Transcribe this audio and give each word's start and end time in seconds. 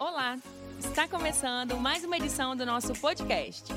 Olá! 0.00 0.38
Está 0.78 1.06
começando 1.06 1.76
mais 1.76 2.02
uma 2.04 2.16
edição 2.16 2.56
do 2.56 2.64
nosso 2.64 2.94
podcast. 2.94 3.70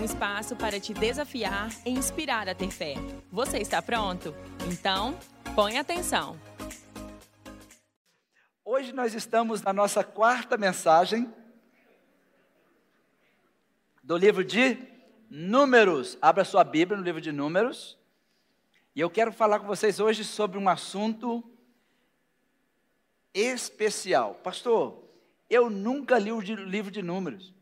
Um 0.00 0.04
espaço 0.04 0.56
para 0.56 0.80
te 0.80 0.94
desafiar 0.94 1.68
e 1.84 1.90
inspirar 1.90 2.48
a 2.48 2.54
ter 2.54 2.70
fé. 2.70 2.94
Você 3.30 3.58
está 3.58 3.82
pronto? 3.82 4.34
Então, 4.72 5.18
põe 5.54 5.76
atenção. 5.76 6.40
Hoje 8.64 8.90
nós 8.94 9.12
estamos 9.12 9.60
na 9.60 9.70
nossa 9.70 10.02
quarta 10.02 10.56
mensagem 10.56 11.30
do 14.02 14.16
livro 14.16 14.42
de 14.42 14.78
Números. 15.28 16.16
Abra 16.22 16.42
sua 16.42 16.64
Bíblia 16.64 16.96
no 16.96 17.04
livro 17.04 17.20
de 17.20 17.32
Números. 17.32 17.98
E 18.94 19.00
eu 19.02 19.10
quero 19.10 19.30
falar 19.30 19.60
com 19.60 19.66
vocês 19.66 20.00
hoje 20.00 20.24
sobre 20.24 20.58
um 20.58 20.70
assunto 20.70 21.44
especial. 23.34 24.36
Pastor, 24.36 25.05
eu 25.48 25.70
nunca 25.70 26.18
li 26.18 26.32
o 26.32 26.40
livro 26.40 26.90
de 26.90 27.02
Números. 27.02 27.54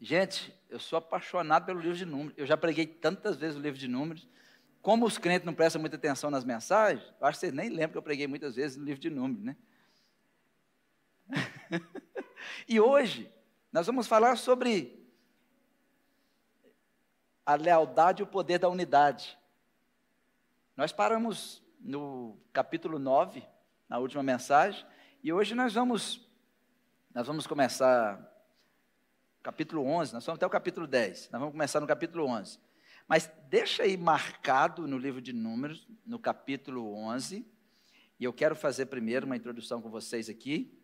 Gente, 0.00 0.54
eu 0.68 0.78
sou 0.78 0.98
apaixonado 0.98 1.66
pelo 1.66 1.80
livro 1.80 1.96
de 1.96 2.06
Números. 2.06 2.34
Eu 2.36 2.46
já 2.46 2.56
preguei 2.56 2.86
tantas 2.86 3.36
vezes 3.36 3.56
o 3.56 3.60
livro 3.60 3.78
de 3.78 3.88
Números. 3.88 4.28
Como 4.80 5.04
os 5.04 5.18
crentes 5.18 5.44
não 5.44 5.54
prestam 5.54 5.80
muita 5.80 5.96
atenção 5.96 6.30
nas 6.30 6.44
mensagens, 6.44 7.02
acho 7.20 7.32
que 7.32 7.40
vocês 7.40 7.52
nem 7.52 7.68
lembram 7.68 7.90
que 7.90 7.98
eu 7.98 8.02
preguei 8.02 8.26
muitas 8.26 8.56
vezes 8.56 8.76
no 8.76 8.84
livro 8.84 9.00
de 9.00 9.10
Números, 9.10 9.42
né? 9.42 9.56
e 12.66 12.80
hoje, 12.80 13.30
nós 13.72 13.86
vamos 13.86 14.06
falar 14.06 14.36
sobre 14.36 15.06
a 17.44 17.54
lealdade 17.54 18.22
e 18.22 18.24
o 18.24 18.26
poder 18.26 18.58
da 18.58 18.68
unidade. 18.68 19.38
Nós 20.76 20.92
paramos 20.92 21.62
no 21.80 22.38
capítulo 22.52 22.98
9, 22.98 23.42
na 23.88 23.98
última 23.98 24.22
mensagem, 24.22 24.86
e 25.22 25.32
hoje 25.32 25.54
nós 25.54 25.74
vamos 25.74 26.27
nós 27.18 27.26
vamos 27.26 27.48
começar 27.48 28.32
capítulo 29.42 29.84
11, 29.84 30.14
nós 30.14 30.24
vamos 30.24 30.38
até 30.38 30.46
o 30.46 30.50
capítulo 30.50 30.86
10. 30.86 31.30
Nós 31.32 31.40
vamos 31.40 31.50
começar 31.50 31.80
no 31.80 31.86
capítulo 31.88 32.24
11. 32.26 32.60
Mas 33.08 33.28
deixa 33.48 33.82
aí 33.82 33.96
marcado 33.96 34.86
no 34.86 34.96
livro 34.96 35.20
de 35.20 35.32
Números, 35.32 35.88
no 36.06 36.16
capítulo 36.20 36.94
11, 36.94 37.44
e 38.20 38.24
eu 38.24 38.32
quero 38.32 38.54
fazer 38.54 38.86
primeiro 38.86 39.26
uma 39.26 39.34
introdução 39.34 39.82
com 39.82 39.90
vocês 39.90 40.28
aqui, 40.28 40.80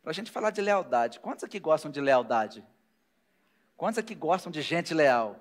para 0.00 0.12
a 0.12 0.14
gente 0.14 0.30
falar 0.30 0.50
de 0.50 0.60
lealdade. 0.60 1.18
Quantos 1.18 1.42
aqui 1.42 1.58
gostam 1.58 1.90
de 1.90 2.00
lealdade? 2.00 2.64
Quantos 3.76 3.98
aqui 3.98 4.14
gostam 4.14 4.52
de 4.52 4.62
gente 4.62 4.94
leal? 4.94 5.36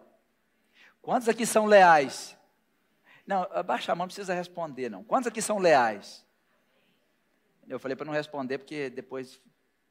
Quantos 0.99 1.29
aqui 1.29 1.45
são 1.45 1.67
leais? 1.67 2.35
Não, 3.27 3.43
abaixa 3.51 3.91
a 3.91 3.95
mão, 3.95 4.05
não 4.05 4.07
precisa 4.07 4.33
responder, 4.33 4.89
não. 4.89 5.03
Quantos 5.03 5.27
aqui 5.27 5.43
são 5.43 5.59
leais? 5.59 6.25
Eu 7.67 7.77
falei 7.77 7.95
para 7.95 8.07
não 8.07 8.13
responder, 8.13 8.57
porque 8.57 8.89
depois 8.89 9.39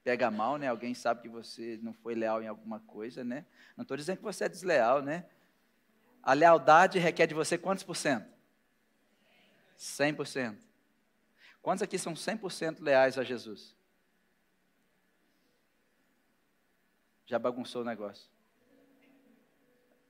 pega 0.02 0.30
mal, 0.30 0.56
né? 0.56 0.68
Alguém 0.68 0.94
sabe 0.94 1.22
que 1.22 1.28
você 1.28 1.78
não 1.82 1.92
foi 1.92 2.14
leal 2.14 2.42
em 2.42 2.48
alguma 2.48 2.80
coisa, 2.80 3.22
né? 3.22 3.46
Não 3.76 3.82
estou 3.82 3.96
dizendo 3.96 4.18
que 4.18 4.22
você 4.22 4.44
é 4.44 4.48
desleal, 4.48 5.02
né? 5.02 5.26
A 6.22 6.32
lealdade 6.32 6.98
requer 6.98 7.26
de 7.26 7.34
você 7.34 7.56
quantos 7.56 7.84
por 7.84 7.96
cento? 7.96 8.30
100%. 9.78 10.56
Quantos 11.60 11.82
aqui 11.82 11.98
são 11.98 12.14
100% 12.14 12.80
leais 12.80 13.18
a 13.18 13.22
Jesus? 13.22 13.76
Já 17.26 17.38
bagunçou 17.38 17.82
o 17.82 17.84
negócio. 17.84 18.30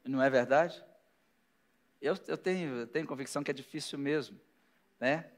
Não 0.05 0.23
é 0.23 0.29
verdade? 0.29 0.83
Eu, 2.01 2.19
eu, 2.27 2.37
tenho, 2.37 2.79
eu 2.79 2.87
tenho 2.87 3.07
convicção 3.07 3.45
que 3.45 3.51
é 3.51 3.55
difícil 3.55 3.99
mesmo, 3.99 4.41
né? 4.99 5.31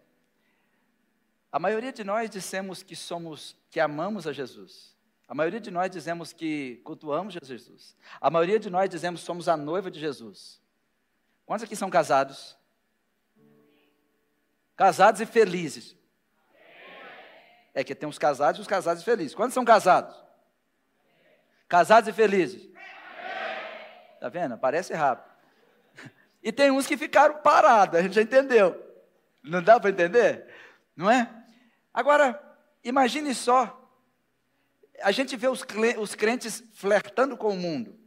A 1.53 1.59
maioria 1.59 1.93
de 1.93 2.03
nós 2.03 2.31
dissemos 2.31 2.83
que 2.83 2.97
somos, 2.97 3.57
que 3.75 3.81
amamos 3.81 4.25
a 4.29 4.33
Jesus. 4.33 4.97
A 5.27 5.35
maioria 5.35 5.59
de 5.59 5.69
nós 5.69 5.91
dizemos 5.91 6.33
que 6.33 6.77
cultuamos 6.85 7.35
Jesus. 7.43 7.97
A 8.21 8.31
maioria 8.31 8.61
de 8.61 8.71
nós 8.71 8.89
dizemos 8.89 9.21
que 9.21 9.27
somos 9.27 9.49
a 9.49 9.57
noiva 9.57 9.91
de 9.91 9.99
Jesus. 9.99 10.63
Quantos 11.45 11.65
aqui 11.65 11.75
são 11.75 11.91
casados? 11.91 12.57
Casados 14.77 15.21
e 15.21 15.27
felizes. 15.27 15.97
É 17.75 17.83
que 17.83 17.97
tem 17.97 18.09
os 18.09 18.17
casados 18.17 18.61
e 18.61 18.61
os 18.61 18.69
casados 18.69 19.03
e 19.03 19.05
felizes. 19.05 19.35
Quantos 19.35 19.55
são 19.55 19.65
casados? 19.65 20.15
Casados 21.67 22.09
e 22.09 22.13
felizes. 22.13 22.71
Tá 24.21 24.29
vendo? 24.29 24.57
Parece 24.57 24.95
rápido. 24.95 25.35
E 26.41 26.53
tem 26.53 26.71
uns 26.71 26.87
que 26.87 26.97
ficaram 26.97 27.41
parados, 27.41 27.99
a 27.99 28.03
gente 28.03 28.15
já 28.15 28.23
entendeu. 28.23 28.79
Não 29.43 29.61
dá 29.63 29.81
para 29.81 29.91
entender? 29.91 30.47
Não 30.95 31.11
é? 31.11 31.29
Agora, 31.93 32.44
imagine 32.85 33.35
só, 33.35 33.81
a 35.03 35.11
gente 35.11 35.37
vê 35.37 35.49
os, 35.49 36.15
crentes 36.15 36.63
flertando 36.75 37.37
com 37.37 37.49
o 37.49 37.57
mundo, 37.57 37.99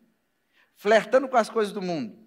flertando 0.76 1.28
com 1.28 1.36
as 1.36 1.50
coisas 1.50 1.74
do 1.74 1.82
mundo. 1.82 2.18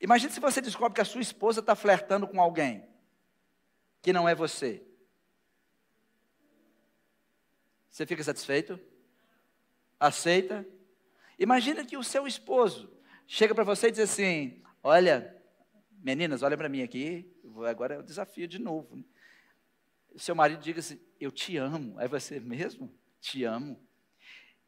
Imagine 0.00 0.32
se 0.32 0.40
você 0.40 0.60
descobre 0.60 0.94
que 0.94 1.00
a 1.00 1.04
sua 1.04 1.22
esposa 1.22 1.60
está 1.60 1.74
flertando 1.74 2.28
com 2.28 2.40
alguém 2.40 2.86
que 4.02 4.12
não 4.12 4.28
é 4.28 4.34
você. 4.34 4.86
Você 7.90 8.04
fica 8.06 8.22
satisfeito? 8.22 8.78
Aceita? 9.98 10.66
Imagina 11.38 11.84
que 11.84 11.96
o 11.96 12.04
seu 12.04 12.26
esposo 12.26 12.94
chega 13.26 13.54
para 13.54 13.64
você 13.64 13.88
e 13.88 13.90
diz 13.90 14.00
assim: 14.00 14.62
Olha, 14.82 15.34
meninas, 16.02 16.42
olha 16.42 16.56
para 16.56 16.68
mim 16.68 16.82
aqui, 16.82 17.34
agora 17.66 17.94
é 17.94 17.98
o 17.98 18.02
desafio 18.02 18.46
de 18.46 18.58
novo 18.58 19.02
seu 20.18 20.34
marido 20.34 20.60
diga 20.60 20.80
assim: 20.80 21.00
Eu 21.20 21.30
te 21.30 21.56
amo. 21.56 22.00
É 22.00 22.08
você 22.08 22.40
mesmo? 22.40 22.92
Te 23.20 23.44
amo. 23.44 23.80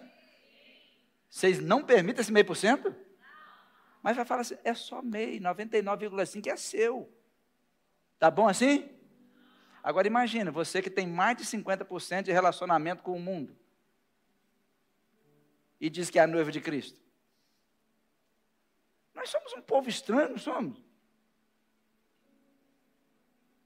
vocês 1.30 1.60
não 1.60 1.84
permitem 1.84 2.22
esse 2.22 2.32
meio 2.32 2.46
por 2.46 2.56
cento? 2.56 2.96
Mas 4.02 4.16
vai 4.16 4.24
falar 4.24 4.40
assim, 4.42 4.56
é 4.64 4.74
só 4.74 5.02
meio, 5.02 5.42
99,5 5.42 6.48
é 6.48 6.56
seu. 6.56 7.12
Tá 8.20 8.30
bom 8.30 8.48
assim? 8.48 8.95
Agora 9.86 10.08
imagina, 10.08 10.50
você 10.50 10.82
que 10.82 10.90
tem 10.90 11.06
mais 11.06 11.38
de 11.38 11.44
50% 11.44 12.24
de 12.24 12.32
relacionamento 12.32 13.04
com 13.04 13.16
o 13.16 13.20
mundo 13.20 13.56
e 15.80 15.92
diz 15.92 16.10
que 16.10 16.18
é 16.18 16.24
a 16.24 16.28
noiva 16.28 16.52
de 16.52 16.60
Cristo. 16.60 17.00
Nós 19.14 19.30
somos 19.30 19.54
um 19.54 19.62
povo 19.62 19.88
estranho, 19.88 20.30
não 20.30 20.40
somos? 20.40 20.84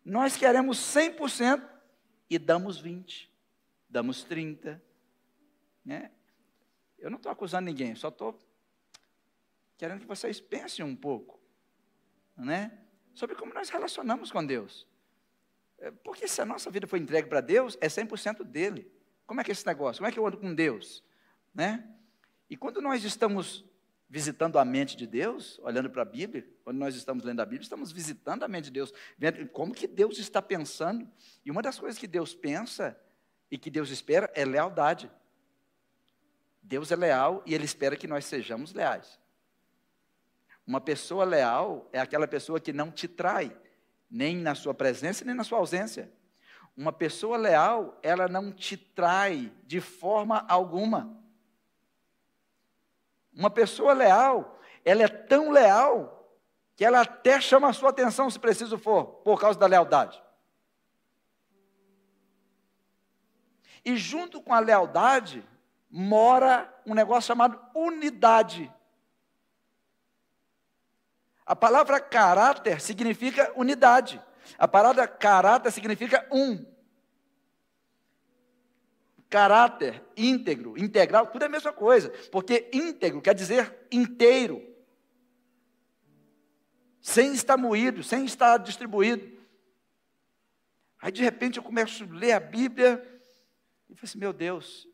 Nós 0.03 0.35
queremos 0.35 0.77
100% 0.79 1.65
e 2.29 2.37
damos 2.37 2.81
20, 2.81 3.33
damos 3.87 4.21
30, 4.21 4.83
né? 5.85 6.11
Eu 6.97 7.09
não 7.09 7.15
estou 7.15 7.31
acusando 7.31 7.67
ninguém, 7.67 7.95
só 7.95 8.09
estou 8.09 8.37
querendo 9.77 10.01
que 10.01 10.05
vocês 10.05 10.41
pensem 10.41 10.83
um 10.83 10.97
pouco, 10.97 11.39
né? 12.35 12.77
Sobre 13.13 13.37
como 13.37 13.53
nós 13.53 13.69
relacionamos 13.69 14.33
com 14.33 14.45
Deus. 14.45 14.88
É, 15.79 15.91
porque 15.91 16.27
se 16.27 16.41
a 16.41 16.45
nossa 16.45 16.69
vida 16.69 16.87
foi 16.87 16.99
entregue 16.99 17.27
para 17.27 17.41
Deus, 17.41 17.77
é 17.81 17.87
100% 17.87 18.43
dele. 18.43 18.91
Como 19.25 19.39
é 19.39 19.43
que 19.43 19.51
é 19.51 19.53
esse 19.53 19.65
negócio? 19.65 19.99
Como 19.99 20.09
é 20.09 20.11
que 20.11 20.19
eu 20.19 20.25
ando 20.25 20.37
com 20.37 20.53
Deus? 20.53 21.03
Né? 21.53 21.87
E 22.49 22.57
quando 22.57 22.81
nós 22.81 23.03
estamos 23.03 23.65
visitando 24.09 24.57
a 24.57 24.65
mente 24.65 24.97
de 24.97 25.05
Deus, 25.05 25.59
olhando 25.61 25.89
para 25.89 26.01
a 26.01 26.05
Bíblia, 26.05 26.49
quando 26.63 26.77
nós 26.77 26.95
estamos 26.95 27.23
lendo 27.23 27.41
a 27.41 27.45
Bíblia, 27.45 27.61
estamos 27.61 27.91
visitando 27.91 28.43
a 28.43 28.47
mente 28.47 28.65
de 28.65 28.71
Deus, 28.71 28.91
vendo 29.17 29.47
como 29.49 29.73
que 29.73 29.87
Deus 29.87 30.17
está 30.17 30.41
pensando. 30.41 31.07
E 31.45 31.51
uma 31.51 31.61
das 31.61 31.77
coisas 31.77 31.99
que 31.99 32.07
Deus 32.07 32.33
pensa 32.33 32.99
e 33.51 33.57
que 33.57 33.69
Deus 33.69 33.91
espera 33.91 34.31
é 34.33 34.43
lealdade. 34.43 35.11
Deus 36.61 36.91
é 36.91 36.95
leal 36.95 37.43
e 37.45 37.53
Ele 37.53 37.65
espera 37.65 37.95
que 37.95 38.07
nós 38.07 38.25
sejamos 38.25 38.73
leais. 38.73 39.19
Uma 40.65 40.81
pessoa 40.81 41.23
leal 41.23 41.87
é 41.91 41.99
aquela 41.99 42.27
pessoa 42.27 42.59
que 42.59 42.73
não 42.73 42.91
te 42.91 43.07
trai, 43.07 43.55
nem 44.09 44.35
na 44.37 44.55
sua 44.55 44.73
presença, 44.73 45.23
nem 45.23 45.35
na 45.35 45.43
sua 45.43 45.59
ausência. 45.59 46.11
Uma 46.75 46.91
pessoa 46.91 47.37
leal, 47.37 47.99
ela 48.01 48.27
não 48.27 48.51
te 48.51 48.77
trai 48.77 49.51
de 49.65 49.81
forma 49.81 50.45
alguma. 50.47 51.17
Uma 53.33 53.49
pessoa 53.49 53.93
leal, 53.93 54.59
ela 54.83 55.03
é 55.03 55.07
tão 55.07 55.51
leal 55.51 56.37
que 56.75 56.85
ela 56.85 57.01
até 57.01 57.41
chama 57.41 57.67
a 57.67 57.73
sua 57.73 57.89
atenção 57.89 58.29
se 58.29 58.39
preciso 58.39 58.77
for, 58.77 59.05
por 59.05 59.39
causa 59.39 59.59
da 59.59 59.67
lealdade. 59.67 60.21
E 63.83 63.97
junto 63.97 64.41
com 64.41 64.53
a 64.53 64.59
lealdade 64.59 65.45
mora 65.89 66.73
um 66.85 66.93
negócio 66.93 67.27
chamado 67.27 67.59
unidade. 67.75 68.71
A 71.49 71.55
palavra 71.55 71.99
caráter 71.99 72.79
significa 72.79 73.51
unidade. 73.55 74.21
A 74.55 74.67
palavra 74.67 75.07
caráter 75.07 75.71
significa 75.71 76.27
um. 76.31 76.63
caráter, 79.27 80.03
íntegro, 80.15 80.77
integral, 80.77 81.25
tudo 81.25 81.41
é 81.41 81.45
a 81.47 81.49
mesma 81.49 81.73
coisa, 81.73 82.09
porque 82.31 82.69
íntegro 82.71 83.19
quer 83.19 83.33
dizer 83.33 83.87
inteiro, 83.91 84.63
sem 87.01 87.33
estar 87.33 87.57
moído, 87.57 88.03
sem 88.03 88.25
estar 88.25 88.57
distribuído. 88.57 89.35
Aí 90.99 91.11
de 91.11 91.23
repente 91.23 91.57
eu 91.57 91.63
começo 91.63 92.03
a 92.03 92.07
ler 92.07 92.33
a 92.33 92.39
Bíblia 92.39 93.01
e 93.89 93.95
falo 93.95 94.03
assim: 94.03 94.19
meu 94.19 94.33
Deus, 94.33 94.87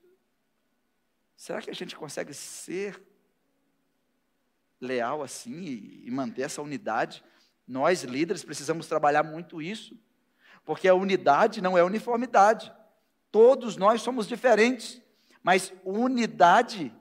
será 1.35 1.61
que 1.61 1.69
a 1.69 1.75
gente 1.75 1.97
consegue 1.97 2.33
ser 2.33 3.01
leal 4.85 5.21
assim 5.21 6.01
e 6.03 6.09
manter 6.11 6.43
essa 6.43 6.61
unidade? 6.61 7.23
Nós, 7.67 8.03
líderes, 8.03 8.43
precisamos 8.43 8.87
trabalhar 8.87 9.23
muito 9.23 9.61
isso, 9.61 9.97
porque 10.63 10.87
a 10.87 10.95
unidade 10.95 11.61
não 11.61 11.77
é 11.77 11.83
uniformidade. 11.83 12.71
Todos 13.31 13.75
nós 13.75 14.01
somos 14.01 14.27
diferentes, 14.27 15.01
mas 15.43 15.73
unidade 15.83 16.93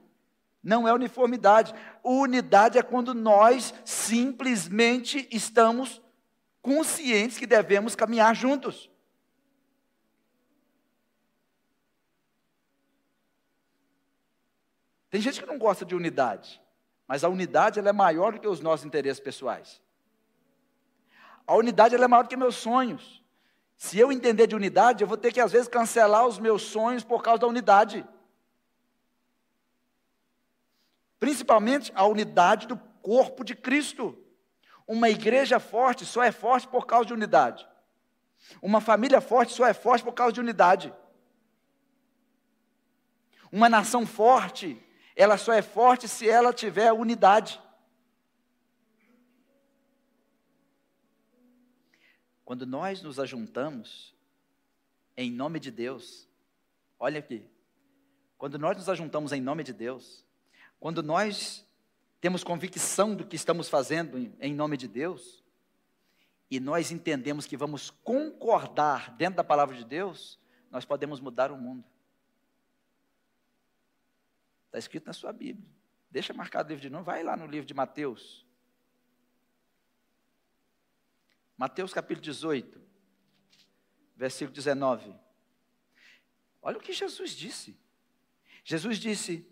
não 0.61 0.87
é 0.87 0.93
uniformidade. 0.93 1.73
Unidade 2.03 2.77
é 2.77 2.83
quando 2.83 3.13
nós 3.13 3.73
simplesmente 3.85 5.27
estamos 5.31 6.01
conscientes 6.61 7.37
que 7.37 7.45
devemos 7.45 7.95
caminhar 7.95 8.35
juntos. 8.35 8.89
Tem 15.15 15.21
gente 15.21 15.39
que 15.39 15.45
não 15.45 15.57
gosta 15.57 15.85
de 15.85 15.95
unidade, 15.95 16.61
mas 17.07 17.23
a 17.23 17.29
unidade 17.29 17.79
ela 17.79 17.89
é 17.89 17.93
maior 17.93 18.33
do 18.33 18.39
que 18.39 18.47
os 18.47 18.59
nossos 18.59 18.85
interesses 18.85 19.19
pessoais. 19.19 19.81
A 21.45 21.55
unidade 21.55 21.93
ela 21.93 22.05
é 22.05 22.07
maior 22.07 22.23
do 22.23 22.29
que 22.29 22.37
meus 22.37 22.55
sonhos. 22.55 23.23
Se 23.77 23.99
eu 23.99 24.11
entender 24.11 24.47
de 24.47 24.55
unidade, 24.55 25.03
eu 25.03 25.07
vou 25.07 25.17
ter 25.17 25.31
que 25.31 25.39
às 25.39 25.51
vezes 25.51 25.67
cancelar 25.67 26.25
os 26.25 26.39
meus 26.39 26.63
sonhos 26.63 27.03
por 27.03 27.21
causa 27.21 27.41
da 27.41 27.47
unidade. 27.47 28.05
Principalmente 31.19 31.91
a 31.95 32.05
unidade 32.05 32.67
do 32.67 32.77
corpo 33.01 33.43
de 33.43 33.55
Cristo. 33.55 34.17
Uma 34.87 35.09
igreja 35.09 35.59
forte 35.59 36.05
só 36.05 36.23
é 36.23 36.31
forte 36.31 36.67
por 36.67 36.85
causa 36.85 37.05
de 37.05 37.13
unidade. 37.13 37.67
Uma 38.61 38.79
família 38.81 39.21
forte 39.21 39.53
só 39.53 39.65
é 39.65 39.73
forte 39.73 40.03
por 40.03 40.13
causa 40.13 40.33
de 40.33 40.39
unidade. 40.39 40.93
Uma 43.51 43.69
nação 43.69 44.05
forte, 44.05 44.81
ela 45.15 45.37
só 45.37 45.53
é 45.53 45.61
forte 45.61 46.07
se 46.07 46.27
ela 46.27 46.53
tiver 46.53 46.91
unidade. 46.91 47.61
Quando 52.43 52.65
nós 52.65 53.01
nos 53.01 53.19
ajuntamos 53.19 54.13
em 55.17 55.31
nome 55.31 55.59
de 55.59 55.71
Deus, 55.71 56.27
olha 56.99 57.19
aqui, 57.19 57.43
quando 58.37 58.59
nós 58.59 58.77
nos 58.77 58.89
ajuntamos 58.89 59.31
em 59.31 59.41
nome 59.41 59.63
de 59.63 59.73
Deus, 59.73 60.23
quando 60.79 61.01
nós 61.01 61.65
temos 62.19 62.43
convicção 62.43 63.15
do 63.15 63.25
que 63.25 63.35
estamos 63.35 63.69
fazendo 63.69 64.31
em 64.39 64.53
nome 64.53 64.77
de 64.77 64.87
Deus, 64.87 65.43
e 66.51 66.59
nós 66.59 66.91
entendemos 66.91 67.45
que 67.45 67.57
vamos 67.57 67.89
concordar 67.89 69.15
dentro 69.15 69.37
da 69.37 69.43
palavra 69.43 69.75
de 69.75 69.85
Deus, 69.85 70.39
nós 70.69 70.85
podemos 70.85 71.19
mudar 71.19 71.51
o 71.51 71.57
mundo. 71.57 71.83
Está 74.75 74.79
escrito 74.79 75.05
na 75.05 75.13
sua 75.13 75.31
Bíblia. 75.31 75.65
Deixa 76.11 76.33
marcado 76.33 76.67
o 76.67 76.69
livro 76.71 76.81
de 76.81 76.89
novo, 76.89 77.05
vai 77.05 77.23
lá 77.23 77.37
no 77.37 77.47
livro 77.47 77.65
de 77.65 77.73
Mateus. 77.73 78.45
Mateus 81.55 81.93
capítulo 81.93 82.21
18, 82.25 82.81
versículo 84.17 84.53
19. 84.53 85.15
Olha 86.61 86.77
o 86.77 86.81
que 86.81 86.91
Jesus 86.91 87.31
disse. 87.31 87.79
Jesus 88.65 88.97
disse: 88.97 89.47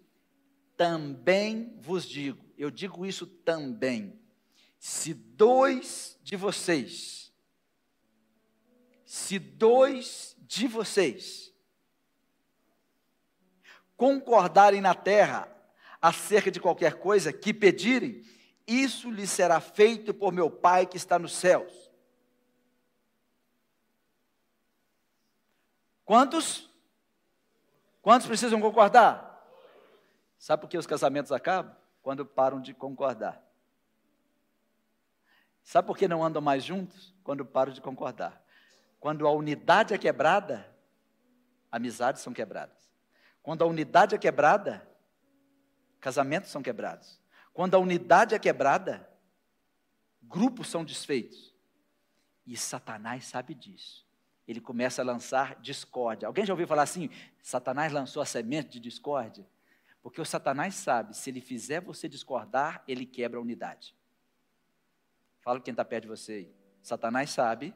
Também 0.75 1.74
vos 1.80 2.06
digo, 2.06 2.44
eu 2.58 2.70
digo 2.70 3.06
isso 3.06 3.25
também, 3.25 4.20
se 4.78 5.14
dois 5.14 6.20
de 6.22 6.36
vocês, 6.36 7.31
se 9.06 9.40
dois 9.40 10.36
de 10.42 10.68
vocês 10.68 11.53
concordarem 14.04 14.82
na 14.82 14.94
terra 14.94 15.48
acerca 16.02 16.52
de 16.52 16.60
qualquer 16.60 16.96
coisa 16.96 17.32
que 17.32 17.54
pedirem, 17.54 18.22
isso 18.68 19.10
lhe 19.10 19.26
será 19.26 19.62
feito 19.62 20.14
por 20.14 20.34
meu 20.34 20.52
Pai 20.52 20.86
que 20.86 20.98
está 20.98 21.18
nos 21.18 21.34
céus. 21.34 21.90
Quantos? 26.04 26.70
Quantos 28.02 28.28
precisam 28.28 28.60
concordar? 28.60 29.42
Sabe 30.38 30.64
por 30.64 30.68
que 30.68 30.78
os 30.78 30.86
casamentos 30.86 31.32
acabam? 31.32 31.74
Quando 32.02 32.26
param 32.26 32.60
de 32.60 32.74
concordar. 32.74 33.42
Sabe 35.64 35.88
por 35.88 35.98
que 35.98 36.10
não 36.10 36.22
andam 36.22 36.42
mais 36.42 36.66
juntos? 36.66 37.16
Quando 37.24 37.46
param 37.46 37.72
de 37.72 37.80
concordar. 37.80 38.44
Quando 39.00 39.26
a 39.26 39.32
unidade 39.32 39.94
é 39.94 39.98
quebrada, 39.98 40.70
amizades 41.72 42.22
são 42.22 42.34
quebradas. 42.34 42.83
Quando 43.44 43.62
a 43.63 43.68
unidade 43.68 44.16
é 44.16 44.18
quebrada, 44.18 44.88
casamentos 46.00 46.50
são 46.50 46.63
quebrados. 46.63 47.22
Quando 47.54 47.75
a 47.75 47.80
unidade 47.80 48.34
é 48.34 48.40
quebrada, 48.40 49.07
grupos 50.24 50.68
são 50.68 50.84
desfeitos. 50.84 51.54
E 52.48 52.57
Satanás 52.57 53.25
sabe 53.25 53.54
disso 53.54 54.04
ele 54.48 54.60
começa 54.60 55.01
a 55.01 55.06
lançar 55.06 55.60
discórdia. 55.62 56.28
Alguém 56.28 56.45
já 56.45 56.54
ouviu 56.54 56.68
falar 56.68 56.84
assim? 56.84 57.10
Satanás 57.42 57.92
lançou 57.92 58.22
a 58.22 58.25
semente 58.25 58.72
de 58.72 58.80
discórdia? 58.80 59.46
Porque 60.01 60.19
o 60.19 60.25
Satanás 60.25 60.75
sabe, 60.75 61.16
se 61.16 61.30
ele 61.30 61.39
fizer 61.39 61.80
você 61.80 62.10
discordar, 62.10 62.84
ele 62.88 63.06
quebra 63.06 63.39
a 63.39 63.42
unidade. 63.42 63.96
Fala 65.42 65.62
quem 65.62 65.72
está 65.72 65.86
perto 65.86 66.04
de 66.04 66.10
você 66.10 66.34
aí. 66.34 66.56
Satanás 66.81 67.30
sabe, 67.30 67.74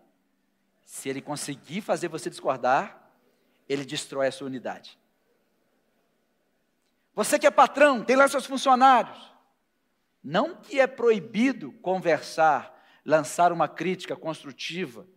se 0.83 1.07
ele 1.07 1.21
conseguir 1.21 1.81
fazer 1.81 2.09
você 2.09 2.29
discordar, 2.29 3.11
ele 3.67 3.85
destrói 3.85 4.27
a 4.27 4.31
sua 4.31 4.47
unidade. 4.47 4.99
Você 7.17 7.39
que 7.39 7.47
é 7.47 7.51
patrão, 7.51 8.03
tem 8.03 8.15
lá 8.15 8.27
seus 8.27 8.45
funcionários. 8.45 9.17
Não 10.23 10.55
que 10.55 10.79
é 10.79 10.85
proibido 10.85 11.71
conversar, 11.81 12.79
lançar 13.03 13.51
uma 13.51 13.67
crítica 13.67 14.15
construtiva, 14.15 15.07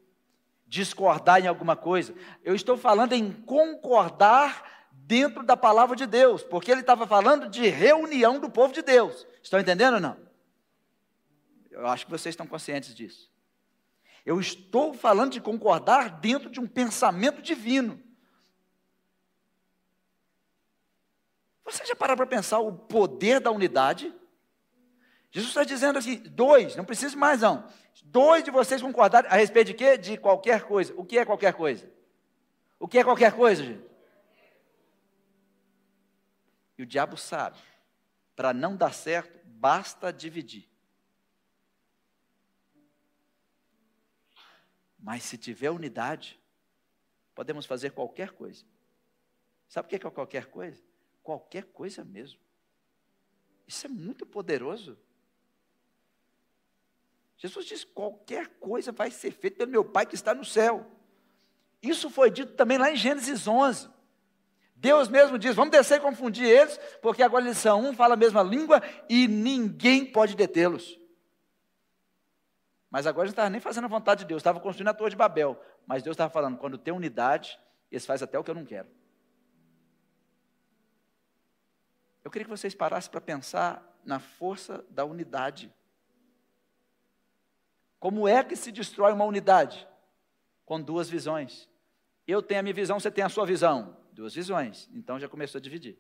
discordar 0.67 1.45
em 1.45 1.47
alguma 1.47 1.77
coisa. 1.77 2.15
Eu 2.43 2.55
estou 2.55 2.79
falando 2.79 3.13
em 3.13 3.31
concordar 3.31 4.89
dentro 4.91 5.43
da 5.43 5.59
palavra 5.59 5.95
de 5.95 6.07
Deus, 6.07 6.43
porque 6.43 6.71
ele 6.71 6.81
estava 6.81 7.07
falando 7.07 7.51
de 7.51 7.69
reunião 7.69 8.41
do 8.41 8.49
povo 8.49 8.73
de 8.73 8.81
Deus. 8.81 9.27
Estão 9.43 9.61
entendendo 9.61 9.97
ou 9.97 10.01
não? 10.01 10.17
Eu 11.71 11.87
acho 11.87 12.07
que 12.07 12.11
vocês 12.11 12.33
estão 12.33 12.47
conscientes 12.47 12.95
disso. 12.95 13.31
Eu 14.25 14.41
estou 14.41 14.95
falando 14.95 15.33
de 15.33 15.41
concordar 15.43 16.19
dentro 16.19 16.49
de 16.49 16.61
um 16.61 16.67
pensamento 16.67 17.43
divino. 17.43 18.03
Você 21.71 21.87
já 21.87 21.95
parou 21.95 22.17
para 22.17 22.27
pensar 22.27 22.59
o 22.59 22.73
poder 22.73 23.41
da 23.41 23.51
unidade? 23.51 24.13
Jesus 25.31 25.51
está 25.51 25.65
dizendo 25.65 25.99
assim: 25.99 26.17
dois, 26.17 26.75
não 26.75 26.85
precisa 26.85 27.17
mais 27.17 27.43
não. 27.43 27.69
Dois 28.05 28.43
de 28.43 28.51
vocês 28.51 28.83
concordarem 28.83 29.31
a 29.31 29.37
respeito 29.37 29.69
de 29.69 29.75
quê? 29.75 29.97
De 29.97 30.17
qualquer 30.17 30.65
coisa. 30.65 30.93
O 30.97 31.05
que 31.05 31.19
é 31.19 31.25
qualquer 31.25 31.55
coisa? 31.55 31.91
O 32.79 32.89
que 32.89 32.99
é 32.99 33.05
qualquer 33.05 33.33
coisa, 33.33 33.63
gente? 33.63 33.89
E 36.77 36.83
o 36.83 36.87
diabo 36.87 37.17
sabe, 37.17 37.59
para 38.35 38.55
não 38.55 38.75
dar 38.75 38.95
certo, 38.95 39.39
basta 39.45 40.11
dividir. 40.11 40.67
Mas 44.99 45.23
se 45.23 45.37
tiver 45.37 45.71
unidade, 45.71 46.41
podemos 47.35 47.67
fazer 47.67 47.91
qualquer 47.91 48.31
coisa. 48.33 48.65
Sabe 49.69 49.87
o 49.87 49.89
que 49.91 49.97
é 49.97 50.11
qualquer 50.11 50.47
coisa? 50.47 50.83
Qualquer 51.31 51.63
coisa 51.67 52.05
mesmo. 52.05 52.41
Isso 53.65 53.87
é 53.87 53.89
muito 53.89 54.27
poderoso. 54.27 54.99
Jesus 57.37 57.67
disse: 57.67 57.87
qualquer 57.87 58.49
coisa 58.59 58.91
vai 58.91 59.13
ser 59.13 59.31
feita 59.31 59.59
pelo 59.59 59.71
meu 59.71 59.85
Pai 59.85 60.07
que 60.07 60.17
está 60.17 60.35
no 60.35 60.45
céu. 60.45 60.91
Isso 61.81 62.11
foi 62.11 62.33
dito 62.33 62.55
também 62.55 62.79
lá 62.79 62.91
em 62.91 62.97
Gênesis 62.97 63.47
11. 63.47 63.89
Deus 64.75 65.09
mesmo 65.09 65.39
diz: 65.39 65.55
vamos 65.55 65.71
descer 65.71 65.99
e 65.99 66.01
confundir 66.01 66.47
eles, 66.47 66.77
porque 67.01 67.23
agora 67.23 67.45
eles 67.45 67.59
são 67.59 67.81
um, 67.81 67.95
falam 67.95 68.15
a 68.15 68.17
mesma 68.17 68.43
língua 68.43 68.83
e 69.09 69.29
ninguém 69.29 70.05
pode 70.05 70.35
detê-los. 70.35 70.99
Mas 72.91 73.07
agora 73.07 73.27
não 73.27 73.31
estava 73.31 73.51
nem 73.51 73.61
fazendo 73.61 73.85
a 73.85 73.89
vontade 73.89 74.23
de 74.23 74.27
Deus, 74.27 74.41
estava 74.41 74.59
construindo 74.59 74.89
a 74.89 74.95
torre 74.95 75.11
de 75.11 75.17
Babel. 75.17 75.63
Mas 75.87 76.03
Deus 76.03 76.15
estava 76.15 76.33
falando: 76.33 76.59
quando 76.59 76.77
tem 76.77 76.93
unidade, 76.93 77.57
eles 77.89 78.05
fazem 78.05 78.25
até 78.25 78.37
o 78.37 78.43
que 78.43 78.51
eu 78.51 78.55
não 78.57 78.65
quero. 78.65 78.99
Eu 82.25 82.31
queria 82.31 82.45
que 82.45 82.51
vocês 82.51 82.75
parassem 82.75 83.11
para 83.11 83.21
pensar 83.21 83.99
na 84.05 84.19
força 84.19 84.85
da 84.91 85.05
unidade. 85.05 85.73
Como 87.99 88.27
é 88.27 88.43
que 88.43 88.57
se 88.57 88.73
destrói 88.73 89.13
uma 89.13 89.25
unidade? 89.25 89.87
Com 90.65 90.81
duas 90.81 91.09
visões. 91.09 91.69
Eu 92.27 92.43
tenho 92.43 92.61
a 92.61 92.63
minha 92.63 92.75
visão, 92.75 93.01
você 93.01 93.11
tem 93.11 93.25
a 93.25 93.29
sua 93.29 93.45
visão. 93.45 93.97
Duas 94.13 94.35
visões. 94.35 94.89
Então 94.93 95.19
já 95.19 95.29
começou 95.29 95.59
a 95.59 95.63
dividir. 95.63 95.99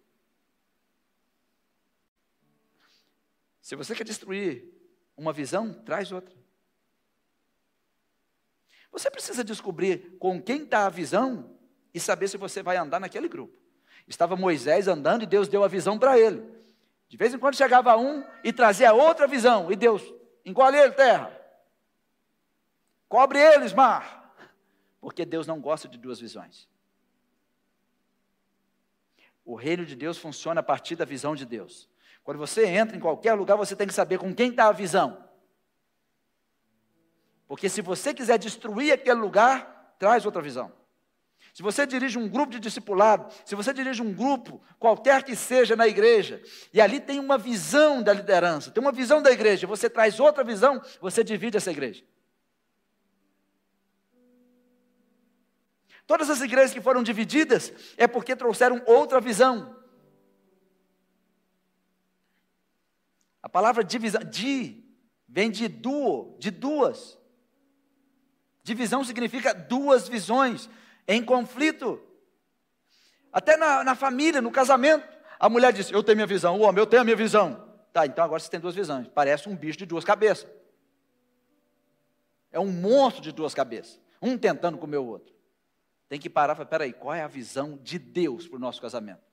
Se 3.61 3.77
você 3.77 3.95
quer 3.95 4.05
destruir 4.05 4.65
uma 5.17 5.33
visão, 5.33 5.73
traz 5.85 6.11
outra. 6.11 6.35
Você 8.91 9.11
precisa 9.11 9.45
descobrir 9.45 10.17
com 10.19 10.43
quem 10.43 10.65
está 10.65 10.87
a 10.87 10.91
visão 10.91 11.57
e 11.95 12.01
saber 12.01 12.29
se 12.29 12.37
você 12.37 12.63
vai 12.63 12.77
andar 12.77 12.99
naquele 12.99 13.29
grupo. 13.29 13.57
Estava 14.11 14.35
Moisés 14.35 14.89
andando 14.89 15.23
e 15.23 15.27
Deus 15.27 15.47
deu 15.47 15.63
a 15.63 15.69
visão 15.69 15.97
para 15.97 16.19
ele. 16.19 16.45
De 17.09 17.17
vez 17.17 17.33
em 17.33 17.39
quando 17.39 17.55
chegava 17.55 17.97
um 17.97 18.25
e 18.43 18.53
trazia 18.53 18.93
outra 18.93 19.25
visão, 19.27 19.71
e 19.71 19.77
Deus, 19.77 20.03
engole 20.45 20.77
ele, 20.77 20.93
terra. 20.93 21.33
Cobre 23.09 23.39
eles, 23.39 23.73
mar. 23.73 24.35
Porque 25.01 25.25
Deus 25.25 25.47
não 25.47 25.61
gosta 25.61 25.87
de 25.87 25.97
duas 25.97 26.19
visões. 26.19 26.69
O 29.45 29.55
reino 29.55 29.87
de 29.87 29.95
Deus 29.95 30.19
funciona 30.19 30.59
a 30.59 30.63
partir 30.63 30.97
da 30.97 31.05
visão 31.05 31.37
de 31.37 31.47
Deus. 31.47 31.89
Quando 32.25 32.39
você 32.39 32.67
entra 32.67 32.97
em 32.97 33.01
qualquer 33.01 33.35
lugar, 33.35 33.57
você 33.57 33.77
tem 33.77 33.87
que 33.87 33.95
saber 33.95 34.19
com 34.19 34.35
quem 34.35 34.51
está 34.51 34.67
a 34.67 34.73
visão. 34.73 35.25
Porque 37.47 37.69
se 37.69 37.81
você 37.81 38.13
quiser 38.13 38.39
destruir 38.39 38.93
aquele 38.93 39.21
lugar, 39.21 39.95
traz 40.01 40.27
outra 40.27 40.43
visão. 40.43 40.80
Se 41.61 41.63
você 41.63 41.87
dirige 41.87 42.17
um 42.17 42.27
grupo 42.27 42.53
de 42.53 42.59
discipulado, 42.59 43.31
se 43.45 43.55
você 43.55 43.71
dirige 43.75 44.01
um 44.01 44.15
grupo, 44.15 44.63
qualquer 44.79 45.23
que 45.23 45.37
seja 45.37 45.77
na 45.77 45.87
igreja, 45.87 46.43
e 46.73 46.81
ali 46.81 46.99
tem 46.99 47.21
uma 47.21 47.37
visão 47.37 48.03
da 48.03 48.15
liderança, 48.15 48.71
tem 48.71 48.83
uma 48.83 48.91
visão 48.91 49.21
da 49.21 49.31
igreja, 49.31 49.67
você 49.67 49.91
traz 49.91 50.19
outra 50.19 50.43
visão, 50.43 50.81
você 51.03 51.23
divide 51.23 51.59
essa 51.59 51.71
igreja. 51.71 52.03
Todas 56.07 56.31
as 56.31 56.41
igrejas 56.41 56.73
que 56.73 56.81
foram 56.81 57.03
divididas 57.03 57.75
é 57.99 58.09
porque 58.09 58.35
trouxeram 58.35 58.83
outra 58.87 59.21
visão. 59.21 59.77
A 63.43 63.51
palavra 63.51 63.85
divisão, 63.85 64.25
di, 64.25 64.83
vem 65.29 65.51
de 65.51 65.69
duo, 65.69 66.39
de 66.39 66.51
duas. 66.51 67.19
Divisão 68.63 69.05
significa 69.05 69.53
duas 69.53 70.09
visões 70.09 70.71
em 71.11 71.25
conflito. 71.25 72.01
Até 73.33 73.57
na, 73.57 73.83
na 73.83 73.95
família, 73.97 74.41
no 74.41 74.51
casamento, 74.53 75.07
a 75.39 75.49
mulher 75.49 75.73
diz: 75.73 75.91
Eu 75.91 76.05
tenho 76.05 76.17
minha 76.17 76.27
visão, 76.27 76.59
o 76.59 76.63
homem, 76.63 76.81
eu 76.81 76.87
tenho 76.87 77.03
a 77.03 77.05
minha 77.05 77.17
visão. 77.17 77.69
Tá, 77.93 78.07
então 78.07 78.25
agora 78.25 78.41
você 78.41 78.49
tem 78.49 78.61
duas 78.61 78.77
visões. 78.77 79.09
Parece 79.09 79.49
um 79.49 79.57
bicho 79.57 79.79
de 79.79 79.87
duas 79.87 80.05
cabeças. 80.05 80.49
É 82.53 82.61
um 82.61 82.71
monstro 82.71 83.21
de 83.21 83.33
duas 83.33 83.53
cabeças. 83.53 84.01
Um 84.23 84.39
tentando 84.39 84.79
comer 84.79 84.99
o 84.99 85.05
outro. 85.05 85.35
Tem 86.09 86.21
que 86.21 86.31
parar 86.31 86.53
e 86.53 86.57
falar: 86.57 86.69
peraí, 86.69 86.93
qual 86.93 87.13
é 87.13 87.23
a 87.23 87.29
visão 87.29 87.77
de 87.83 87.99
Deus 87.99 88.47
para 88.47 88.57
o 88.57 88.61
nosso 88.61 88.81
casamento? 88.81 89.29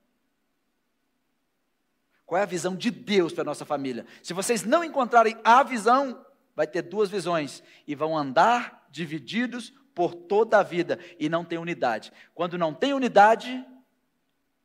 Qual 2.25 2.39
é 2.39 2.43
a 2.43 2.47
visão 2.47 2.75
de 2.75 2.89
Deus 2.89 3.31
para 3.31 3.43
a 3.43 3.45
nossa 3.45 3.65
família? 3.65 4.05
Se 4.23 4.33
vocês 4.33 4.63
não 4.63 4.83
encontrarem 4.83 5.37
a 5.43 5.61
visão, 5.61 6.25
vai 6.55 6.65
ter 6.65 6.81
duas 6.81 7.09
visões 7.09 7.63
e 7.85 7.93
vão 7.93 8.17
andar 8.17 8.87
divididos 8.89 9.71
por 9.97 10.13
toda 10.13 10.59
a 10.59 10.63
vida 10.63 10.99
e 11.19 11.27
não 11.27 11.43
tem 11.43 11.57
unidade. 11.57 12.13
Quando 12.35 12.55
não 12.55 12.71
tem 12.71 12.93
unidade, 12.93 13.65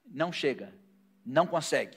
não 0.05 0.31
chega, 0.31 0.75
não 1.25 1.47
consegue. 1.47 1.97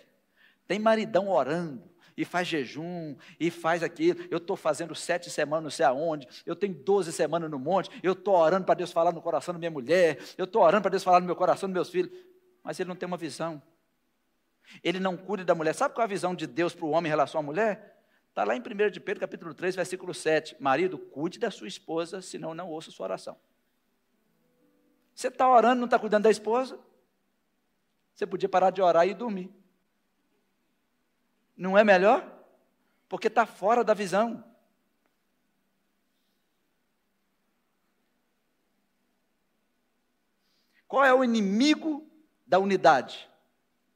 Tem 0.65 0.80
maridão 0.80 1.27
orando, 1.27 1.84
e 2.15 2.24
faz 2.24 2.48
jejum, 2.48 3.18
e 3.38 3.51
faz 3.51 3.84
aquilo. 3.84 4.24
Eu 4.32 4.38
estou 4.38 4.56
fazendo 4.56 4.96
sete 4.96 5.30
semanas 5.30 5.63
não 5.65 5.70
sei 5.70 5.86
aonde, 5.86 6.25
eu 6.46 6.56
tenho 6.56 6.74
doze 6.74 7.12
semanas 7.12 7.51
no 7.51 7.60
monte, 7.60 7.89
eu 8.01 8.13
estou 8.13 8.36
orando 8.36 8.65
para 8.65 8.75
Deus 8.75 8.94
falar 8.94 9.12
no 9.12 9.22
coração 9.22 9.54
da 9.54 9.60
minha 9.60 9.70
mulher, 9.70 10.18
eu 10.38 10.46
estou 10.46 10.62
orando 10.62 10.84
para 10.84 10.92
Deus 10.92 11.04
falar 11.04 11.20
no 11.20 11.25
meu 11.25 11.36
coração 11.36 11.68
dos 11.68 11.74
meus 11.74 11.89
filhos, 11.89 12.18
mas 12.63 12.80
ele 12.80 12.88
não 12.88 12.96
tem 12.96 13.06
uma 13.06 13.18
visão. 13.18 13.62
Ele 14.82 14.98
não 14.98 15.18
cuida 15.18 15.44
da 15.44 15.54
mulher. 15.54 15.75
Sabe 15.75 15.94
qual 15.94 16.04
é 16.04 16.06
a 16.06 16.08
visão 16.10 16.34
de 16.34 16.48
Deus 16.48 16.74
para 16.74 16.86
o 16.86 16.92
homem 16.92 17.10
em 17.10 17.12
relação 17.12 17.42
à 17.42 17.44
mulher? 17.44 17.95
Está 18.36 18.44
lá 18.44 18.54
em 18.54 18.60
1 18.60 18.92
de 18.92 19.00
Pedro, 19.00 19.22
capítulo 19.22 19.54
3, 19.54 19.77
versículo 19.77 20.13
7. 20.13 20.58
Marido, 20.60 20.98
cuide 20.98 21.39
da 21.39 21.50
sua 21.50 21.70
esposa, 21.70 22.22
senão 22.22 22.54
não 22.54 22.70
ouça 22.70 22.92
sua 22.92 23.06
oração. 23.06 23.38
Você 25.13 25.30
está 25.30 25.48
orando, 25.48 25.80
não 25.80 25.86
está 25.86 25.98
cuidando 25.98 26.24
da 26.24 26.30
esposa? 26.30 26.77
Você 28.13 28.27
podia 28.27 28.50
parar 28.50 28.72
de 28.72 28.82
orar 28.82 29.08
e 29.08 29.13
dormir. 29.13 29.50
Não 31.56 31.77
é 31.77 31.84
melhor? 31.86 32.30
Porque 33.08 33.27
está 33.27 33.46
fora 33.46 33.86
da 33.86 33.94
visão. 33.94 34.44
Qual 40.89 41.06
é 41.06 41.13
o 41.13 41.24
inimigo 41.24 42.06
da 42.46 42.60
unidade? 42.60 43.30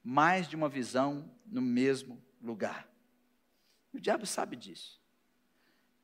mais 0.04 0.48
de 0.48 0.56
uma 0.56 0.68
visão 0.68 1.30
no 1.46 1.62
mesmo 1.62 2.20
lugar. 2.42 2.89
O 3.98 4.00
diabo 4.00 4.26
sabe 4.26 4.56
disso. 4.56 5.00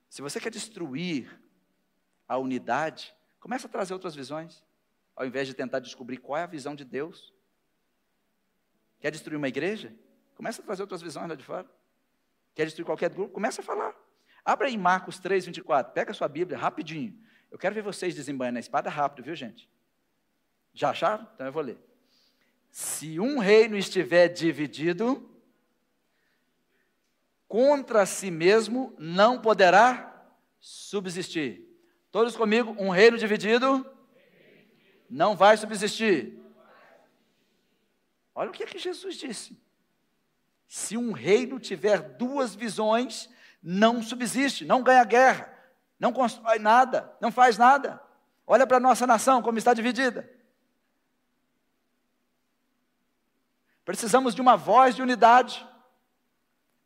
Se 0.09 0.21
você 0.21 0.39
quer 0.39 0.49
destruir 0.49 1.39
a 2.27 2.37
unidade, 2.37 3.13
começa 3.39 3.67
a 3.67 3.69
trazer 3.69 3.93
outras 3.93 4.15
visões, 4.15 4.63
ao 5.15 5.25
invés 5.25 5.47
de 5.47 5.53
tentar 5.53 5.79
descobrir 5.79 6.17
qual 6.17 6.37
é 6.37 6.43
a 6.43 6.47
visão 6.47 6.75
de 6.75 6.83
Deus. 6.83 7.33
Quer 8.99 9.11
destruir 9.11 9.37
uma 9.37 9.47
igreja? 9.47 9.93
Começa 10.35 10.61
a 10.61 10.65
trazer 10.65 10.81
outras 10.81 11.01
visões 11.01 11.29
lá 11.29 11.35
de 11.35 11.43
fora. 11.43 11.69
Quer 12.53 12.65
destruir 12.65 12.85
qualquer 12.85 13.09
grupo? 13.09 13.33
Começa 13.33 13.61
a 13.61 13.63
falar. 13.63 13.95
Abra 14.43 14.67
aí 14.67 14.77
Marcos 14.77 15.19
3, 15.19 15.45
24. 15.45 15.93
Pega 15.93 16.11
a 16.11 16.13
sua 16.13 16.27
Bíblia 16.27 16.57
rapidinho. 16.57 17.17
Eu 17.51 17.57
quero 17.57 17.75
ver 17.75 17.81
vocês 17.81 18.15
desembanhando 18.15 18.57
a 18.57 18.59
espada 18.59 18.89
rápido, 18.89 19.25
viu, 19.25 19.35
gente? 19.35 19.69
Já 20.73 20.89
acharam? 20.89 21.27
Então 21.33 21.45
eu 21.45 21.53
vou 21.53 21.61
ler. 21.61 21.79
Se 22.69 23.19
um 23.19 23.39
reino 23.39 23.77
estiver 23.77 24.27
dividido, 24.27 25.34
contra 27.47 28.05
si 28.05 28.31
mesmo 28.31 28.93
não 28.97 29.41
poderá 29.41 30.25
subsistir. 30.59 31.63
Todos 32.11 32.35
comigo, 32.35 32.75
um 32.79 32.89
reino 32.89 33.17
dividido 33.17 33.85
não 35.09 35.35
vai 35.35 35.57
subsistir. 35.57 36.39
Olha 38.33 38.49
o 38.49 38.53
que, 38.53 38.63
é 38.63 38.67
que 38.67 38.79
Jesus 38.79 39.15
disse. 39.15 39.57
Se 40.67 40.97
um 40.97 41.11
reino 41.11 41.59
tiver 41.59 42.01
duas 42.01 42.55
visões, 42.55 43.29
não 43.61 44.01
subsiste, 44.01 44.65
não 44.65 44.83
ganha 44.83 45.03
guerra, 45.03 45.53
não 45.99 46.11
constrói 46.11 46.59
nada, 46.59 47.15
não 47.21 47.31
faz 47.31 47.57
nada. 47.57 48.01
Olha 48.45 48.67
para 48.67 48.77
a 48.77 48.81
nossa 48.81 49.07
nação 49.07 49.41
como 49.41 49.57
está 49.57 49.73
dividida. 49.73 50.29
Precisamos 53.83 54.33
de 54.33 54.41
uma 54.41 54.57
voz 54.57 54.95
de 54.95 55.01
unidade. 55.01 55.65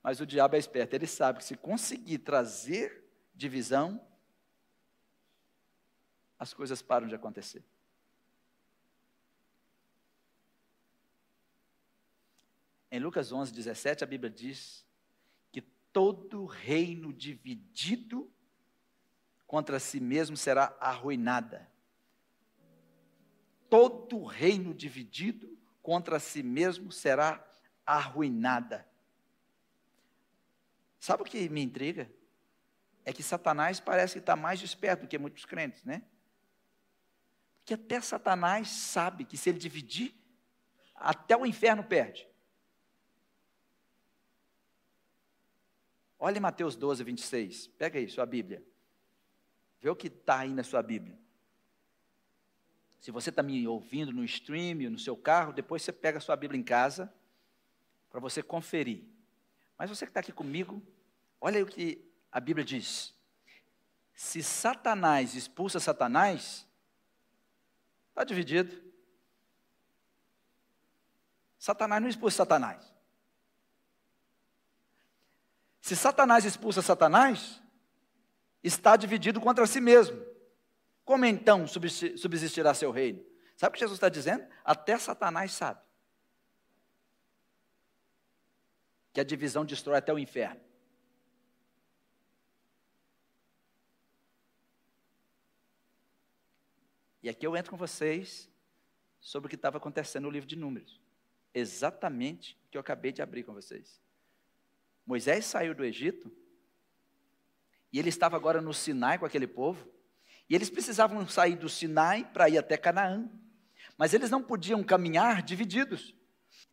Mas 0.10 0.20
o 0.20 0.26
diabo 0.26 0.56
é 0.56 0.58
esperto, 0.58 0.96
ele 0.96 1.06
sabe 1.06 1.38
que 1.38 1.46
se 1.46 1.56
conseguir 1.56 2.18
trazer 2.18 3.08
divisão, 3.32 4.04
as 6.40 6.52
coisas 6.52 6.82
param 6.82 7.08
de 7.08 7.14
acontecer. 7.14 7.64
Em 12.90 13.00
Lucas 13.00 13.32
11, 13.32 13.54
17, 13.54 14.04
a 14.04 14.08
Bíblia 14.08 14.32
diz 14.32 14.84
que 15.52 15.62
todo 15.62 16.48
reino 16.48 17.14
dividido 17.14 18.34
contra 19.46 19.80
si 19.80 20.00
mesmo 20.00 20.36
será 20.36 20.76
arruinada. 20.80 21.70
Todo 23.70 24.24
reino 24.24 24.74
dividido 24.74 25.56
contra 25.84 26.20
si 26.20 26.42
mesmo 26.42 26.92
será 26.92 27.48
arruinada. 27.86 28.89
Sabe 31.00 31.24
o 31.24 31.26
que 31.26 31.48
me 31.50 31.62
intriga? 31.62 32.12
É 33.06 33.14
que 33.14 33.24
Satanás 33.24 33.80
parece 33.80 34.14
que 34.14 34.20
está 34.20 34.36
mais 34.36 34.60
desperto 34.60 35.04
do 35.04 35.08
que 35.08 35.18
muitos 35.18 35.46
crentes, 35.46 35.84
né? 35.86 36.04
Porque 37.60 37.74
até 37.74 38.02
Satanás 38.02 38.68
sabe 38.70 39.24
que 39.24 39.38
se 39.38 39.50
ele 39.50 39.60
dividir, 39.60 40.14
até 40.96 41.38
o 41.38 41.46
inferno 41.46 41.84
perde. 41.84 42.28
Olha 46.20 46.42
Mateus 46.42 46.76
12, 46.76 47.04
26. 47.04 47.68
Pega 47.68 47.98
aí 47.98 48.10
sua 48.10 48.26
Bíblia. 48.26 48.62
Vê 49.80 49.90
o 49.90 49.96
que 49.96 50.08
está 50.08 50.40
aí 50.40 50.54
na 50.54 50.64
sua 50.64 50.84
Bíblia. 50.84 51.18
Se 53.00 53.12
você 53.12 53.30
está 53.30 53.42
me 53.42 53.66
ouvindo 53.66 54.12
no 54.12 54.26
stream, 54.26 54.90
no 54.90 55.00
seu 55.00 55.16
carro, 55.16 55.54
depois 55.54 55.82
você 55.82 55.94
pega 55.94 56.18
a 56.18 56.22
sua 56.22 56.36
Bíblia 56.36 56.60
em 56.60 56.64
casa 56.64 57.14
para 58.10 58.20
você 58.20 58.44
conferir. 58.44 59.06
Mas 59.80 59.90
você 59.90 60.06
que 60.06 60.10
está 60.10 60.20
aqui 60.20 60.34
comigo, 60.34 60.84
olha 61.40 61.56
aí 61.56 61.64
o 61.64 61.66
que 61.66 62.06
a 62.30 62.42
Bíblia 62.42 62.66
diz. 62.66 63.16
Se 64.14 64.44
Satanás 64.44 65.36
expulsa 65.36 65.80
Satanás, 65.80 66.68
está 68.10 68.26
dividido. 68.26 68.84
Satanás 71.58 72.02
não 72.02 72.10
expulsa 72.10 72.36
Satanás. 72.36 72.94
Se 75.80 75.96
Satanás 75.96 76.44
expulsa 76.44 76.82
Satanás, 76.82 77.62
está 78.62 78.98
dividido 78.98 79.40
contra 79.40 79.66
si 79.66 79.80
mesmo. 79.80 80.22
Como 81.06 81.24
então 81.24 81.66
subsistirá 81.66 82.74
seu 82.74 82.92
reino? 82.92 83.26
Sabe 83.56 83.70
o 83.70 83.74
que 83.74 83.80
Jesus 83.80 83.96
está 83.96 84.10
dizendo? 84.10 84.46
Até 84.62 85.00
Satanás 85.00 85.54
sabe. 85.54 85.80
Que 89.14 89.20
a 89.20 89.24
divisão 89.24 89.66
destrói 89.66 89.98
até 89.98 90.14
o 90.14 90.20
inferno. 90.20 90.62
E 97.22 97.30
aqui 97.30 97.46
eu 97.46 97.56
entro 97.56 97.72
com 97.72 97.78
vocês 97.78 98.50
sobre 99.20 99.48
o 99.48 99.50
que 99.50 99.56
estava 99.56 99.78
acontecendo 99.78 100.24
no 100.24 100.30
livro 100.30 100.48
de 100.48 100.56
Números. 100.56 101.02
Exatamente 101.54 102.58
o 102.66 102.70
que 102.70 102.78
eu 102.78 102.82
acabei 102.82 103.12
de 103.12 103.22
abrir 103.22 103.44
com 103.44 103.54
vocês. 103.54 104.02
Moisés 105.06 105.46
saiu 105.46 105.74
do 105.74 105.84
Egito 105.84 106.32
e 107.92 108.00
ele 108.00 108.10
estava 108.10 108.36
agora 108.36 108.62
no 108.62 108.74
Sinai 108.74 109.18
com 109.18 109.26
aquele 109.26 109.48
povo. 109.48 109.88
E 110.50 110.56
eles 110.56 110.70
precisavam 110.70 111.28
sair 111.28 111.56
do 111.56 111.68
Sinai 111.68 112.24
para 112.32 112.50
ir 112.50 112.58
até 112.58 112.78
Canaã. 112.78 113.30
Mas 113.98 114.14
eles 114.14 114.30
não 114.30 114.42
podiam 114.42 114.84
caminhar 114.84 115.42
divididos. 115.44 116.16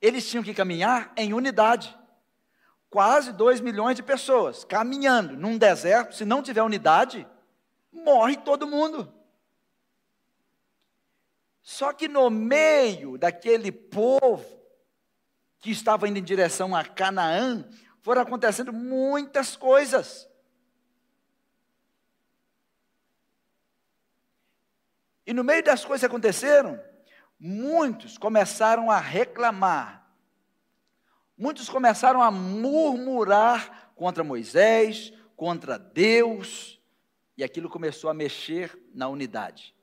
Eles 0.01 0.29
tinham 0.29 0.45
que 0.45 0.55
caminhar 0.55 1.13
em 1.17 1.33
unidade. 1.33 1.97
Quase 2.89 3.33
dois 3.33 3.61
milhões 3.61 3.97
de 3.97 4.03
pessoas 4.03 4.65
caminhando 4.65 5.37
num 5.37 5.59
deserto, 5.59 6.15
se 6.15 6.25
não 6.25 6.43
tiver 6.43 6.63
unidade, 6.63 7.27
morre 7.93 8.37
todo 8.37 8.67
mundo. 8.67 9.13
Só 11.63 11.93
que 11.93 12.07
no 12.07 12.31
meio 12.31 13.19
daquele 13.19 13.73
povo 13.73 14.45
que 15.59 15.71
estava 15.71 16.09
indo 16.09 16.19
em 16.19 16.23
direção 16.23 16.77
a 16.77 16.85
Canaã, 16.85 17.69
foram 18.03 18.23
acontecendo 18.23 18.73
muitas 18.73 19.57
coisas. 19.57 20.29
E 25.27 25.33
no 25.33 25.43
meio 25.43 25.65
das 25.65 25.85
coisas 25.85 26.03
que 26.03 26.07
aconteceram, 26.07 26.81
muitos 27.37 28.17
começaram 28.17 28.89
a 28.89 29.01
reclamar. 29.01 30.06
Muitos 31.37 31.69
começaram 31.69 32.23
a 32.23 32.31
murmurar 32.31 33.93
contra 33.95 34.25
Moisés, 34.25 35.13
contra 35.37 35.79
Deus, 35.79 36.81
e 37.37 37.45
aquilo 37.45 37.69
começou 37.69 38.09
a 38.09 38.15
mexer 38.15 38.79
na 38.95 39.09
unidade. 39.09 39.75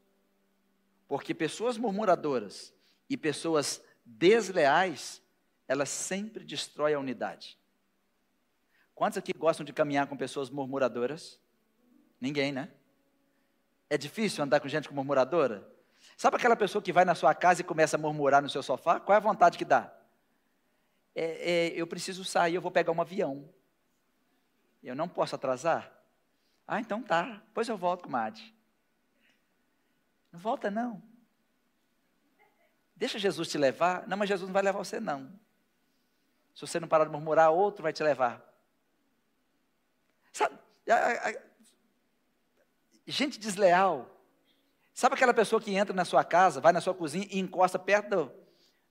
Porque 1.07 1.33
pessoas 1.33 1.77
murmuradoras 1.77 2.73
e 3.07 3.15
pessoas 3.15 3.83
desleais, 4.03 5.21
elas 5.67 5.89
sempre 5.89 6.43
destroem 6.43 6.95
a 6.95 6.99
unidade. 6.99 7.59
Quantos 8.95 9.17
aqui 9.17 9.31
gostam 9.33 9.63
de 9.63 9.73
caminhar 9.73 10.07
com 10.07 10.17
pessoas 10.17 10.49
murmuradoras? 10.49 11.39
Ninguém, 12.19 12.51
né? 12.51 12.71
É 13.89 13.97
difícil 13.97 14.43
andar 14.43 14.59
com 14.59 14.67
gente 14.67 14.91
murmuradora? 14.91 15.71
Sabe 16.17 16.37
aquela 16.37 16.55
pessoa 16.55 16.81
que 16.81 16.91
vai 16.91 17.05
na 17.05 17.13
sua 17.13 17.33
casa 17.35 17.61
e 17.61 17.63
começa 17.63 17.95
a 17.95 17.99
murmurar 17.99 18.41
no 18.41 18.49
seu 18.49 18.63
sofá? 18.63 18.99
Qual 18.99 19.13
é 19.13 19.17
a 19.17 19.21
vontade 19.21 19.57
que 19.57 19.65
dá? 19.65 19.93
É, 21.15 21.23
é, 21.23 21.67
eu 21.75 21.85
preciso 21.85 22.23
sair, 22.25 22.55
eu 22.55 22.61
vou 22.61 22.71
pegar 22.71 22.91
um 22.91 23.01
avião. 23.01 23.47
Eu 24.81 24.95
não 24.95 25.07
posso 25.07 25.35
atrasar? 25.35 25.91
Ah, 26.67 26.79
então 26.79 27.01
tá. 27.01 27.41
Depois 27.45 27.67
eu 27.69 27.77
volto 27.77 28.03
com 28.03 28.09
o 28.09 28.11
Madi. 28.11 28.53
Não 30.31 30.39
volta 30.39 30.71
não. 30.71 31.01
Deixa 32.95 33.19
Jesus 33.19 33.47
te 33.47 33.57
levar. 33.57 34.07
Não, 34.07 34.17
mas 34.17 34.29
Jesus 34.29 34.47
não 34.47 34.53
vai 34.53 34.63
levar 34.63 34.79
você 34.79 34.99
não. 34.99 35.31
Se 36.55 36.61
você 36.61 36.79
não 36.79 36.87
parar 36.87 37.05
de 37.05 37.11
murmurar, 37.11 37.51
outro 37.51 37.83
vai 37.83 37.93
te 37.93 38.03
levar. 38.03 38.41
Sabe, 40.31 40.57
a, 40.89 41.29
a, 41.29 41.33
gente 43.05 43.39
desleal. 43.39 44.09
Sabe 44.93 45.15
aquela 45.15 45.33
pessoa 45.33 45.61
que 45.61 45.73
entra 45.73 45.93
na 45.93 46.05
sua 46.05 46.23
casa, 46.23 46.61
vai 46.61 46.71
na 46.71 46.81
sua 46.81 46.93
cozinha 46.93 47.27
e 47.29 47.39
encosta 47.39 47.79
perto 47.79 48.09
do, 48.09 48.42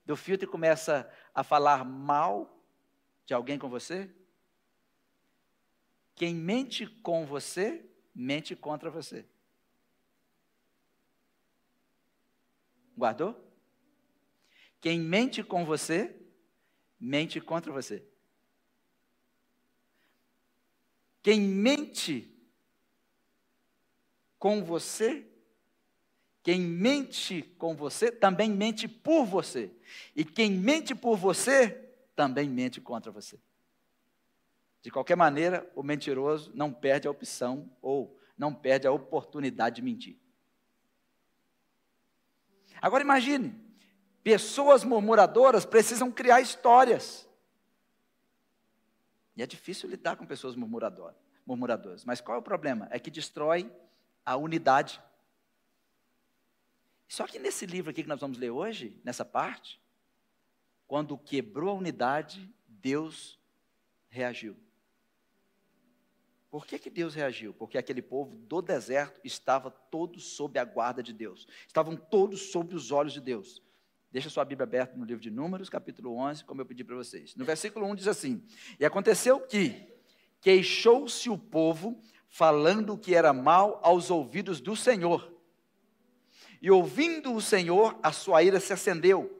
do 0.05 0.15
filtro 0.15 0.47
e 0.47 0.51
começa 0.51 1.09
a 1.33 1.43
falar 1.43 1.83
mal 1.85 2.61
de 3.25 3.33
alguém 3.33 3.57
com 3.57 3.69
você? 3.69 4.09
Quem 6.15 6.35
mente 6.35 6.85
com 6.87 7.25
você, 7.25 7.85
mente 8.13 8.55
contra 8.55 8.89
você. 8.89 9.25
Guardou? 12.95 13.35
Quem 14.79 14.99
mente 14.99 15.43
com 15.43 15.65
você, 15.65 16.15
mente 16.99 17.41
contra 17.41 17.71
você. 17.71 18.05
Quem 21.23 21.39
mente 21.39 22.29
com 24.37 24.63
você, 24.63 25.32
quem 26.43 26.59
mente 26.59 27.41
com 27.57 27.73
você, 27.73 28.11
também 28.11 28.51
mente 28.51 28.87
por 28.87 29.25
você. 29.25 29.71
E 30.13 30.25
quem 30.25 30.51
mente 30.51 30.93
por 30.93 31.15
você, 31.15 31.69
também 32.15 32.49
mente 32.49 32.81
contra 32.81 33.11
você. 33.11 33.39
De 34.81 34.91
qualquer 34.91 35.15
maneira, 35.15 35.71
o 35.73 35.81
mentiroso 35.81 36.51
não 36.53 36.71
perde 36.71 37.07
a 37.07 37.11
opção 37.11 37.71
ou 37.81 38.19
não 38.37 38.53
perde 38.53 38.85
a 38.85 38.91
oportunidade 38.91 39.77
de 39.77 39.81
mentir. 39.81 40.19
Agora 42.81 43.01
imagine, 43.01 43.55
pessoas 44.21 44.83
murmuradoras 44.83 45.65
precisam 45.65 46.11
criar 46.11 46.41
histórias. 46.41 47.25
E 49.37 49.41
é 49.41 49.47
difícil 49.47 49.89
lidar 49.89 50.17
com 50.17 50.25
pessoas 50.25 50.57
murmuradoras, 50.57 51.15
murmuradoras. 51.45 52.03
Mas 52.03 52.19
qual 52.19 52.35
é 52.35 52.39
o 52.41 52.43
problema? 52.43 52.89
É 52.91 52.99
que 52.99 53.09
destrói 53.09 53.71
a 54.25 54.35
unidade. 54.35 55.01
Só 57.07 57.27
que 57.27 57.39
nesse 57.39 57.65
livro 57.65 57.91
aqui 57.91 58.03
que 58.03 58.09
nós 58.09 58.19
vamos 58.19 58.37
ler 58.37 58.49
hoje, 58.49 58.99
nessa 59.03 59.23
parte, 59.23 59.79
quando 60.87 61.17
quebrou 61.17 61.69
a 61.69 61.73
unidade, 61.73 62.49
Deus 62.67 63.39
reagiu. 64.09 64.55
Por 66.53 66.67
que, 66.67 66.77
que 66.77 66.89
Deus 66.89 67.15
reagiu? 67.15 67.51
Porque 67.51 67.79
aquele 67.79 68.01
povo 68.01 68.35
do 68.35 68.61
deserto 68.61 69.19
estava 69.23 69.71
todo 69.71 70.19
sob 70.19 70.59
a 70.59 70.63
guarda 70.63 71.01
de 71.01 71.11
Deus. 71.11 71.47
Estavam 71.65 71.95
todos 71.95 72.51
sob 72.51 72.75
os 72.75 72.91
olhos 72.91 73.13
de 73.13 73.21
Deus. 73.21 73.59
Deixa 74.11 74.29
sua 74.29 74.45
Bíblia 74.45 74.65
aberta 74.65 74.95
no 74.95 75.03
livro 75.03 75.19
de 75.19 75.31
Números, 75.31 75.67
capítulo 75.67 76.15
11, 76.15 76.45
como 76.45 76.61
eu 76.61 76.65
pedi 76.67 76.83
para 76.83 76.95
vocês. 76.95 77.35
No 77.35 77.43
versículo 77.43 77.87
1 77.87 77.95
diz 77.95 78.07
assim: 78.07 78.45
E 78.79 78.85
aconteceu 78.85 79.39
que 79.39 79.91
queixou-se 80.39 81.27
o 81.27 81.39
povo 81.39 81.99
falando 82.27 82.95
que 82.99 83.15
era 83.15 83.33
mal 83.33 83.79
aos 83.81 84.11
ouvidos 84.11 84.61
do 84.61 84.75
Senhor. 84.75 85.32
E 86.63 86.71
ouvindo 86.71 87.33
o 87.33 87.41
Senhor, 87.41 87.99
a 88.01 88.13
sua 88.13 88.41
ira 88.41 88.57
se 88.57 88.71
acendeu, 88.71 89.37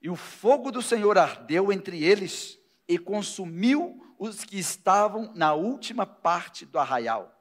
e 0.00 0.08
o 0.08 0.16
fogo 0.16 0.72
do 0.72 0.80
Senhor 0.80 1.18
ardeu 1.18 1.70
entre 1.70 2.02
eles 2.02 2.58
e 2.88 2.98
consumiu 2.98 4.02
os 4.18 4.44
que 4.44 4.58
estavam 4.58 5.30
na 5.34 5.52
última 5.52 6.06
parte 6.06 6.64
do 6.64 6.78
arraial. 6.78 7.38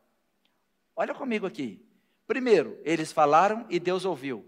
Olha 0.93 1.15
comigo 1.15 1.45
aqui. 1.45 1.81
Primeiro, 2.27 2.77
eles 2.83 3.13
falaram 3.13 3.65
e 3.69 3.79
Deus 3.79 4.03
ouviu. 4.03 4.45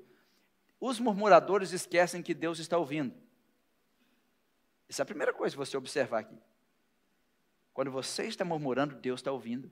Os 0.78 1.00
murmuradores 1.00 1.72
esquecem 1.72 2.22
que 2.22 2.34
Deus 2.34 2.60
está 2.60 2.78
ouvindo. 2.78 3.16
Essa 4.90 5.02
é 5.02 5.04
a 5.04 5.06
primeira 5.06 5.34
coisa 5.34 5.56
que 5.56 5.58
você 5.58 5.78
observar 5.78 6.20
aqui. 6.20 6.38
Quando 7.74 7.92
você 7.92 8.26
está 8.26 8.44
murmurando, 8.44 8.96
Deus 8.96 9.22
está 9.22 9.32
ouvindo. 9.32 9.72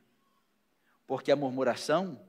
Porque 1.06 1.30
a 1.30 1.36
murmuração, 1.36 2.26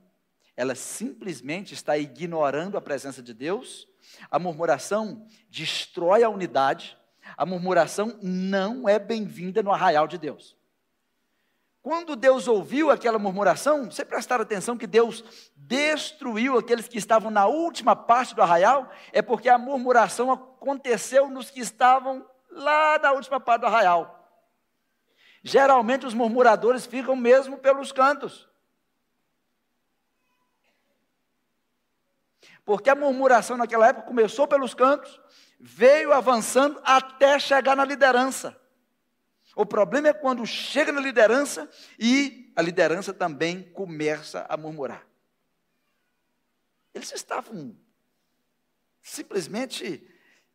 ela 0.57 0.75
simplesmente 0.75 1.73
está 1.73 1.97
ignorando 1.97 2.77
a 2.77 2.81
presença 2.81 3.21
de 3.21 3.33
Deus. 3.33 3.87
A 4.31 4.39
murmuração 4.39 5.27
destrói 5.49 6.23
a 6.23 6.29
unidade. 6.29 6.97
A 7.35 7.45
murmuração 7.45 8.17
não 8.21 8.87
é 8.87 8.97
bem-vinda 8.97 9.61
no 9.61 9.71
arraial 9.71 10.07
de 10.07 10.17
Deus. 10.17 10.55
Quando 11.81 12.15
Deus 12.15 12.47
ouviu 12.47 12.89
aquela 12.89 13.19
murmuração, 13.19 13.91
você 13.91 14.03
prestar 14.03 14.41
atenção 14.41 14.77
que 14.77 14.87
Deus 14.87 15.23
destruiu 15.55 16.57
aqueles 16.57 16.87
que 16.87 16.97
estavam 16.97 17.29
na 17.29 17.45
última 17.45 17.95
parte 17.95 18.33
do 18.33 18.41
arraial, 18.41 18.89
é 19.11 19.21
porque 19.21 19.49
a 19.49 19.57
murmuração 19.57 20.31
aconteceu 20.31 21.29
nos 21.29 21.51
que 21.51 21.59
estavam 21.59 22.25
lá 22.49 22.97
na 22.97 23.11
última 23.11 23.39
parte 23.39 23.61
do 23.61 23.67
arraial. 23.67 24.15
Geralmente 25.43 26.07
os 26.07 26.15
murmuradores 26.15 26.87
ficam 26.87 27.15
mesmo 27.15 27.59
pelos 27.59 27.91
cantos. 27.91 28.49
Porque 32.65 32.89
a 32.89 32.95
murmuração 32.95 33.55
naquela 33.55 33.87
época 33.87 34.07
começou 34.07 34.47
pelos 34.47 34.73
cantos, 34.73 35.21
veio 35.59 36.11
avançando 36.11 36.81
até 36.83 37.37
chegar 37.39 37.75
na 37.75 37.85
liderança. 37.85 38.59
O 39.55 39.65
problema 39.65 40.09
é 40.09 40.13
quando 40.13 40.45
chega 40.45 40.91
na 40.91 40.99
liderança 40.99 41.69
e 41.97 42.51
a 42.55 42.61
liderança 42.61 43.13
também 43.13 43.63
começa 43.71 44.45
a 44.49 44.57
murmurar. 44.57 45.07
Eles 46.93 47.11
estavam 47.13 47.77
simplesmente 49.01 50.05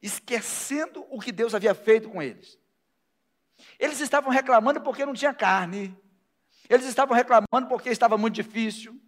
esquecendo 0.03 1.07
o 1.11 1.21
que 1.21 1.31
Deus 1.31 1.55
havia 1.55 1.75
feito 1.75 2.11
com 2.11 2.21
eles. 2.21 2.59
Eles 3.79 4.01
estavam 4.01 4.31
reclamando 4.31 4.81
porque 4.81 5.07
não 5.07 5.15
tinha 5.15 5.33
carne. 5.33 5.97
Eles 6.69 6.87
estavam 6.87 7.15
reclamando 7.15 7.69
porque 7.69 7.91
estava 7.91 8.19
muito 8.19 8.35
difícil. 8.35 9.01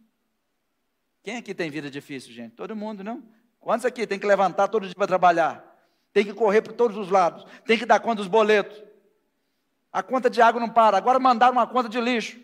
Quem 1.23 1.37
aqui 1.37 1.55
tem 1.55 1.71
vida 1.71 1.91
difícil, 1.91 2.33
gente? 2.33 2.55
Todo 2.55 2.75
mundo, 2.75 3.05
não? 3.05 3.23
Quantos 3.61 3.87
aqui 3.87 4.07
tem 4.07 4.19
que 4.19 4.27
levantar 4.27 4.69
todo 4.69 4.87
dia 4.87 4.95
para 4.95 5.07
trabalhar? 5.07 5.65
Tem 6.13 6.25
que 6.25 6.35
correr 6.35 6.63
por 6.63 6.73
todos 6.73 6.97
os 6.97 7.09
lados. 7.09 7.45
Tem 7.65 7.79
que 7.79 7.87
dar 7.87 8.01
conta 8.01 8.17
dos 8.17 8.27
boletos. 8.27 8.83
A 9.93 10.03
conta 10.03 10.29
de 10.29 10.43
água 10.43 10.61
não 10.61 10.69
para. 10.69 10.97
Agora 10.97 11.19
mandaram 11.21 11.53
uma 11.53 11.67
conta 11.67 11.89
de 11.89 12.01
lixo. 12.01 12.41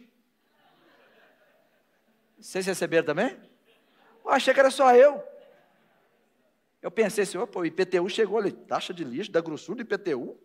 Vocês 2.38 2.67
receberam 2.67 3.05
também? 3.05 3.37
Eu 4.25 4.31
achei 4.31 4.55
que 4.55 4.61
era 4.61 4.71
só 4.71 4.95
eu. 4.95 5.23
Eu 6.81 6.91
pensei 6.91 7.25
assim, 7.25 7.37
opa, 7.37 7.59
o 7.59 7.67
IPTU 7.67 8.09
chegou 8.09 8.38
ali, 8.38 8.53
taxa 8.53 8.95
de 8.95 9.03
lixo 9.03 9.33
da 9.33 9.41
grossura 9.41 9.83
do 9.83 9.83
IPTU. 9.83 10.38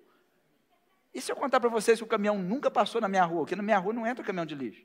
E 1.13 1.22
se 1.22 1.32
eu 1.32 1.36
contar 1.36 1.60
para 1.60 1.69
vocês 1.69 2.00
que 2.00 2.04
o 2.04 2.08
caminhão 2.08 2.39
nunca 2.39 2.72
passou 2.72 3.00
na 3.00 3.08
minha 3.08 3.24
rua, 3.24 3.41
porque 3.41 3.56
na 3.56 3.62
minha 3.62 3.78
rua 3.78 3.93
não 3.93 4.08
entra 4.08 4.24
caminhão 4.24 4.46
de 4.46 4.56
lixo. 4.56 4.84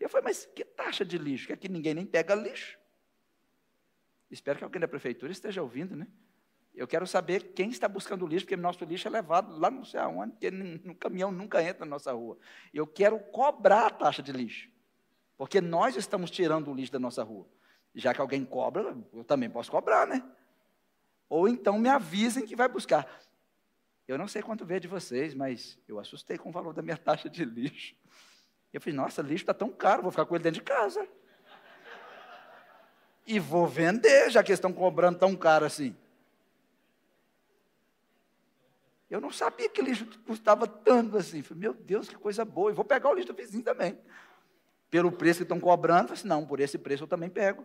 Eu 0.00 0.08
falei, 0.08 0.24
mas 0.24 0.46
que 0.46 0.64
taxa 0.64 1.04
de 1.04 1.18
lixo? 1.18 1.48
Que 1.48 1.52
aqui 1.52 1.68
ninguém 1.68 1.92
nem 1.92 2.06
pega 2.06 2.34
lixo. 2.34 2.78
Espero 4.30 4.58
que 4.58 4.64
alguém 4.64 4.80
da 4.80 4.88
prefeitura 4.88 5.30
esteja 5.32 5.62
ouvindo, 5.62 5.94
né? 5.94 6.06
Eu 6.74 6.86
quero 6.86 7.06
saber 7.06 7.52
quem 7.54 7.70
está 7.70 7.88
buscando 7.88 8.26
lixo, 8.26 8.44
porque 8.44 8.56
nosso 8.56 8.84
lixo 8.84 9.08
é 9.08 9.10
levado 9.10 9.58
lá 9.58 9.70
não 9.70 9.82
sei 9.82 9.98
aonde, 9.98 10.32
porque 10.32 10.50
no 10.50 10.94
caminhão 10.94 11.32
nunca 11.32 11.62
entra 11.62 11.86
na 11.86 11.90
nossa 11.90 12.12
rua. 12.12 12.36
Eu 12.72 12.86
quero 12.86 13.18
cobrar 13.18 13.86
a 13.86 13.90
taxa 13.90 14.22
de 14.22 14.30
lixo, 14.30 14.68
porque 15.38 15.60
nós 15.60 15.96
estamos 15.96 16.30
tirando 16.30 16.70
o 16.70 16.74
lixo 16.74 16.92
da 16.92 16.98
nossa 16.98 17.22
rua. 17.22 17.48
Já 17.94 18.12
que 18.12 18.20
alguém 18.20 18.44
cobra, 18.44 18.94
eu 19.14 19.24
também 19.24 19.48
posso 19.48 19.70
cobrar, 19.70 20.06
né? 20.06 20.22
Ou 21.30 21.48
então 21.48 21.78
me 21.78 21.88
avisem 21.88 22.44
que 22.44 22.54
vai 22.54 22.68
buscar. 22.68 23.08
Eu 24.06 24.18
não 24.18 24.28
sei 24.28 24.42
quanto 24.42 24.66
veio 24.66 24.80
de 24.80 24.86
vocês, 24.86 25.34
mas 25.34 25.78
eu 25.88 25.98
assustei 25.98 26.36
com 26.36 26.50
o 26.50 26.52
valor 26.52 26.74
da 26.74 26.82
minha 26.82 26.96
taxa 26.98 27.30
de 27.30 27.42
lixo. 27.42 27.96
Eu 28.70 28.82
falei, 28.82 28.94
nossa, 28.94 29.22
lixo 29.22 29.44
está 29.44 29.54
tão 29.54 29.70
caro, 29.70 30.02
vou 30.02 30.10
ficar 30.10 30.26
com 30.26 30.34
ele 30.34 30.44
dentro 30.44 30.60
de 30.60 30.64
casa. 30.64 31.08
E 33.26 33.38
vou 33.40 33.66
vender, 33.66 34.30
já 34.30 34.42
que 34.42 34.50
eles 34.50 34.58
estão 34.58 34.72
cobrando 34.72 35.18
tão 35.18 35.34
caro 35.34 35.64
assim. 35.64 35.96
Eu 39.10 39.20
não 39.20 39.30
sabia 39.30 39.68
que 39.68 39.82
lixo 39.82 40.06
custava 40.26 40.66
tanto 40.66 41.16
assim. 41.16 41.42
Falei, 41.42 41.60
meu 41.60 41.74
Deus, 41.74 42.08
que 42.08 42.16
coisa 42.16 42.44
boa. 42.44 42.70
E 42.70 42.74
vou 42.74 42.84
pegar 42.84 43.10
o 43.10 43.14
lixo 43.14 43.28
do 43.28 43.34
vizinho 43.34 43.62
também. 43.62 43.98
Pelo 44.90 45.10
preço 45.10 45.38
que 45.38 45.42
estão 45.44 45.60
cobrando, 45.60 46.08
falei 46.08 46.20
assim, 46.20 46.28
não, 46.28 46.46
por 46.46 46.60
esse 46.60 46.78
preço 46.78 47.04
eu 47.04 47.08
também 47.08 47.28
pego. 47.28 47.64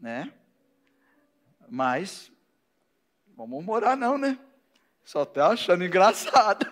Né? 0.00 0.32
Mas, 1.68 2.32
vamos 3.36 3.64
morar 3.64 3.96
não, 3.96 4.18
né? 4.18 4.38
Só 5.04 5.24
está 5.24 5.48
achando 5.48 5.84
engraçado. 5.84 6.66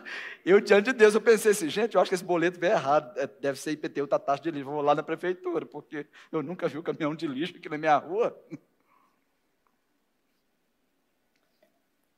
Eu, 0.44 0.60
diante 0.60 0.86
de 0.86 0.92
Deus, 0.92 1.14
eu 1.14 1.20
pensei 1.20 1.52
assim, 1.52 1.68
gente, 1.68 1.94
eu 1.94 2.00
acho 2.00 2.08
que 2.08 2.14
esse 2.14 2.24
boleto 2.24 2.58
veio 2.58 2.72
errado. 2.72 3.18
É, 3.18 3.26
deve 3.26 3.58
ser 3.58 3.72
IPTU, 3.72 4.06
tá 4.06 4.18
taxa 4.18 4.42
de 4.42 4.50
lixo. 4.50 4.66
Vou 4.66 4.80
lá 4.80 4.94
na 4.94 5.02
prefeitura, 5.02 5.66
porque 5.66 6.06
eu 6.32 6.42
nunca 6.42 6.68
vi 6.68 6.78
um 6.78 6.82
caminhão 6.82 7.14
de 7.14 7.26
lixo 7.26 7.56
aqui 7.56 7.68
na 7.68 7.76
minha 7.76 7.96
rua. 7.96 8.40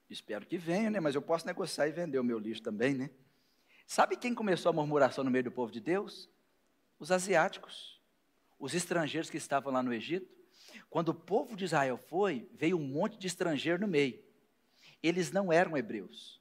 Espero 0.09 0.46
que 0.46 0.59
venha, 0.59 0.90
né? 0.90 1.01
Mas 1.01 1.14
eu 1.14 1.22
posso 1.22 1.46
negociar 1.46 1.88
e 1.88 1.92
vender 1.92 2.18
o 2.18 2.25
meu 2.25 2.38
lixo 2.38 2.62
também, 2.62 2.94
né? 2.94 3.11
Sabe 3.87 4.16
quem 4.16 4.35
começou 4.35 4.70
a 4.70 4.72
murmuração 4.72 5.25
no 5.25 5.31
meio 5.31 5.44
do 5.44 5.51
povo 5.51 5.72
de 5.72 5.81
Deus? 5.81 6.31
Os 6.98 7.11
asiáticos, 7.11 8.01
os 8.59 8.75
estrangeiros 8.75 9.31
que 9.31 9.38
estavam 9.38 9.72
lá 9.72 9.83
no 9.83 9.92
Egito. 9.92 10.31
Quando 10.88 11.09
o 11.09 11.14
povo 11.14 11.57
de 11.57 11.64
Israel 11.64 11.96
foi, 11.96 12.48
veio 12.53 12.77
um 12.77 12.87
monte 12.87 13.18
de 13.18 13.27
estrangeiro 13.27 13.81
no 13.81 13.88
meio. 13.88 14.22
Eles 15.02 15.30
não 15.32 15.52
eram 15.52 15.76
hebreus. 15.76 16.40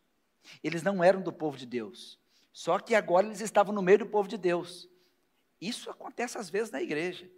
Eles 0.64 0.84
não 0.84 1.04
eram 1.04 1.22
do 1.22 1.32
povo 1.32 1.58
de 1.58 1.66
Deus. 1.66 2.20
Só 2.54 2.80
que 2.80 2.96
agora 2.96 3.26
eles 3.26 3.42
estavam 3.42 3.74
no 3.74 3.82
meio 3.82 4.00
do 4.00 4.06
povo 4.06 4.28
de 4.28 4.38
Deus. 4.38 4.90
Isso 5.60 5.90
acontece 5.90 6.38
às 6.38 6.50
vezes 6.50 6.72
na 6.72 6.82
igreja. 6.82 7.30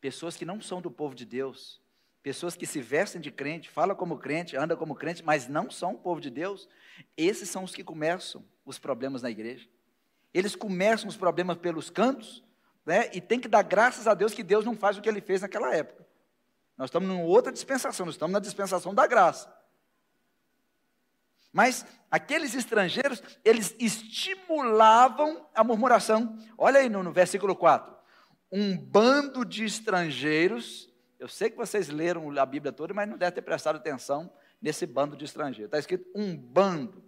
Pessoas 0.00 0.36
que 0.36 0.44
não 0.44 0.60
são 0.60 0.80
do 0.80 0.90
povo 0.90 1.14
de 1.14 1.24
Deus, 1.24 1.80
pessoas 2.22 2.54
que 2.54 2.66
se 2.66 2.80
vestem 2.80 3.20
de 3.20 3.32
crente, 3.32 3.68
falam 3.68 3.96
como 3.96 4.18
crente, 4.18 4.56
andam 4.56 4.76
como 4.76 4.94
crente, 4.94 5.24
mas 5.24 5.48
não 5.48 5.70
são 5.70 5.94
o 5.94 5.98
povo 5.98 6.20
de 6.20 6.30
Deus, 6.30 6.68
esses 7.16 7.48
são 7.48 7.64
os 7.64 7.74
que 7.74 7.82
começam 7.82 8.44
os 8.64 8.78
problemas 8.78 9.22
na 9.22 9.30
igreja. 9.30 9.68
Eles 10.32 10.54
começam 10.54 11.08
os 11.08 11.16
problemas 11.16 11.56
pelos 11.56 11.90
cantos, 11.90 12.44
né? 12.84 13.10
E 13.12 13.20
tem 13.20 13.40
que 13.40 13.48
dar 13.48 13.62
graças 13.62 14.06
a 14.06 14.14
Deus 14.14 14.34
que 14.34 14.42
Deus 14.42 14.64
não 14.64 14.76
faz 14.76 14.96
o 14.96 15.00
que 15.00 15.08
ele 15.08 15.20
fez 15.20 15.40
naquela 15.40 15.74
época. 15.74 16.06
Nós 16.76 16.88
estamos 16.88 17.08
em 17.08 17.22
outra 17.22 17.50
dispensação, 17.50 18.06
nós 18.06 18.14
estamos 18.14 18.32
na 18.32 18.38
dispensação 18.38 18.94
da 18.94 19.06
graça. 19.06 19.52
Mas 21.52 21.84
aqueles 22.10 22.54
estrangeiros, 22.54 23.22
eles 23.44 23.74
estimulavam 23.78 25.46
a 25.54 25.64
murmuração. 25.64 26.38
Olha 26.56 26.80
aí 26.80 26.88
no, 26.88 27.02
no 27.02 27.12
versículo 27.12 27.56
4. 27.56 27.96
Um 28.50 28.76
bando 28.76 29.44
de 29.44 29.64
estrangeiros, 29.64 30.92
eu 31.18 31.28
sei 31.28 31.50
que 31.50 31.56
vocês 31.56 31.88
leram 31.88 32.30
a 32.38 32.46
Bíblia 32.46 32.72
toda, 32.72 32.94
mas 32.94 33.08
não 33.08 33.18
devem 33.18 33.34
ter 33.34 33.42
prestado 33.42 33.76
atenção 33.76 34.32
nesse 34.60 34.86
bando 34.86 35.16
de 35.16 35.24
estrangeiros. 35.24 35.66
Está 35.66 35.78
escrito 35.78 36.08
um 36.14 36.36
bando. 36.36 37.04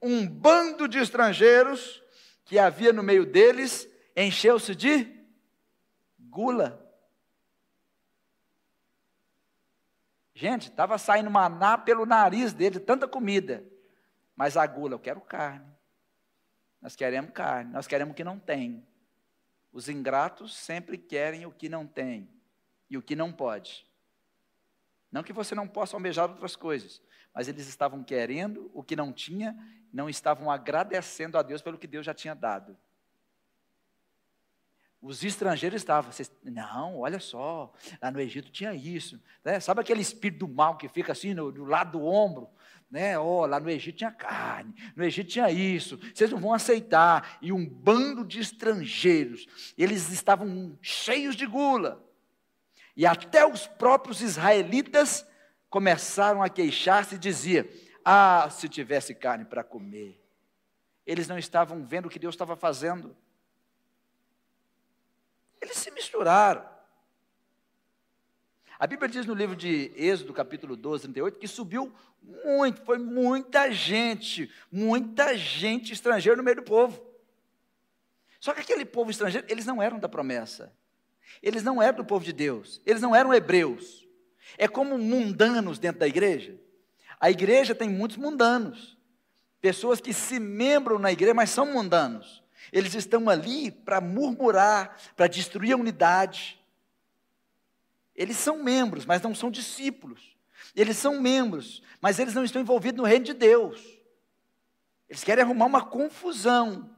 Um 0.00 0.26
bando 0.26 0.86
de 0.86 0.98
estrangeiros 0.98 2.02
que 2.44 2.58
havia 2.58 2.92
no 2.92 3.02
meio 3.02 3.24
deles 3.24 3.88
encheu-se 4.16 4.74
de 4.74 5.08
gula. 6.18 6.83
Gente, 10.34 10.68
estava 10.68 10.98
saindo 10.98 11.30
maná 11.30 11.78
pelo 11.78 12.04
nariz 12.04 12.52
dele, 12.52 12.80
tanta 12.80 13.06
comida. 13.06 13.64
Mas 14.34 14.56
a 14.56 14.66
gula, 14.66 14.94
eu 14.94 14.98
quero 14.98 15.20
carne. 15.20 15.72
Nós 16.82 16.96
queremos 16.96 17.30
carne, 17.30 17.72
nós 17.72 17.86
queremos 17.86 18.12
o 18.12 18.14
que 18.14 18.24
não 18.24 18.38
tem. 18.38 18.84
Os 19.72 19.88
ingratos 19.88 20.56
sempre 20.56 20.98
querem 20.98 21.46
o 21.46 21.52
que 21.52 21.68
não 21.68 21.86
tem 21.86 22.28
e 22.90 22.98
o 22.98 23.02
que 23.02 23.16
não 23.16 23.32
pode. 23.32 23.86
Não 25.10 25.22
que 25.22 25.32
você 25.32 25.54
não 25.54 25.68
possa 25.68 25.96
almejar 25.96 26.28
outras 26.28 26.56
coisas, 26.56 27.00
mas 27.32 27.48
eles 27.48 27.68
estavam 27.68 28.02
querendo 28.02 28.70
o 28.74 28.82
que 28.82 28.96
não 28.96 29.12
tinha, 29.12 29.56
não 29.92 30.08
estavam 30.08 30.50
agradecendo 30.50 31.38
a 31.38 31.42
Deus 31.42 31.62
pelo 31.62 31.78
que 31.78 31.86
Deus 31.86 32.04
já 32.04 32.12
tinha 32.12 32.34
dado. 32.34 32.76
Os 35.04 35.22
estrangeiros 35.22 35.82
estavam, 35.82 36.10
vocês, 36.10 36.32
não, 36.42 37.00
olha 37.00 37.20
só, 37.20 37.70
lá 38.00 38.10
no 38.10 38.18
Egito 38.18 38.50
tinha 38.50 38.72
isso. 38.72 39.20
Né? 39.44 39.60
Sabe 39.60 39.82
aquele 39.82 40.00
espírito 40.00 40.46
do 40.46 40.48
mal 40.48 40.78
que 40.78 40.88
fica 40.88 41.12
assim 41.12 41.34
no, 41.34 41.52
do 41.52 41.62
lado 41.62 41.98
do 41.98 42.06
ombro? 42.06 42.48
Né? 42.90 43.18
Oh, 43.18 43.44
lá 43.44 43.60
no 43.60 43.68
Egito 43.68 43.98
tinha 43.98 44.10
carne, 44.10 44.74
no 44.96 45.04
Egito 45.04 45.28
tinha 45.28 45.50
isso, 45.50 46.00
vocês 46.14 46.30
não 46.30 46.38
vão 46.38 46.54
aceitar. 46.54 47.38
E 47.42 47.52
um 47.52 47.68
bando 47.68 48.24
de 48.24 48.40
estrangeiros, 48.40 49.46
eles 49.76 50.10
estavam 50.10 50.78
cheios 50.80 51.36
de 51.36 51.44
gula. 51.44 52.02
E 52.96 53.04
até 53.04 53.46
os 53.46 53.66
próprios 53.66 54.22
israelitas 54.22 55.26
começaram 55.68 56.42
a 56.42 56.48
queixar-se 56.48 57.16
e 57.16 57.18
diziam: 57.18 57.66
Ah, 58.02 58.48
se 58.50 58.70
tivesse 58.70 59.14
carne 59.14 59.44
para 59.44 59.62
comer. 59.62 60.18
Eles 61.04 61.28
não 61.28 61.36
estavam 61.36 61.84
vendo 61.84 62.06
o 62.06 62.10
que 62.10 62.18
Deus 62.18 62.34
estava 62.34 62.56
fazendo. 62.56 63.14
Eles 65.64 65.78
se 65.78 65.90
misturaram. 65.90 66.62
A 68.78 68.86
Bíblia 68.86 69.08
diz 69.08 69.24
no 69.24 69.32
livro 69.32 69.56
de 69.56 69.90
Êxodo, 69.96 70.34
capítulo 70.34 70.76
12, 70.76 71.04
38, 71.04 71.38
que 71.38 71.48
subiu 71.48 71.90
muito, 72.44 72.82
foi 72.82 72.98
muita 72.98 73.72
gente, 73.72 74.50
muita 74.70 75.34
gente 75.38 75.90
estrangeira 75.90 76.36
no 76.36 76.42
meio 76.42 76.56
do 76.56 76.62
povo. 76.62 77.02
Só 78.38 78.52
que 78.52 78.60
aquele 78.60 78.84
povo 78.84 79.10
estrangeiro, 79.10 79.46
eles 79.48 79.64
não 79.64 79.82
eram 79.82 79.98
da 79.98 80.06
promessa. 80.06 80.70
Eles 81.42 81.62
não 81.62 81.80
eram 81.80 81.96
do 81.96 82.04
povo 82.04 82.22
de 82.22 82.32
Deus. 82.34 82.82
Eles 82.84 83.00
não 83.00 83.16
eram 83.16 83.32
hebreus. 83.32 84.06
É 84.58 84.68
como 84.68 84.98
mundanos 84.98 85.78
dentro 85.78 86.00
da 86.00 86.06
igreja. 86.06 86.60
A 87.18 87.30
igreja 87.30 87.74
tem 87.74 87.88
muitos 87.88 88.18
mundanos. 88.18 88.98
Pessoas 89.62 89.98
que 89.98 90.12
se 90.12 90.38
membram 90.38 90.98
na 90.98 91.10
igreja, 91.10 91.32
mas 91.32 91.48
são 91.48 91.72
mundanos. 91.72 92.43
Eles 92.72 92.94
estão 92.94 93.28
ali 93.28 93.70
para 93.70 94.00
murmurar, 94.00 94.96
para 95.16 95.26
destruir 95.26 95.72
a 95.72 95.76
unidade. 95.76 96.60
Eles 98.14 98.36
são 98.36 98.62
membros, 98.62 99.04
mas 99.04 99.22
não 99.22 99.34
são 99.34 99.50
discípulos. 99.50 100.36
Eles 100.74 100.96
são 100.96 101.20
membros, 101.20 101.82
mas 102.00 102.18
eles 102.18 102.34
não 102.34 102.44
estão 102.44 102.62
envolvidos 102.62 102.98
no 102.98 103.06
reino 103.06 103.24
de 103.24 103.34
Deus. 103.34 103.80
Eles 105.08 105.22
querem 105.22 105.44
arrumar 105.44 105.66
uma 105.66 105.84
confusão. 105.84 106.90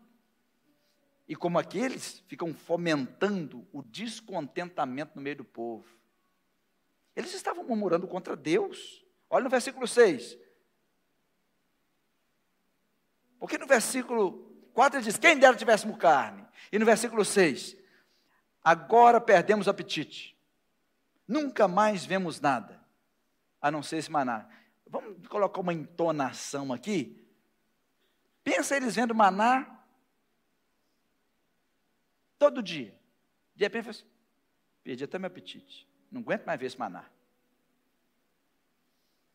E 1.28 1.34
como 1.34 1.58
aqueles 1.58 2.22
ficam 2.28 2.54
fomentando 2.54 3.66
o 3.72 3.82
descontentamento 3.82 5.16
no 5.16 5.22
meio 5.22 5.36
do 5.36 5.44
povo. 5.44 5.84
Eles 7.16 7.34
estavam 7.34 7.64
murmurando 7.64 8.06
contra 8.06 8.36
Deus. 8.36 9.04
Olha 9.28 9.44
no 9.44 9.50
versículo 9.50 9.88
6. 9.88 10.38
Porque 13.38 13.58
no 13.58 13.66
versículo 13.66 14.45
4 14.76 14.98
ele 14.98 15.04
diz: 15.04 15.18
Quem 15.18 15.38
dera 15.38 15.56
tivéssemos 15.56 15.98
carne. 15.98 16.46
E 16.70 16.78
no 16.78 16.84
versículo 16.84 17.24
6, 17.24 17.76
agora 18.62 19.20
perdemos 19.20 19.66
o 19.66 19.70
apetite. 19.70 20.36
Nunca 21.26 21.66
mais 21.66 22.04
vemos 22.04 22.40
nada, 22.40 22.80
a 23.60 23.70
não 23.70 23.82
ser 23.82 23.96
esse 23.96 24.10
maná. 24.10 24.46
Vamos 24.86 25.26
colocar 25.26 25.60
uma 25.60 25.72
entonação 25.72 26.72
aqui. 26.72 27.26
Pensa 28.44 28.76
eles 28.76 28.94
vendo 28.94 29.14
maná 29.14 29.80
todo 32.38 32.62
dia. 32.62 32.94
De 33.56 33.64
repente, 33.64 33.88
assim, 33.88 34.04
Perdi 34.86 35.02
até 35.02 35.18
meu 35.18 35.26
apetite. 35.26 35.84
Não 36.12 36.20
aguento 36.20 36.46
mais 36.46 36.60
ver 36.60 36.66
esse 36.66 36.78
maná. 36.78 37.06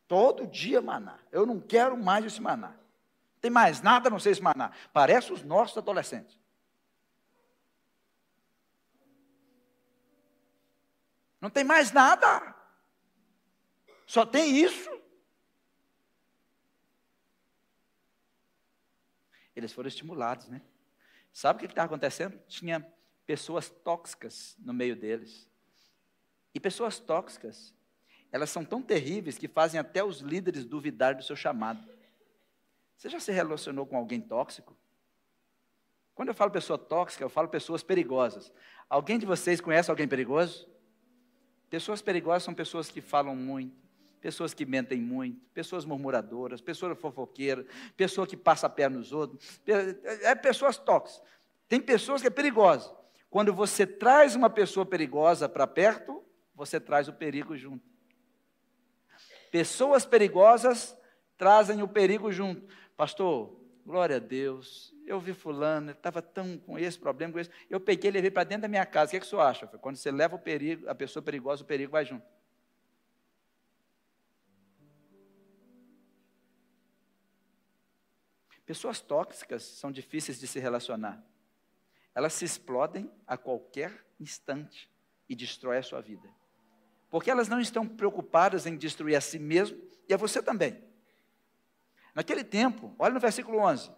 Todo 0.08 0.48
dia 0.48 0.82
maná. 0.82 1.20
Eu 1.30 1.46
não 1.46 1.60
quero 1.60 1.98
mais 1.98 2.24
esse 2.24 2.42
maná. 2.42 2.74
Tem 3.42 3.50
mais 3.50 3.82
nada 3.82 4.10
não 4.10 4.20
ser 4.20 4.30
esse 4.30 4.42
maná. 4.42 4.72
Parece 4.94 5.34
os 5.34 5.44
nossos 5.44 5.78
adolescentes. 5.78 6.40
Não 11.42 11.50
tem 11.50 11.64
mais 11.64 11.92
nada. 11.92 12.56
Só 14.06 14.26
tem 14.28 14.56
isso. 14.58 14.90
Eles 19.56 19.74
foram 19.74 19.88
estimulados, 19.88 20.48
né? 20.48 20.62
Sabe 21.34 21.58
o 21.58 21.60
que 21.60 21.66
estava 21.66 21.88
acontecendo? 21.88 22.38
Tinha 22.48 22.86
pessoas 23.26 23.70
tóxicas 23.70 24.56
no 24.60 24.74
meio 24.74 24.96
deles. 24.96 25.50
E 26.54 26.60
pessoas 26.60 27.00
tóxicas, 27.00 27.74
elas 28.32 28.50
são 28.50 28.64
tão 28.64 28.84
terríveis 28.84 29.38
que 29.38 29.48
fazem 29.48 29.80
até 29.80 30.04
os 30.04 30.20
líderes 30.20 30.64
duvidar 30.64 31.16
do 31.16 31.24
seu 31.24 31.36
chamado. 31.36 31.91
Você 33.02 33.10
já 33.10 33.20
se 33.20 33.32
relacionou 33.32 33.84
com 33.88 33.98
alguém 33.98 34.22
tóxico? 34.22 34.78
Quando 36.14 36.28
eu 36.28 36.36
falo 36.36 36.52
pessoa 36.52 36.78
tóxica, 36.78 37.24
eu 37.24 37.30
falo 37.30 37.48
pessoas 37.48 37.82
perigosas. 37.82 38.54
Alguém 38.88 39.18
de 39.18 39.26
vocês 39.26 39.60
conhece 39.60 39.90
alguém 39.90 40.08
perigoso? 40.08 40.70
Pessoas 41.68 42.00
perigosas 42.00 42.44
são 42.44 42.54
pessoas 42.54 42.92
que 42.92 43.02
falam 43.02 43.36
muito, 43.36 43.76
pessoas 44.20 44.54
que 44.54 44.68
mentem 44.68 45.02
muito, 45.02 45.42
pessoas 45.52 45.84
murmuradoras, 45.84 46.62
pessoas 46.62 46.96
fofoqueiras, 47.00 47.66
pessoa 47.98 48.28
que 48.28 48.38
passa 48.38 48.68
a 48.68 48.70
pé 48.70 48.88
nos 48.88 49.12
outros, 49.12 49.60
é 49.66 50.36
pessoas 50.36 50.78
tóxicas. 50.78 51.28
Tem 51.68 51.82
pessoas 51.82 52.22
que 52.22 52.28
é 52.28 52.30
perigosa. 52.30 52.96
Quando 53.32 53.52
você 53.52 53.88
traz 53.88 54.36
uma 54.36 54.48
pessoa 54.48 54.86
perigosa 54.86 55.50
para 55.50 55.66
perto, 55.66 56.24
você 56.54 56.80
traz 56.80 57.08
o 57.08 57.14
perigo 57.14 57.58
junto. 57.58 57.84
Pessoas 59.50 60.06
perigosas 60.06 60.96
trazem 61.36 61.82
o 61.82 61.88
perigo 61.88 62.32
junto. 62.32 62.72
Pastor, 63.02 63.60
glória 63.84 64.18
a 64.18 64.20
Deus. 64.20 64.94
Eu 65.08 65.20
vi 65.20 65.34
fulano, 65.34 65.90
estava 65.90 66.22
tão 66.22 66.60
com 66.60 66.78
esse 66.78 67.00
problema, 67.00 67.34
com 67.34 67.40
esse. 67.40 67.50
Eu 67.68 67.80
peguei 67.80 68.12
e 68.12 68.14
levei 68.14 68.30
para 68.30 68.44
dentro 68.44 68.62
da 68.62 68.68
minha 68.68 68.86
casa. 68.86 69.08
O 69.08 69.10
que, 69.10 69.18
é 69.18 69.20
que 69.20 69.36
acha? 69.38 69.66
Quando 69.66 69.96
você 69.96 70.12
leva 70.12 70.36
o 70.36 70.40
perigo, 70.40 70.88
a 70.88 70.94
pessoa 70.94 71.24
perigosa, 71.24 71.64
o 71.64 71.66
perigo 71.66 71.92
vai 71.92 72.06
junto. 72.06 72.24
Pessoas 78.68 79.02
tóxicas 79.02 79.64
são 79.64 79.92
difíceis 79.92 80.40
de 80.40 80.46
se 80.46 80.60
relacionar. 80.60 81.26
Elas 82.14 82.34
se 82.34 82.46
explodem 82.46 83.12
a 83.26 83.36
qualquer 83.36 84.06
instante 84.20 84.88
e 85.28 85.34
destroem 85.34 85.80
a 85.80 85.84
sua 85.84 86.02
vida. 86.02 86.30
Porque 87.10 87.32
elas 87.32 87.48
não 87.48 87.60
estão 87.60 87.88
preocupadas 87.88 88.68
em 88.68 88.78
destruir 88.78 89.16
a 89.16 89.22
si 89.22 89.40
mesmo 89.40 89.82
e 90.08 90.14
a 90.14 90.18
você 90.18 90.40
também. 90.44 90.91
Naquele 92.14 92.44
tempo, 92.44 92.94
olha 93.00 93.14
no 93.14 93.20
versículo 93.20 93.60
11. 93.60 93.92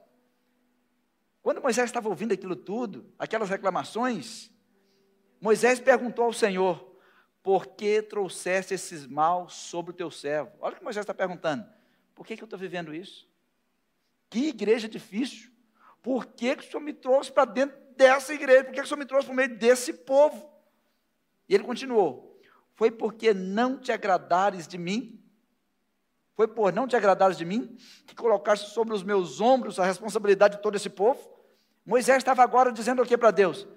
Quando 1.42 1.62
Moisés 1.62 1.86
estava 1.86 2.08
ouvindo 2.08 2.34
aquilo 2.34 2.56
tudo, 2.56 3.14
aquelas 3.20 3.50
reclamações, 3.50 4.52
Moisés 5.42 5.80
perguntou 5.80 6.26
ao 6.26 6.34
Senhor: 6.34 6.98
Por 7.42 7.68
que 7.68 8.02
trouxeste 8.02 8.74
esses 8.74 9.06
maus 9.06 9.54
sobre 9.54 9.92
o 9.92 9.96
teu 9.96 10.10
servo? 10.10 10.52
Olha 10.62 10.74
o 10.74 10.78
que 10.78 10.84
Moisés 10.84 11.04
está 11.04 11.14
perguntando: 11.14 11.66
Por 12.16 12.26
que, 12.26 12.38
que 12.38 12.44
eu 12.44 12.46
estou 12.46 12.58
vivendo 12.58 12.94
isso? 12.94 13.28
Que 14.30 14.48
igreja 14.48 14.88
difícil. 14.88 15.52
Por 16.02 16.26
que, 16.26 16.56
que 16.56 16.68
o 16.68 16.72
Senhor 16.72 16.84
me 16.84 16.94
trouxe 16.94 17.32
para 17.32 17.46
dentro 17.46 17.78
dessa 17.96 18.34
igreja? 18.34 18.64
Por 18.64 18.74
que, 18.74 18.80
que 18.80 18.86
o 18.86 18.88
Senhor 18.88 19.00
me 19.00 19.06
trouxe 19.06 19.26
para 19.26 19.34
o 19.34 19.36
meio 19.36 19.58
desse 19.58 19.94
povo? 19.94 20.50
E 21.48 21.56
ele 21.56 21.64
continuou: 21.64 22.40
foi 22.76 22.90
porque 22.90 23.34
não 23.34 23.78
te 23.78 23.92
agradares 23.92 24.68
de 24.68 24.78
mim? 24.78 25.23
Foi 26.36 26.48
por 26.48 26.74
não 26.74 26.88
te 26.88 26.96
agradares 26.96 27.38
de 27.38 27.46
mim 27.46 27.78
que 28.08 28.16
colocaste 28.16 28.70
sobre 28.72 28.94
os 28.94 29.04
meus 29.04 29.40
ombros 29.40 29.80
a 29.80 29.86
responsabilidade 29.86 30.58
de 30.58 30.64
todo 30.64 30.76
esse 30.76 30.90
povo? 30.90 31.30
Moisés 31.86 32.18
estava 32.18 32.42
agora 32.42 32.72
dizendo 32.72 33.02
o 33.02 33.06
que 33.06 33.18
para 33.18 33.32
Deus? 33.32 33.68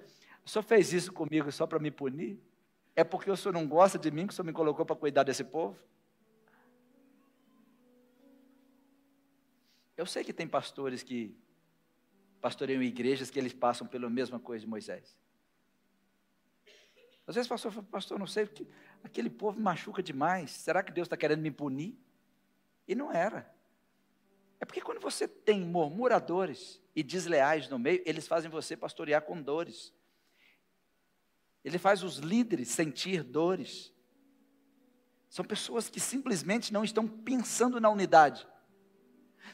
O 0.43 0.49
senhor 0.49 0.63
fez 0.63 0.91
isso 0.91 1.11
comigo 1.11 1.51
só 1.51 1.67
para 1.67 1.77
me 1.77 1.91
punir? 1.91 2.41
É 2.95 3.03
porque 3.03 3.29
o 3.29 3.37
senhor 3.37 3.53
não 3.53 3.67
gosta 3.67 3.99
de 3.99 4.09
mim 4.09 4.25
que 4.25 4.33
o 4.33 4.35
senhor 4.35 4.45
me 4.45 4.53
colocou 4.53 4.85
para 4.85 4.95
cuidar 4.95 5.23
desse 5.23 5.43
povo? 5.43 5.77
Eu 9.95 10.05
sei 10.05 10.23
que 10.23 10.33
tem 10.33 10.47
pastores 10.47 11.03
que 11.03 11.35
pastoreiam 12.41 12.81
igrejas 12.81 13.29
que 13.29 13.37
eles 13.37 13.53
passam 13.53 13.85
pela 13.85 14.09
mesma 14.09 14.39
coisa 14.39 14.63
de 14.63 14.69
Moisés. 14.69 15.17
Às 17.27 17.35
vezes 17.35 17.47
o 17.47 17.49
pastor 17.49 17.71
fala, 17.71 17.85
pastor, 17.91 18.17
não 18.17 18.25
sei, 18.27 18.49
aquele 19.03 19.29
povo 19.29 19.59
machuca 19.59 20.01
demais. 20.01 20.51
Será 20.51 20.81
que 20.81 20.91
Deus 20.91 21.07
está 21.07 21.17
querendo 21.17 21.41
me 21.41 21.51
punir? 21.51 21.99
E 22.87 22.95
não 22.95 23.11
era. 23.11 23.51
É 24.59 24.65
porque 24.65 24.81
quando 24.81 24.99
você 24.99 25.27
tem 25.27 25.61
murmuradores 25.61 26.81
e 26.95 27.03
desleais 27.03 27.69
no 27.69 27.77
meio, 27.77 28.01
eles 28.05 28.27
fazem 28.27 28.49
você 28.49 28.75
pastorear 28.75 29.21
com 29.21 29.41
dores. 29.41 29.93
Ele 31.63 31.77
faz 31.77 32.01
os 32.01 32.17
líderes 32.17 32.69
sentir 32.69 33.23
dores. 33.23 33.93
São 35.29 35.43
pessoas 35.43 35.89
que 35.89 35.99
simplesmente 35.99 36.71
não 36.71 36.83
estão 36.83 37.07
pensando 37.07 37.79
na 37.79 37.89
unidade. 37.89 38.47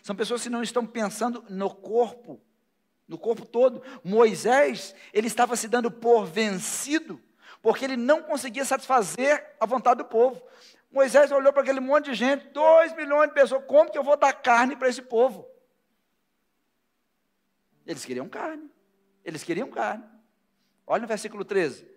São 0.01 0.15
pessoas 0.15 0.43
que 0.43 0.49
não 0.49 0.63
estão 0.63 0.85
pensando 0.85 1.43
no 1.49 1.73
corpo, 1.73 2.41
no 3.07 3.17
corpo 3.17 3.45
todo. 3.45 3.81
Moisés, 4.03 4.95
ele 5.11 5.27
estava 5.27 5.55
se 5.55 5.67
dando 5.67 5.91
por 5.91 6.25
vencido 6.25 7.21
porque 7.63 7.85
ele 7.85 7.95
não 7.95 8.21
conseguia 8.21 8.65
satisfazer 8.65 9.55
a 9.57 9.65
vontade 9.65 9.99
do 9.99 10.05
povo. 10.05 10.43
Moisés 10.93 11.31
olhou 11.31 11.51
para 11.51 11.63
aquele 11.63 11.79
monte 11.79 12.11
de 12.11 12.13
gente, 12.13 12.49
dois 12.49 12.95
milhões 12.95 13.29
de 13.29 13.33
pessoas, 13.33 13.65
como 13.65 13.89
que 13.89 13.97
eu 13.97 14.03
vou 14.03 14.15
dar 14.15 14.31
carne 14.31 14.75
para 14.75 14.87
esse 14.87 15.01
povo? 15.01 15.49
Eles 17.83 18.05
queriam 18.05 18.29
carne, 18.29 18.69
eles 19.25 19.43
queriam 19.43 19.71
carne. 19.71 20.05
Olha 20.85 21.01
no 21.01 21.07
versículo 21.07 21.43
13, 21.43 21.89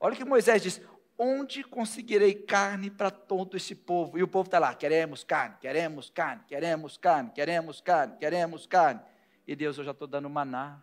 olha 0.00 0.14
o 0.14 0.16
que 0.16 0.24
Moisés 0.24 0.62
diz: 0.62 0.80
Onde 1.18 1.62
conseguirei 1.62 2.34
carne 2.34 2.90
para 2.90 3.10
todo 3.10 3.54
esse 3.54 3.74
povo? 3.74 4.16
E 4.16 4.22
o 4.22 4.28
povo 4.28 4.46
está 4.46 4.58
lá: 4.58 4.74
queremos 4.74 5.22
carne, 5.22 5.56
queremos 5.60 6.08
carne, 6.08 6.42
queremos 6.46 6.96
carne, 6.96 7.30
queremos 7.32 7.80
carne, 7.82 8.16
queremos 8.16 8.66
carne. 8.66 9.00
E 9.46 9.54
Deus, 9.54 9.76
eu 9.76 9.84
já 9.84 9.90
estou 9.90 10.08
dando 10.08 10.30
maná. 10.30 10.82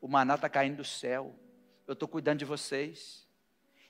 O 0.00 0.08
maná 0.08 0.36
está 0.36 0.48
caindo 0.48 0.76
do 0.76 0.84
céu. 0.84 1.38
Eu 1.86 1.92
estou 1.92 2.08
cuidando 2.08 2.38
de 2.38 2.44
vocês. 2.46 3.28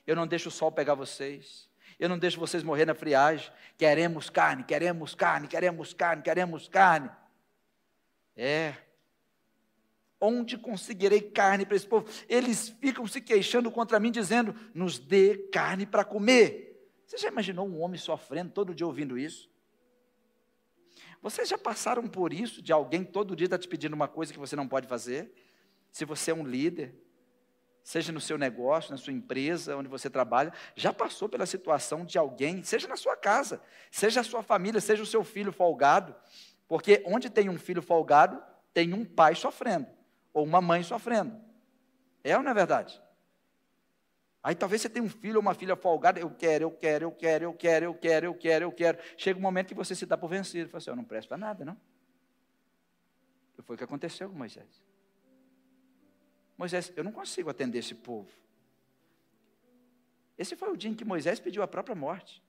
Eu 0.05 0.17
não 0.17 0.27
deixo 0.27 0.49
o 0.49 0.51
sol 0.51 0.71
pegar 0.71 0.95
vocês. 0.95 1.71
Eu 1.99 2.09
não 2.09 2.17
deixo 2.17 2.39
vocês 2.39 2.63
morrer 2.63 2.85
na 2.85 2.93
friagem. 2.93 3.51
Queremos 3.77 4.29
carne, 4.29 4.63
queremos 4.63 5.15
carne, 5.15 5.47
queremos 5.47 5.93
carne, 5.93 6.21
queremos 6.21 6.67
carne. 6.67 7.09
É. 8.35 8.75
Onde 10.19 10.57
conseguirei 10.57 11.21
carne 11.21 11.65
para 11.65 11.75
esse 11.75 11.87
povo? 11.87 12.07
Eles 12.29 12.69
ficam 12.69 13.05
se 13.05 13.19
queixando 13.19 13.69
contra 13.69 13.99
mim, 13.99 14.11
dizendo: 14.11 14.55
nos 14.73 14.97
dê 14.97 15.37
carne 15.51 15.85
para 15.85 16.03
comer. 16.03 16.89
Você 17.05 17.17
já 17.17 17.27
imaginou 17.27 17.67
um 17.67 17.81
homem 17.81 17.99
sofrendo 17.99 18.51
todo 18.51 18.73
dia 18.73 18.87
ouvindo 18.87 19.17
isso? 19.17 19.51
Vocês 21.21 21.47
já 21.47 21.57
passaram 21.57 22.07
por 22.07 22.33
isso, 22.33 22.61
de 22.61 22.73
alguém 22.73 23.03
todo 23.03 23.35
dia 23.35 23.45
estar 23.45 23.57
tá 23.57 23.61
te 23.61 23.67
pedindo 23.67 23.93
uma 23.93 24.07
coisa 24.07 24.33
que 24.33 24.39
você 24.39 24.55
não 24.55 24.67
pode 24.67 24.87
fazer? 24.87 25.33
Se 25.91 26.05
você 26.05 26.31
é 26.31 26.33
um 26.33 26.45
líder, 26.45 26.95
seja 27.83 28.11
no 28.11 28.21
seu 28.21 28.37
negócio, 28.37 28.91
na 28.91 28.97
sua 28.97 29.11
empresa, 29.11 29.75
onde 29.75 29.89
você 29.89 30.09
trabalha, 30.09 30.53
já 30.75 30.93
passou 30.93 31.27
pela 31.27 31.45
situação 31.45 32.05
de 32.05 32.17
alguém, 32.17 32.63
seja 32.63 32.87
na 32.87 32.95
sua 32.95 33.15
casa, 33.15 33.61
seja 33.91 34.21
a 34.21 34.23
sua 34.23 34.41
família, 34.41 34.79
seja 34.79 35.03
o 35.03 35.05
seu 35.05 35.23
filho 35.23 35.51
folgado, 35.51 36.15
porque 36.67 37.03
onde 37.05 37.29
tem 37.29 37.49
um 37.49 37.57
filho 37.57 37.81
folgado, 37.81 38.41
tem 38.73 38.93
um 38.93 39.03
pai 39.03 39.35
sofrendo, 39.35 39.87
ou 40.33 40.43
uma 40.43 40.61
mãe 40.61 40.81
sofrendo. 40.81 41.39
É 42.23 42.37
ou 42.37 42.43
não 42.43 42.51
é 42.51 42.53
verdade? 42.53 43.01
Aí 44.41 44.55
talvez 44.55 44.81
você 44.81 44.89
tenha 44.89 45.05
um 45.05 45.09
filho 45.09 45.35
ou 45.35 45.41
uma 45.41 45.53
filha 45.53 45.75
folgada, 45.75 46.19
eu 46.19 46.29
quero, 46.29 46.65
eu 46.65 46.71
quero, 46.71 47.05
eu 47.05 47.11
quero, 47.11 47.45
eu 47.45 47.53
quero, 47.53 47.85
eu 47.85 47.93
quero, 47.93 48.25
eu 48.25 48.35
quero, 48.35 48.65
eu 48.65 48.71
quero. 48.71 48.97
Chega 49.17 49.39
um 49.39 49.41
momento 49.41 49.67
que 49.69 49.73
você 49.73 49.93
se 49.95 50.05
dá 50.05 50.17
por 50.17 50.29
vencido, 50.29 50.69
fala 50.69 50.79
assim, 50.79 50.89
eu 50.89 50.95
não 50.95 51.03
presto 51.03 51.29
para 51.29 51.37
nada, 51.37 51.63
não. 51.63 51.77
Foi 53.63 53.75
o 53.75 53.77
que 53.77 53.83
aconteceu 53.83 54.29
com 54.29 54.35
Moisés. 54.35 54.83
Moisés, 56.57 56.91
eu 56.95 57.03
não 57.03 57.11
consigo 57.11 57.49
atender 57.49 57.79
esse 57.79 57.95
povo. 57.95 58.29
Esse 60.37 60.55
foi 60.55 60.71
o 60.71 60.77
dia 60.77 60.89
em 60.89 60.93
que 60.93 61.05
Moisés 61.05 61.39
pediu 61.39 61.61
a 61.61 61.67
própria 61.67 61.95
morte. 61.95 62.43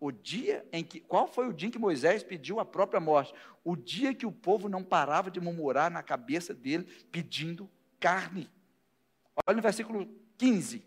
O 0.00 0.12
dia 0.12 0.66
em 0.72 0.84
que, 0.84 1.00
qual 1.00 1.26
foi 1.26 1.48
o 1.48 1.52
dia 1.52 1.68
em 1.68 1.72
que 1.72 1.78
Moisés 1.78 2.22
pediu 2.22 2.60
a 2.60 2.64
própria 2.64 3.00
morte? 3.00 3.34
O 3.64 3.74
dia 3.74 4.14
que 4.14 4.26
o 4.26 4.32
povo 4.32 4.68
não 4.68 4.84
parava 4.84 5.30
de 5.30 5.40
murmurar 5.40 5.90
na 5.90 6.02
cabeça 6.02 6.54
dele, 6.54 6.84
pedindo 7.10 7.68
carne. 7.98 8.48
Olha 9.46 9.56
no 9.56 9.62
versículo 9.62 10.08
15. 10.36 10.86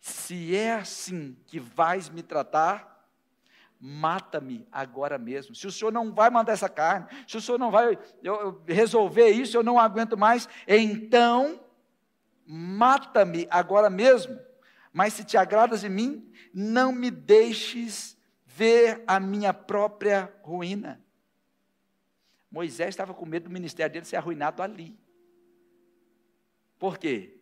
Se 0.00 0.56
é 0.56 0.72
assim 0.72 1.36
que 1.46 1.60
vais 1.60 2.08
me 2.08 2.22
tratar, 2.22 2.97
mata-me 3.80 4.66
agora 4.72 5.18
mesmo. 5.18 5.54
Se 5.54 5.66
o 5.66 5.72
senhor 5.72 5.92
não 5.92 6.12
vai 6.12 6.30
mandar 6.30 6.52
essa 6.52 6.68
carne, 6.68 7.06
se 7.26 7.36
o 7.36 7.40
senhor 7.40 7.58
não 7.58 7.70
vai 7.70 7.98
resolver 8.66 9.28
isso, 9.28 9.56
eu 9.56 9.62
não 9.62 9.78
aguento 9.78 10.16
mais, 10.16 10.48
então 10.66 11.60
mata-me 12.44 13.46
agora 13.50 13.90
mesmo, 13.90 14.38
mas 14.92 15.12
se 15.12 15.24
te 15.24 15.36
agradas 15.36 15.82
de 15.82 15.88
mim, 15.88 16.32
não 16.52 16.92
me 16.92 17.10
deixes 17.10 18.16
ver 18.46 19.04
a 19.06 19.20
minha 19.20 19.52
própria 19.54 20.32
ruína. 20.42 21.00
Moisés 22.50 22.88
estava 22.88 23.12
com 23.12 23.26
medo 23.26 23.44
do 23.44 23.52
ministério 23.52 23.92
dele 23.92 24.06
ser 24.06 24.16
arruinado 24.16 24.62
ali. 24.62 24.98
Por 26.78 26.98
quê? 26.98 27.38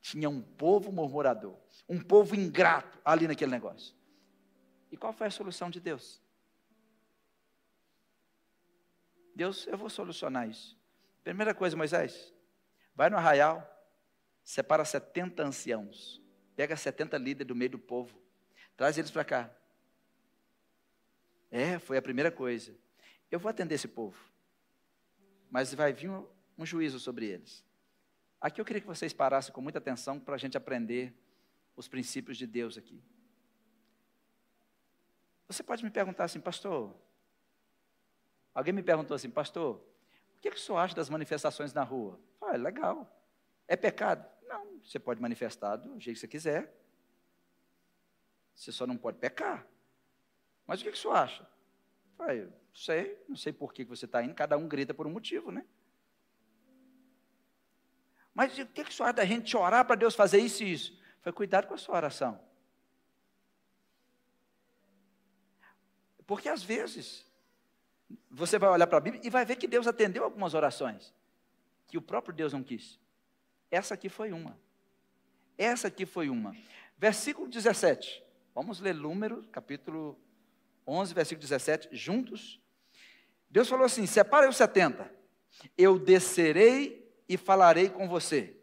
Tinha 0.00 0.28
um 0.28 0.42
povo 0.42 0.92
murmurador, 0.92 1.56
um 1.88 2.00
povo 2.00 2.34
ingrato 2.34 2.98
ali 3.04 3.26
naquele 3.28 3.50
negócio. 3.50 3.94
E 4.94 4.96
qual 4.96 5.12
foi 5.12 5.26
a 5.26 5.30
solução 5.30 5.68
de 5.68 5.80
Deus? 5.80 6.22
Deus, 9.34 9.66
eu 9.66 9.76
vou 9.76 9.90
solucionar 9.90 10.48
isso. 10.48 10.78
Primeira 11.24 11.52
coisa, 11.52 11.76
Moisés, 11.76 12.32
vai 12.94 13.10
no 13.10 13.16
arraial, 13.16 13.58
separa 14.44 14.84
70 14.84 15.42
anciãos, 15.42 16.22
pega 16.54 16.76
70 16.76 17.18
líderes 17.18 17.48
do 17.48 17.56
meio 17.56 17.72
do 17.72 17.78
povo, 17.80 18.16
traz 18.76 18.96
eles 18.96 19.10
para 19.10 19.24
cá. 19.24 19.50
É, 21.50 21.80
foi 21.80 21.96
a 21.96 22.02
primeira 22.02 22.30
coisa. 22.30 22.72
Eu 23.32 23.40
vou 23.40 23.50
atender 23.50 23.74
esse 23.74 23.88
povo, 23.88 24.16
mas 25.50 25.74
vai 25.74 25.92
vir 25.92 26.08
um, 26.08 26.24
um 26.56 26.64
juízo 26.64 27.00
sobre 27.00 27.26
eles. 27.26 27.64
Aqui 28.40 28.60
eu 28.60 28.64
queria 28.64 28.80
que 28.80 28.86
vocês 28.86 29.12
parassem 29.12 29.52
com 29.52 29.60
muita 29.60 29.80
atenção 29.80 30.20
para 30.20 30.36
a 30.36 30.38
gente 30.38 30.56
aprender 30.56 31.12
os 31.74 31.88
princípios 31.88 32.38
de 32.38 32.46
Deus 32.46 32.78
aqui. 32.78 33.02
Você 35.48 35.62
pode 35.62 35.84
me 35.84 35.90
perguntar 35.90 36.24
assim, 36.24 36.40
pastor, 36.40 36.94
Alguém 38.54 38.72
me 38.72 38.82
perguntou 38.82 39.14
assim, 39.16 39.28
pastor, 39.28 39.76
o 40.36 40.40
que, 40.40 40.48
é 40.48 40.50
que 40.50 40.56
o 40.56 40.60
senhor 40.60 40.78
acha 40.78 40.94
das 40.94 41.10
manifestações 41.10 41.72
na 41.72 41.82
rua? 41.82 42.20
Ah, 42.40 42.54
é 42.54 42.56
legal. 42.56 43.10
É 43.66 43.74
pecado? 43.74 44.24
Não, 44.46 44.78
você 44.78 44.98
pode 44.98 45.20
manifestar 45.20 45.76
do 45.76 45.98
jeito 45.98 46.16
que 46.16 46.20
você 46.20 46.28
quiser. 46.28 46.72
Você 48.54 48.70
só 48.70 48.86
não 48.86 48.96
pode 48.96 49.18
pecar. 49.18 49.66
Mas 50.66 50.80
o 50.80 50.84
que, 50.84 50.90
é 50.90 50.92
que 50.92 50.98
o 50.98 51.00
senhor 51.00 51.16
acha? 51.16 51.46
Ah, 52.16 52.32
eu 52.32 52.52
sei, 52.72 53.20
não 53.28 53.34
sei 53.34 53.52
por 53.52 53.72
que 53.72 53.84
você 53.84 54.04
está 54.04 54.22
indo, 54.22 54.34
cada 54.34 54.56
um 54.56 54.68
grita 54.68 54.94
por 54.94 55.06
um 55.06 55.10
motivo, 55.10 55.50
né? 55.50 55.66
Mas 58.32 58.56
o 58.56 58.66
que, 58.66 58.80
é 58.80 58.84
que 58.84 58.90
o 58.90 58.92
senhor 58.92 59.08
acha 59.08 59.16
da 59.16 59.24
gente 59.24 59.56
orar 59.56 59.84
para 59.84 59.96
Deus 59.96 60.14
fazer 60.14 60.38
isso 60.38 60.62
e 60.62 60.72
isso? 60.72 61.02
Foi 61.22 61.32
cuidado 61.32 61.66
com 61.66 61.74
a 61.74 61.78
sua 61.78 61.96
oração. 61.96 62.40
Porque 66.26 66.48
às 66.48 66.62
vezes 66.62 67.24
você 68.30 68.58
vai 68.58 68.70
olhar 68.70 68.86
para 68.86 68.98
a 68.98 69.00
Bíblia 69.00 69.22
e 69.24 69.30
vai 69.30 69.44
ver 69.44 69.56
que 69.56 69.66
Deus 69.66 69.86
atendeu 69.86 70.24
algumas 70.24 70.54
orações 70.54 71.12
que 71.86 71.98
o 71.98 72.02
próprio 72.02 72.34
Deus 72.34 72.52
não 72.52 72.62
quis. 72.62 72.98
Essa 73.70 73.94
aqui 73.94 74.08
foi 74.08 74.32
uma. 74.32 74.58
Essa 75.56 75.88
aqui 75.88 76.06
foi 76.06 76.28
uma. 76.28 76.56
Versículo 76.96 77.48
17. 77.48 78.22
Vamos 78.54 78.80
ler 78.80 78.94
Número, 78.94 79.42
capítulo 79.52 80.18
11, 80.86 81.14
versículo 81.14 81.40
17, 81.42 81.88
juntos. 81.92 82.60
Deus 83.50 83.68
falou 83.68 83.84
assim: 83.84 84.06
Separa 84.06 84.48
os 84.48 84.56
70. 84.56 85.10
Eu 85.78 85.98
descerei 85.98 87.12
e 87.28 87.36
falarei 87.36 87.88
com 87.88 88.08
você 88.08 88.56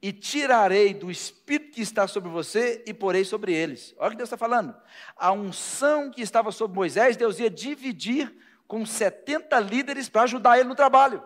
e 0.00 0.12
tirarei 0.12 0.94
do 0.94 1.10
espírito 1.10 1.72
que 1.72 1.80
está 1.80 2.06
sobre 2.06 2.30
você 2.30 2.82
e 2.86 2.94
porei 2.94 3.24
sobre 3.24 3.52
eles. 3.52 3.94
Olha 3.98 4.08
o 4.08 4.10
que 4.12 4.16
Deus 4.16 4.28
está 4.28 4.36
falando. 4.36 4.74
A 5.16 5.32
unção 5.32 6.10
que 6.10 6.22
estava 6.22 6.52
sobre 6.52 6.76
Moisés, 6.76 7.16
Deus 7.16 7.40
ia 7.40 7.50
dividir 7.50 8.32
com 8.66 8.86
70 8.86 9.58
líderes 9.60 10.08
para 10.08 10.22
ajudar 10.22 10.58
ele 10.58 10.68
no 10.68 10.74
trabalho. 10.74 11.22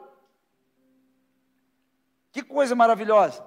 Que 2.30 2.42
coisa 2.42 2.74
maravilhosa. 2.74 3.44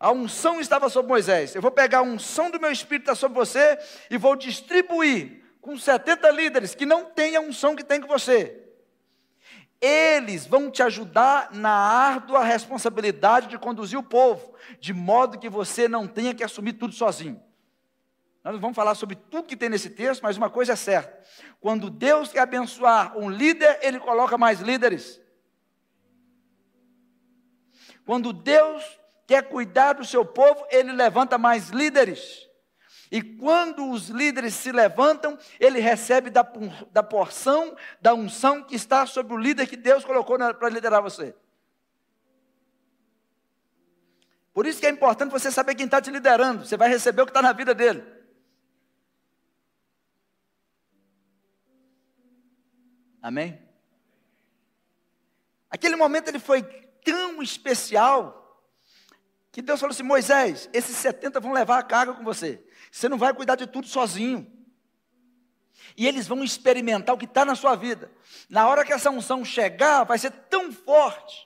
A 0.00 0.10
unção 0.10 0.60
estava 0.60 0.88
sobre 0.88 1.10
Moisés. 1.10 1.54
Eu 1.54 1.60
vou 1.60 1.70
pegar 1.70 1.98
a 1.98 2.02
unção 2.02 2.50
do 2.50 2.60
meu 2.60 2.70
espírito 2.70 3.04
está 3.04 3.14
sobre 3.14 3.36
você 3.36 3.78
e 4.10 4.16
vou 4.16 4.34
distribuir 4.34 5.42
com 5.60 5.76
70 5.76 6.30
líderes 6.30 6.74
que 6.74 6.86
não 6.86 7.06
têm 7.06 7.36
a 7.36 7.40
unção 7.40 7.76
que 7.76 7.84
tem 7.84 8.00
com 8.00 8.08
você. 8.08 8.63
Eles 9.84 10.46
vão 10.46 10.70
te 10.70 10.82
ajudar 10.82 11.50
na 11.52 11.68
árdua 11.68 12.42
responsabilidade 12.42 13.48
de 13.48 13.58
conduzir 13.58 13.98
o 13.98 14.02
povo, 14.02 14.54
de 14.80 14.94
modo 14.94 15.38
que 15.38 15.50
você 15.50 15.86
não 15.86 16.08
tenha 16.08 16.32
que 16.32 16.42
assumir 16.42 16.72
tudo 16.72 16.94
sozinho. 16.94 17.38
Nós 18.42 18.58
vamos 18.58 18.74
falar 18.74 18.94
sobre 18.94 19.14
tudo 19.14 19.46
que 19.46 19.54
tem 19.54 19.68
nesse 19.68 19.90
texto, 19.90 20.22
mas 20.22 20.38
uma 20.38 20.48
coisa 20.48 20.72
é 20.72 20.76
certa: 20.76 21.22
quando 21.60 21.90
Deus 21.90 22.32
quer 22.32 22.40
abençoar 22.40 23.14
um 23.18 23.28
líder, 23.28 23.78
Ele 23.82 24.00
coloca 24.00 24.38
mais 24.38 24.58
líderes. 24.58 25.20
Quando 28.06 28.32
Deus 28.32 28.82
quer 29.26 29.42
cuidar 29.50 29.92
do 29.92 30.04
seu 30.06 30.24
povo, 30.24 30.66
Ele 30.70 30.92
levanta 30.92 31.36
mais 31.36 31.68
líderes. 31.68 32.48
E 33.10 33.22
quando 33.22 33.90
os 33.90 34.08
líderes 34.08 34.54
se 34.54 34.72
levantam, 34.72 35.38
ele 35.60 35.78
recebe 35.78 36.30
da, 36.30 36.46
da 36.90 37.02
porção, 37.02 37.76
da 38.00 38.14
unção 38.14 38.62
que 38.62 38.74
está 38.74 39.06
sobre 39.06 39.34
o 39.34 39.38
líder 39.38 39.66
que 39.66 39.76
Deus 39.76 40.04
colocou 40.04 40.38
para 40.54 40.68
liderar 40.68 41.02
você. 41.02 41.34
Por 44.52 44.66
isso 44.66 44.78
que 44.78 44.86
é 44.86 44.90
importante 44.90 45.32
você 45.32 45.50
saber 45.50 45.74
quem 45.74 45.86
está 45.86 46.00
te 46.00 46.10
liderando. 46.10 46.64
Você 46.64 46.76
vai 46.76 46.88
receber 46.88 47.22
o 47.22 47.26
que 47.26 47.30
está 47.30 47.42
na 47.42 47.52
vida 47.52 47.74
dele. 47.74 48.04
Amém? 53.20 53.60
Aquele 55.68 55.96
momento 55.96 56.28
ele 56.28 56.38
foi 56.38 56.62
tão 56.62 57.42
especial 57.42 58.62
que 59.50 59.60
Deus 59.60 59.80
falou 59.80 59.92
assim: 59.92 60.02
Moisés, 60.04 60.68
esses 60.72 60.96
70 60.96 61.40
vão 61.40 61.52
levar 61.52 61.78
a 61.78 61.82
carga 61.82 62.14
com 62.14 62.22
você. 62.22 62.64
Você 62.94 63.08
não 63.08 63.18
vai 63.18 63.34
cuidar 63.34 63.56
de 63.56 63.66
tudo 63.66 63.88
sozinho. 63.88 64.48
E 65.96 66.06
eles 66.06 66.28
vão 66.28 66.44
experimentar 66.44 67.12
o 67.12 67.18
que 67.18 67.24
está 67.24 67.44
na 67.44 67.56
sua 67.56 67.74
vida. 67.74 68.08
Na 68.48 68.68
hora 68.68 68.84
que 68.84 68.92
essa 68.92 69.10
unção 69.10 69.44
chegar, 69.44 70.04
vai 70.04 70.16
ser 70.16 70.30
tão 70.30 70.72
forte 70.72 71.44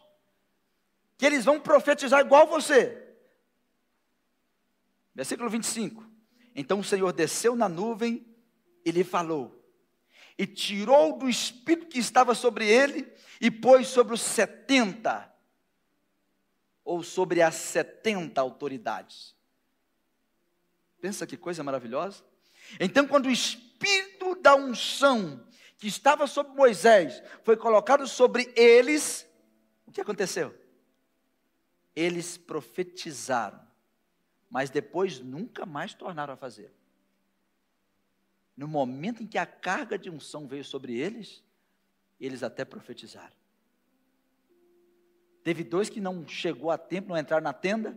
que 1.16 1.24
eles 1.24 1.46
vão 1.46 1.58
profetizar 1.58 2.20
igual 2.20 2.46
você. 2.46 3.02
Versículo 5.14 5.48
25. 5.48 6.06
Então 6.54 6.80
o 6.80 6.84
Senhor 6.84 7.14
desceu 7.14 7.56
na 7.56 7.66
nuvem 7.66 8.26
e 8.84 8.90
lhe 8.90 9.02
falou, 9.02 9.58
e 10.36 10.46
tirou 10.46 11.16
do 11.16 11.30
espírito 11.30 11.86
que 11.86 11.98
estava 11.98 12.34
sobre 12.34 12.68
ele 12.68 13.10
e 13.40 13.50
pôs 13.50 13.88
sobre 13.88 14.12
os 14.12 14.20
setenta, 14.20 15.34
ou 16.84 17.02
sobre 17.02 17.40
as 17.40 17.54
setenta 17.54 18.42
autoridades. 18.42 19.37
Pensa 21.00 21.26
que 21.26 21.36
coisa 21.36 21.62
maravilhosa. 21.62 22.24
Então, 22.80 23.06
quando 23.06 23.26
o 23.26 23.30
espírito 23.30 24.34
da 24.36 24.54
unção 24.54 25.46
que 25.78 25.86
estava 25.86 26.26
sobre 26.26 26.54
Moisés 26.54 27.22
foi 27.42 27.56
colocado 27.56 28.06
sobre 28.06 28.52
eles, 28.56 29.28
o 29.86 29.92
que 29.92 30.00
aconteceu? 30.00 30.54
Eles 31.94 32.36
profetizaram, 32.36 33.60
mas 34.50 34.70
depois 34.70 35.20
nunca 35.20 35.64
mais 35.64 35.94
tornaram 35.94 36.34
a 36.34 36.36
fazer. 36.36 36.72
No 38.56 38.66
momento 38.66 39.22
em 39.22 39.26
que 39.26 39.38
a 39.38 39.46
carga 39.46 39.96
de 39.96 40.10
unção 40.10 40.48
veio 40.48 40.64
sobre 40.64 40.96
eles, 40.98 41.44
eles 42.18 42.42
até 42.42 42.64
profetizaram. 42.64 43.36
Teve 45.44 45.62
dois 45.62 45.88
que 45.88 46.00
não 46.00 46.26
chegou 46.26 46.70
a 46.70 46.76
tempo, 46.76 47.10
não 47.10 47.16
entraram 47.16 47.44
na 47.44 47.52
tenda, 47.52 47.96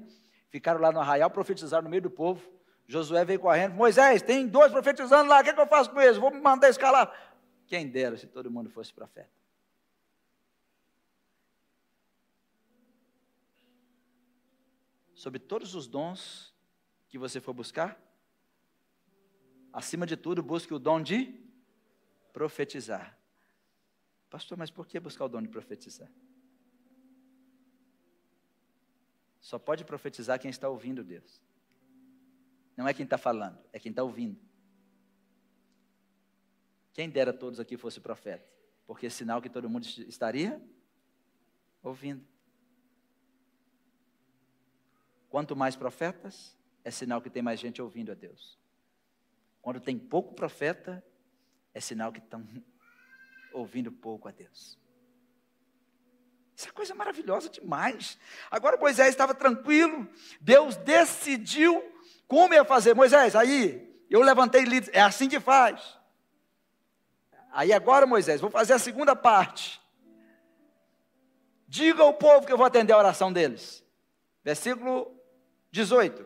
ficaram 0.50 0.80
lá 0.80 0.92
no 0.92 1.00
arraial, 1.00 1.32
profetizaram 1.32 1.84
no 1.84 1.90
meio 1.90 2.04
do 2.04 2.12
povo. 2.12 2.48
Josué 2.92 3.24
veio 3.24 3.40
correndo, 3.40 3.74
Moisés, 3.74 4.22
tem 4.22 4.46
dois 4.46 4.70
profetizando 4.70 5.30
lá, 5.30 5.40
o 5.40 5.44
que, 5.44 5.50
é 5.50 5.54
que 5.54 5.62
eu 5.62 5.68
faço 5.68 5.90
com 5.90 6.02
eles? 6.02 6.18
Vou 6.18 6.30
me 6.30 6.42
mandar 6.42 6.68
escalar. 6.68 7.10
Quem 7.66 7.88
dera 7.88 8.18
se 8.18 8.28
todo 8.28 8.52
mundo 8.52 8.70
fosse 8.70 8.94
profeta. 8.94 9.32
Sobre 15.16 15.40
todos 15.40 15.74
os 15.74 15.88
dons 15.88 16.54
que 17.08 17.18
você 17.18 17.40
for 17.40 17.54
buscar, 17.54 17.98
acima 19.72 20.06
de 20.06 20.18
tudo, 20.18 20.44
busque 20.44 20.74
o 20.74 20.80
dom 20.80 21.02
de 21.02 21.40
profetizar. 22.34 23.18
Pastor, 24.30 24.58
mas 24.58 24.70
por 24.70 24.86
que 24.86 25.00
buscar 25.00 25.24
o 25.26 25.30
dom 25.30 25.42
de 25.42 25.48
profetizar? 25.48 26.12
Só 29.40 29.58
pode 29.58 29.86
profetizar 29.86 30.38
quem 30.38 30.52
está 30.52 30.68
ouvindo 30.68 31.06
Deus. 31.06 31.42
Não 32.82 32.88
é 32.88 32.96
quem 32.96 33.04
está 33.04 33.16
falando, 33.16 33.60
é 33.72 33.78
quem 33.78 33.92
está 33.92 34.02
ouvindo. 34.02 34.42
Quem 36.92 37.08
dera 37.08 37.32
todos 37.32 37.60
aqui 37.60 37.78
fosse 37.78 38.00
profeta, 38.00 38.44
porque 38.88 39.06
é 39.06 39.10
sinal 39.10 39.40
que 39.40 39.52
todo 39.52 39.70
mundo 39.70 39.86
estaria 39.86 40.60
ouvindo. 41.84 42.26
Quanto 45.30 45.56
mais 45.56 45.76
profetas, 45.76 46.58
é 46.84 46.90
sinal 46.90 47.22
que 47.22 47.30
tem 47.30 47.44
mais 47.44 47.60
gente 47.60 47.80
ouvindo 47.80 48.12
a 48.12 48.16
Deus. 48.16 48.58
Quando 49.62 49.80
tem 49.80 49.96
pouco 50.00 50.34
profeta, 50.34 51.06
é 51.76 51.80
sinal 51.80 52.12
que 52.12 52.18
estão 52.18 52.44
ouvindo 53.54 53.92
pouco 53.92 54.28
a 54.28 54.32
Deus. 54.32 54.76
Isso 56.56 56.68
é 56.68 56.72
coisa 56.72 56.96
maravilhosa 56.96 57.48
demais. 57.48 58.18
Agora 58.50 58.76
Moisés 58.76 59.10
estava 59.10 59.36
tranquilo, 59.36 60.10
Deus 60.40 60.76
decidiu 60.78 61.91
como 62.32 62.54
ia 62.54 62.64
fazer. 62.64 62.96
Moisés, 62.96 63.36
aí, 63.36 63.94
eu 64.10 64.22
levantei 64.22 64.62
líderes, 64.62 64.90
é 64.94 65.02
assim 65.02 65.28
que 65.28 65.38
faz. 65.38 66.00
Aí 67.52 67.74
agora, 67.74 68.08
Moisés, 68.08 68.40
vou 68.40 68.50
fazer 68.50 68.72
a 68.72 68.80
segunda 68.80 69.14
parte. 69.18 69.82
Diga 71.68 72.04
ao 72.04 72.14
povo 72.14 72.46
que 72.46 72.54
eu 72.54 72.58
vou 72.58 72.66
atender 72.66 72.94
a 72.94 72.98
oração 72.98 73.34
deles. 73.34 73.86
Versículo 74.46 75.14
18. 75.72 76.26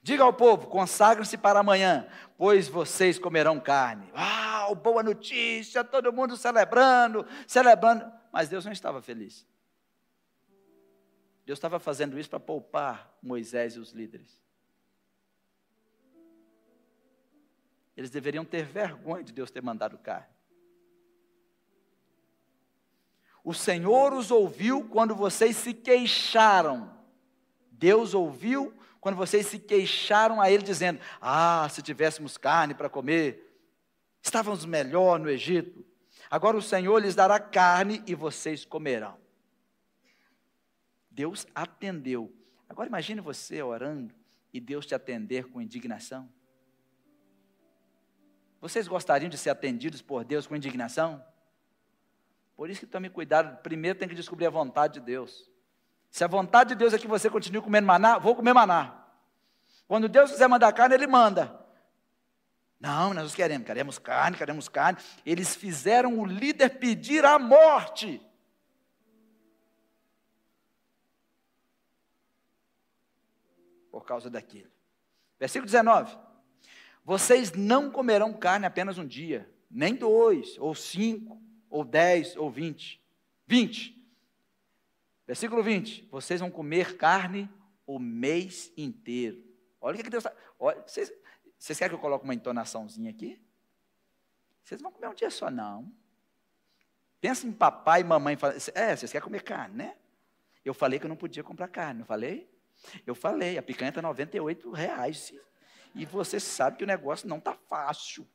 Diga 0.00 0.22
ao 0.22 0.32
povo: 0.32 0.68
consagrem-se 0.68 1.36
para 1.36 1.58
amanhã, 1.58 2.06
pois 2.38 2.68
vocês 2.68 3.18
comerão 3.18 3.58
carne. 3.58 4.12
Uau, 4.12 4.76
boa 4.76 5.02
notícia, 5.02 5.82
todo 5.82 6.12
mundo 6.12 6.36
celebrando, 6.36 7.26
celebrando. 7.48 8.08
Mas 8.32 8.48
Deus 8.48 8.64
não 8.64 8.70
estava 8.70 9.02
feliz. 9.02 9.44
Deus 11.44 11.58
estava 11.58 11.80
fazendo 11.80 12.16
isso 12.16 12.30
para 12.30 12.38
poupar 12.38 13.18
Moisés 13.20 13.74
e 13.74 13.80
os 13.80 13.90
líderes. 13.90 14.41
Eles 17.96 18.10
deveriam 18.10 18.44
ter 18.44 18.64
vergonha 18.64 19.22
de 19.22 19.32
Deus 19.32 19.50
ter 19.50 19.62
mandado 19.62 19.98
carne. 19.98 20.32
O 23.44 23.52
Senhor 23.52 24.12
os 24.12 24.30
ouviu 24.30 24.88
quando 24.88 25.14
vocês 25.14 25.56
se 25.56 25.74
queixaram. 25.74 26.96
Deus 27.70 28.14
ouviu 28.14 28.72
quando 29.00 29.16
vocês 29.16 29.46
se 29.46 29.58
queixaram 29.58 30.40
a 30.40 30.50
Ele, 30.50 30.62
dizendo: 30.62 31.00
Ah, 31.20 31.68
se 31.70 31.82
tivéssemos 31.82 32.38
carne 32.38 32.72
para 32.72 32.88
comer, 32.88 33.58
estávamos 34.22 34.64
melhor 34.64 35.18
no 35.18 35.28
Egito. 35.28 35.84
Agora 36.30 36.56
o 36.56 36.62
Senhor 36.62 37.02
lhes 37.02 37.14
dará 37.14 37.38
carne 37.40 38.02
e 38.06 38.14
vocês 38.14 38.64
comerão. 38.64 39.18
Deus 41.10 41.46
atendeu. 41.54 42.32
Agora 42.68 42.88
imagine 42.88 43.20
você 43.20 43.60
orando 43.60 44.14
e 44.52 44.60
Deus 44.60 44.86
te 44.86 44.94
atender 44.94 45.48
com 45.48 45.60
indignação. 45.60 46.32
Vocês 48.62 48.86
gostariam 48.86 49.28
de 49.28 49.36
ser 49.36 49.50
atendidos 49.50 50.00
por 50.00 50.24
Deus 50.24 50.46
com 50.46 50.54
indignação? 50.54 51.22
Por 52.56 52.70
isso 52.70 52.78
que 52.78 52.86
tome 52.86 53.10
cuidado, 53.10 53.60
primeiro 53.60 53.98
tem 53.98 54.08
que 54.08 54.14
descobrir 54.14 54.46
a 54.46 54.50
vontade 54.50 54.94
de 54.94 55.00
Deus. 55.00 55.50
Se 56.12 56.22
a 56.22 56.28
vontade 56.28 56.68
de 56.68 56.76
Deus 56.76 56.94
é 56.94 56.98
que 56.98 57.08
você 57.08 57.28
continue 57.28 57.60
comendo 57.60 57.88
maná, 57.88 58.18
vou 58.18 58.36
comer 58.36 58.52
maná. 58.52 59.04
Quando 59.88 60.08
Deus 60.08 60.30
quiser 60.30 60.48
mandar 60.48 60.72
carne, 60.72 60.94
Ele 60.94 61.08
manda. 61.08 61.60
Não, 62.78 63.12
nós 63.12 63.34
queremos, 63.34 63.66
queremos 63.66 63.98
carne, 63.98 64.36
queremos 64.36 64.68
carne. 64.68 65.00
Eles 65.26 65.56
fizeram 65.56 66.20
o 66.20 66.24
líder 66.24 66.78
pedir 66.78 67.24
a 67.24 67.40
morte. 67.40 68.24
Por 73.90 74.04
causa 74.04 74.30
daquilo. 74.30 74.70
Versículo 75.40 75.66
19. 75.66 76.16
Vocês 77.04 77.52
não 77.52 77.90
comerão 77.90 78.32
carne 78.32 78.66
apenas 78.66 78.98
um 78.98 79.06
dia, 79.06 79.50
nem 79.70 79.94
dois, 79.94 80.56
ou 80.58 80.74
cinco, 80.74 81.40
ou 81.68 81.84
dez, 81.84 82.36
ou 82.36 82.50
vinte. 82.50 83.02
Vinte. 83.46 83.98
Versículo 85.26 85.62
20. 85.62 86.08
Vocês 86.10 86.40
vão 86.40 86.50
comer 86.50 86.96
carne 86.96 87.50
o 87.86 87.98
mês 87.98 88.72
inteiro. 88.76 89.42
Olha 89.80 89.98
o 89.98 90.02
que 90.02 90.10
Deus 90.10 90.24
está. 90.24 90.36
Vocês, 90.86 91.12
vocês 91.58 91.78
querem 91.78 91.90
que 91.90 91.96
eu 91.96 92.00
coloque 92.00 92.24
uma 92.24 92.34
entonaçãozinha 92.34 93.10
aqui? 93.10 93.40
Vocês 94.62 94.80
vão 94.80 94.92
comer 94.92 95.08
um 95.08 95.14
dia 95.14 95.30
só, 95.30 95.50
não. 95.50 95.92
Pensa 97.20 97.46
em 97.46 97.52
papai 97.52 98.00
e 98.00 98.04
mamãe. 98.04 98.36
É, 98.74 98.96
vocês 98.96 99.10
querem 99.10 99.24
comer 99.24 99.42
carne, 99.42 99.76
né? 99.76 99.96
Eu 100.64 100.74
falei 100.74 100.98
que 100.98 101.06
eu 101.06 101.08
não 101.08 101.16
podia 101.16 101.42
comprar 101.42 101.68
carne, 101.68 102.00
não 102.00 102.06
falei? 102.06 102.48
Eu 103.06 103.14
falei, 103.14 103.58
a 103.58 103.62
picanha 103.62 103.90
está 103.90 104.02
98 104.02 104.70
reais. 104.70 105.32
E 105.94 106.04
você 106.06 106.40
sabe 106.40 106.78
que 106.78 106.84
o 106.84 106.86
negócio 106.86 107.28
não 107.28 107.38
está 107.38 107.54
fácil. 107.54 108.26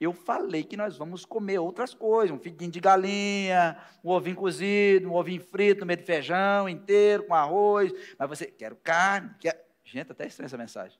Eu 0.00 0.12
falei 0.12 0.64
que 0.64 0.76
nós 0.76 0.96
vamos 0.96 1.24
comer 1.24 1.58
outras 1.58 1.94
coisas, 1.94 2.34
um 2.34 2.40
figuinho 2.40 2.70
de 2.70 2.80
galinha, 2.80 3.78
um 4.02 4.10
ovinho 4.10 4.36
cozido, 4.36 5.08
um 5.08 5.14
ovinho 5.14 5.40
frito 5.40 5.80
no 5.80 5.86
meio 5.86 5.98
de 5.98 6.04
feijão 6.04 6.68
inteiro, 6.68 7.24
com 7.24 7.34
arroz. 7.34 7.92
Mas 8.18 8.28
você, 8.28 8.46
quero 8.46 8.76
carne, 8.76 9.34
quer... 9.38 9.68
Gente, 9.84 10.10
até 10.10 10.26
estranha 10.26 10.46
essa 10.46 10.56
mensagem. 10.56 10.98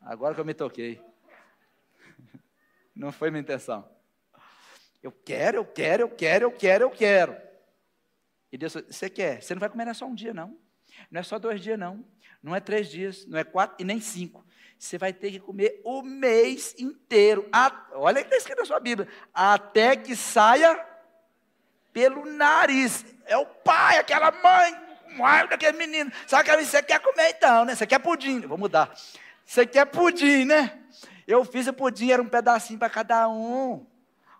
Agora 0.00 0.34
que 0.34 0.40
eu 0.40 0.44
me 0.44 0.54
toquei. 0.54 1.02
Não 2.94 3.10
foi 3.12 3.30
minha 3.30 3.40
intenção. 3.40 3.88
Eu 5.02 5.10
quero, 5.12 5.58
eu 5.58 5.64
quero, 5.64 6.02
eu 6.02 6.08
quero, 6.08 6.44
eu 6.44 6.52
quero, 6.52 6.84
eu 6.84 6.90
quero. 6.90 7.36
E 8.52 8.58
Deus, 8.58 8.74
você 8.74 9.08
quer? 9.08 9.42
Você 9.42 9.54
não 9.54 9.60
vai 9.60 9.68
comer 9.68 9.84
não 9.84 9.92
é 9.92 9.94
só 9.94 10.06
um 10.06 10.14
dia, 10.14 10.34
não. 10.34 10.58
Não 11.10 11.20
é 11.20 11.22
só 11.22 11.38
dois 11.38 11.60
dias, 11.60 11.78
não. 11.78 12.04
Não 12.42 12.54
é 12.54 12.60
três 12.60 12.90
dias, 12.90 13.26
não 13.26 13.38
é 13.38 13.44
quatro 13.44 13.76
e 13.78 13.84
nem 13.84 14.00
cinco. 14.00 14.44
Você 14.78 14.96
vai 14.96 15.12
ter 15.12 15.30
que 15.30 15.38
comer 15.38 15.80
o 15.84 16.02
mês 16.02 16.74
inteiro. 16.78 17.46
olha 17.92 18.20
o 18.20 18.24
que 18.24 18.28
está 18.28 18.36
escrito 18.36 18.60
na 18.60 18.64
sua 18.64 18.80
Bíblia. 18.80 19.06
Até 19.34 19.94
que 19.94 20.16
saia 20.16 20.82
pelo 21.92 22.24
nariz. 22.24 23.04
É 23.26 23.36
o 23.36 23.44
pai, 23.44 23.98
aquela 23.98 24.30
mãe, 24.30 24.74
mãe 25.16 25.46
daquele 25.48 25.76
menino. 25.76 26.10
Sabe 26.26 26.44
que 26.48 26.64
você 26.64 26.82
quer 26.82 26.98
comer 27.00 27.30
então, 27.36 27.66
né? 27.66 27.74
Você 27.74 27.86
quer 27.86 27.98
pudim. 27.98 28.40
Vou 28.40 28.56
mudar. 28.56 28.90
Você 29.44 29.66
quer 29.66 29.84
pudim, 29.84 30.46
né? 30.46 30.78
Eu 31.26 31.44
fiz 31.44 31.66
o 31.66 31.72
pudim, 31.72 32.10
era 32.10 32.22
um 32.22 32.28
pedacinho 32.28 32.78
para 32.78 32.88
cada 32.88 33.28
um. 33.28 33.86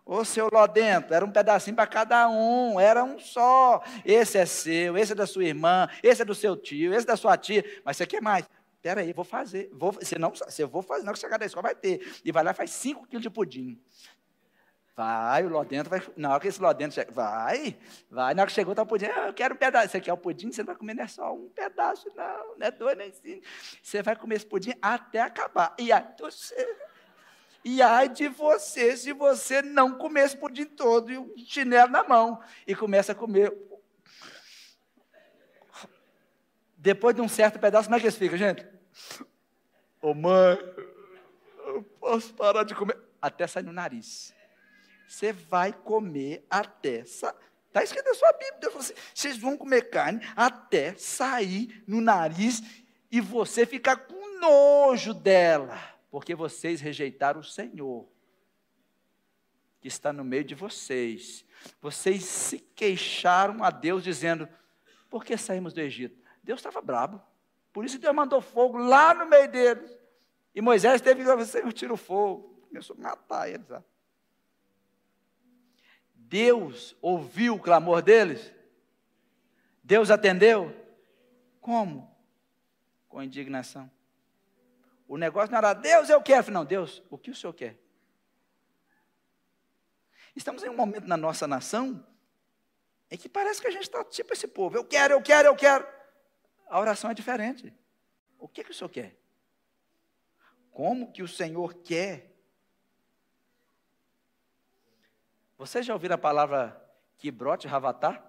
Ô 0.05 0.25
seu 0.25 0.49
Lodento, 0.53 1.15
era 1.15 1.25
um 1.25 1.31
pedacinho 1.31 1.77
para 1.77 1.87
cada 1.87 2.29
um, 2.29 2.81
era 2.81 3.05
um 3.05 3.19
só. 3.19 3.83
Esse 4.05 4.39
é 4.39 4.47
seu, 4.47 4.97
esse 4.97 5.13
é 5.13 5.15
da 5.15 5.27
sua 5.27 5.45
irmã, 5.45 5.89
esse 6.03 6.23
é 6.23 6.25
do 6.25 6.35
seu 6.35 6.57
tio, 6.57 6.93
esse 6.93 7.05
é 7.05 7.07
da 7.07 7.17
sua 7.17 7.37
tia. 7.37 7.65
Mas 7.85 7.97
você 7.97 8.07
quer 8.07 8.21
mais? 8.21 8.49
Espera 8.75 9.03
aí, 9.03 9.13
vou 9.13 9.25
fazer. 9.25 9.69
Vou, 9.73 9.95
se 10.01 10.19
não, 10.19 10.33
eu 10.59 10.69
vou 10.69 10.81
fazer, 10.81 11.05
não 11.05 11.13
que 11.13 11.19
chegar 11.19 11.39
da 11.39 11.45
escola 11.45 11.65
vai 11.65 11.75
ter. 11.75 12.01
E 12.25 12.33
vai 12.33 12.43
lá 12.43 12.53
e 12.53 12.55
faz 12.55 12.71
5 12.71 13.07
quilos 13.07 13.23
de 13.23 13.29
pudim. 13.29 13.79
Vai, 14.97 15.45
o 15.45 15.49
Lodento 15.49 15.89
vai. 15.89 16.03
Na 16.17 16.31
hora 16.31 16.41
que 16.41 16.49
esse 16.49 16.61
Lodento 16.61 16.95
chega, 16.95 17.13
vai, 17.13 17.77
vai. 18.11 18.35
Na 18.35 18.43
hora 18.43 18.49
que 18.49 18.55
chegou, 18.55 18.75
tá 18.75 18.83
o 18.83 18.87
pudim. 18.87 19.07
Ah, 19.07 19.29
eu 19.29 19.35
quero 19.35 19.55
um 19.55 19.57
pedaço. 19.57 19.89
Você 19.89 20.01
quer 20.01 20.13
o 20.13 20.17
pudim? 20.17 20.51
Você 20.51 20.63
não 20.63 20.69
vai 20.69 20.77
comer, 20.77 20.95
não 20.95 21.05
é 21.05 21.09
só 21.09 21.33
um 21.33 21.49
pedaço, 21.51 22.09
não. 22.15 22.59
Não 22.59 22.67
é 22.67 22.71
dois 22.71 22.97
nem 22.97 23.13
cinco. 23.13 23.47
Você 23.83 24.03
vai 24.03 24.17
comer 24.17 24.37
esse 24.37 24.47
pudim 24.47 24.73
até 24.81 25.21
acabar. 25.21 25.75
E 25.79 25.93
aí 25.93 26.05
você. 26.19 26.55
E 27.65 27.83
ai 27.83 28.09
de 28.09 28.29
você 28.29 28.97
se 28.97 29.13
você 29.13 29.61
não 29.61 29.99
comer 29.99 30.27
esse 30.27 30.37
pudim 30.37 30.65
todo 30.65 31.13
e 31.13 31.19
o 31.19 31.35
chinelo 31.37 31.91
na 31.91 32.03
mão. 32.03 32.43
E 32.67 32.75
começa 32.75 33.13
a 33.13 33.15
comer. 33.15 33.57
Depois 36.77 37.15
de 37.15 37.21
um 37.21 37.29
certo 37.29 37.59
pedaço, 37.59 37.89
como 37.89 37.97
é 37.97 38.01
que 38.01 38.07
eles 38.07 38.17
ficam, 38.17 38.39
gente? 38.39 38.67
Ô 40.01 40.15
mãe, 40.15 40.59
eu 41.67 41.83
posso 42.01 42.33
parar 42.33 42.65
de 42.65 42.75
comer. 42.75 42.99
Até 43.21 43.47
sair 43.47 43.65
no 43.65 43.73
nariz. 43.73 44.35
Você 45.07 45.33
vai 45.33 45.73
comer 45.73 46.47
até 46.49 47.05
sair. 47.05 47.35
Está 47.67 47.85
escrito 47.85 48.07
na 48.07 48.15
sua 48.15 48.33
Bíblia. 48.33 48.59
Deus 48.61 48.73
falou 48.73 48.85
assim, 48.85 48.95
vocês 49.15 49.37
vão 49.37 49.57
comer 49.57 49.91
carne 49.91 50.21
até 50.35 50.95
sair 50.97 51.85
no 51.87 52.01
nariz 52.01 52.63
e 53.13 53.21
você 53.21 53.67
ficar 53.67 53.97
com 53.97 54.41
nojo 54.41 55.13
dela. 55.13 55.79
Porque 56.11 56.35
vocês 56.35 56.81
rejeitaram 56.81 57.41
o 57.41 57.45
Senhor. 57.45 58.07
Que 59.81 59.89
está 59.89 60.13
no 60.13 60.25
meio 60.25 60.45
de 60.45 60.55
vocês. 60.55 61.45
Vocês 61.81 62.25
se 62.25 62.59
queixaram 62.59 63.63
a 63.63 63.71
Deus 63.71 64.03
dizendo: 64.03 64.49
Por 65.09 65.25
que 65.25 65.37
saímos 65.37 65.73
do 65.73 65.81
Egito? 65.81 66.19
Deus 66.43 66.59
estava 66.59 66.81
bravo. 66.81 67.23
Por 67.73 67.85
isso 67.85 67.99
Deus 67.99 68.15
mandou 68.15 68.41
fogo 68.41 68.77
lá 68.77 69.15
no 69.15 69.27
meio 69.27 69.51
deles. 69.51 69.91
E 70.55 70.61
Moisés 70.61 71.01
teve 71.01 71.25
que 71.25 71.37
dizer: 71.37 71.47
Senhor, 71.47 71.73
tira 71.73 71.93
o 71.93 71.97
fogo. 71.97 72.61
Começou 72.69 72.97
a 72.99 73.03
matar 73.03 73.49
eles. 73.49 73.67
Deus 76.15 76.97
ouviu 77.01 77.55
o 77.57 77.61
clamor 77.61 78.03
deles? 78.03 78.53
Deus 79.83 80.11
atendeu? 80.11 80.75
Como? 81.61 82.09
Com 83.09 83.23
indignação. 83.23 83.91
O 85.11 85.19
negócio 85.19 85.51
não 85.51 85.59
era 85.59 85.75
Deus, 85.75 86.09
eu 86.09 86.23
quero. 86.23 86.53
Não, 86.53 86.65
Deus, 86.65 87.03
o 87.11 87.19
que 87.19 87.33
o 87.33 87.35
Senhor 87.35 87.53
quer? 87.53 87.77
Estamos 90.37 90.63
em 90.63 90.69
um 90.69 90.77
momento 90.77 91.09
na 91.09 91.17
nossa 91.17 91.49
nação 91.49 92.07
em 93.11 93.19
que 93.19 93.29
parece 93.29 93.61
que 93.61 93.67
a 93.67 93.73
gente 93.73 93.83
está 93.83 94.05
tipo 94.05 94.33
esse 94.33 94.47
povo. 94.47 94.77
Eu 94.77 94.85
quero, 94.85 95.15
eu 95.15 95.21
quero, 95.21 95.49
eu 95.49 95.57
quero. 95.57 95.85
A 96.69 96.79
oração 96.79 97.11
é 97.11 97.15
diferente. 97.15 97.75
O 98.39 98.47
que, 98.47 98.63
que 98.63 98.71
o 98.71 98.75
Senhor 98.75 98.89
quer? 98.89 99.19
Como 100.71 101.11
que 101.11 101.25
o 101.25 101.29
Senhor 101.29 101.75
quer 101.75 102.31
Vocês 105.59 105.85
já 105.85 105.93
ouviram 105.93 106.15
a 106.15 106.19
palavra 106.19 106.81
Kibrot 107.19 107.67
Ravatá? 107.67 108.25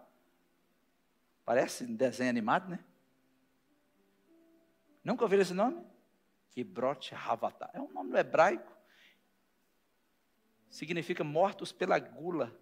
Parece 1.45 1.83
um 1.83 1.95
desenho 1.95 2.31
animado, 2.31 2.69
né? 2.69 2.83
Nunca 5.03 5.23
ouviram 5.23 5.43
esse 5.43 5.53
nome? 5.53 5.90
Kibrot 6.51 7.13
Ravatá. 7.13 7.69
É 7.73 7.81
um 7.81 7.91
nome 7.91 8.17
hebraico. 8.17 8.71
Significa 10.69 11.23
mortos 11.23 11.71
pela 11.71 11.97
gula. 11.99 12.55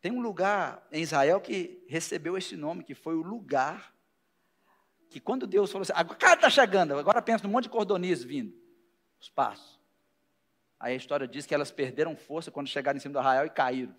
Tem 0.00 0.10
um 0.10 0.20
lugar 0.20 0.86
em 0.90 1.02
Israel 1.02 1.40
que 1.40 1.84
recebeu 1.88 2.36
esse 2.36 2.56
nome, 2.56 2.82
que 2.82 2.94
foi 2.94 3.14
o 3.14 3.22
lugar 3.22 3.94
que 5.08 5.20
quando 5.20 5.46
Deus 5.46 5.70
falou 5.70 5.82
assim, 5.82 5.92
agora 5.94 6.34
está 6.34 6.48
chegando, 6.48 6.94
agora 6.94 7.20
pensa 7.20 7.44
num 7.44 7.50
monte 7.50 7.64
de 7.64 7.70
cordonices 7.70 8.24
vindo, 8.24 8.54
os 9.20 9.28
passos. 9.28 9.78
Aí 10.80 10.94
a 10.94 10.96
história 10.96 11.28
diz 11.28 11.46
que 11.46 11.54
elas 11.54 11.70
perderam 11.70 12.16
força 12.16 12.50
quando 12.50 12.66
chegaram 12.66 12.96
em 12.96 13.00
cima 13.00 13.12
do 13.12 13.18
arraial 13.18 13.46
e 13.46 13.50
caíram. 13.50 13.94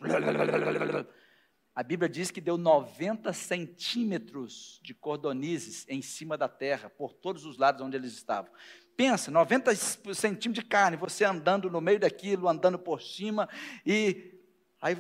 A 1.76 1.82
Bíblia 1.82 2.08
diz 2.08 2.30
que 2.30 2.40
deu 2.40 2.56
90 2.56 3.34
centímetros 3.34 4.80
de 4.84 4.94
cordonizes 4.94 5.86
em 5.90 6.04
cima 6.04 6.38
da 6.38 6.48
terra, 6.48 6.90
por 6.90 7.14
todos 7.14 7.46
os 7.46 7.58
lados 7.58 7.82
onde 7.82 7.98
eles 7.98 8.14
estavam. 8.14 8.52
Pensa, 8.96 9.32
90 9.32 9.74
centímetros 9.76 10.64
de 10.64 10.70
carne, 10.70 10.96
você 10.96 11.26
andando 11.26 11.72
no 11.72 11.82
meio 11.82 12.00
daquilo, 12.00 12.48
andando 12.48 12.78
por 12.78 13.02
cima, 13.02 13.50
e 13.84 14.40
aí, 14.80 14.96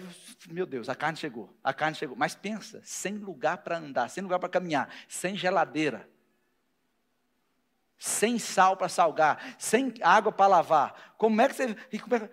meu 0.49 0.65
Deus, 0.65 0.89
a 0.89 0.95
carne 0.95 1.15
chegou, 1.15 1.55
a 1.63 1.73
carne 1.75 1.95
chegou. 1.95 2.15
Mas 2.15 2.33
pensa, 2.33 2.81
sem 2.83 3.17
lugar 3.17 3.57
para 3.59 3.77
andar, 3.77 4.09
sem 4.09 4.23
lugar 4.23 4.39
para 4.39 4.49
caminhar, 4.49 4.91
sem 5.07 5.37
geladeira, 5.37 6.09
sem 7.99 8.39
sal 8.39 8.75
para 8.75 8.89
salgar, 8.89 9.55
sem 9.59 9.93
água 10.01 10.31
para 10.31 10.47
lavar. 10.47 11.13
Como 11.19 11.39
é 11.39 11.47
que 11.47 11.53
você. 11.53 11.65
É 11.65 12.29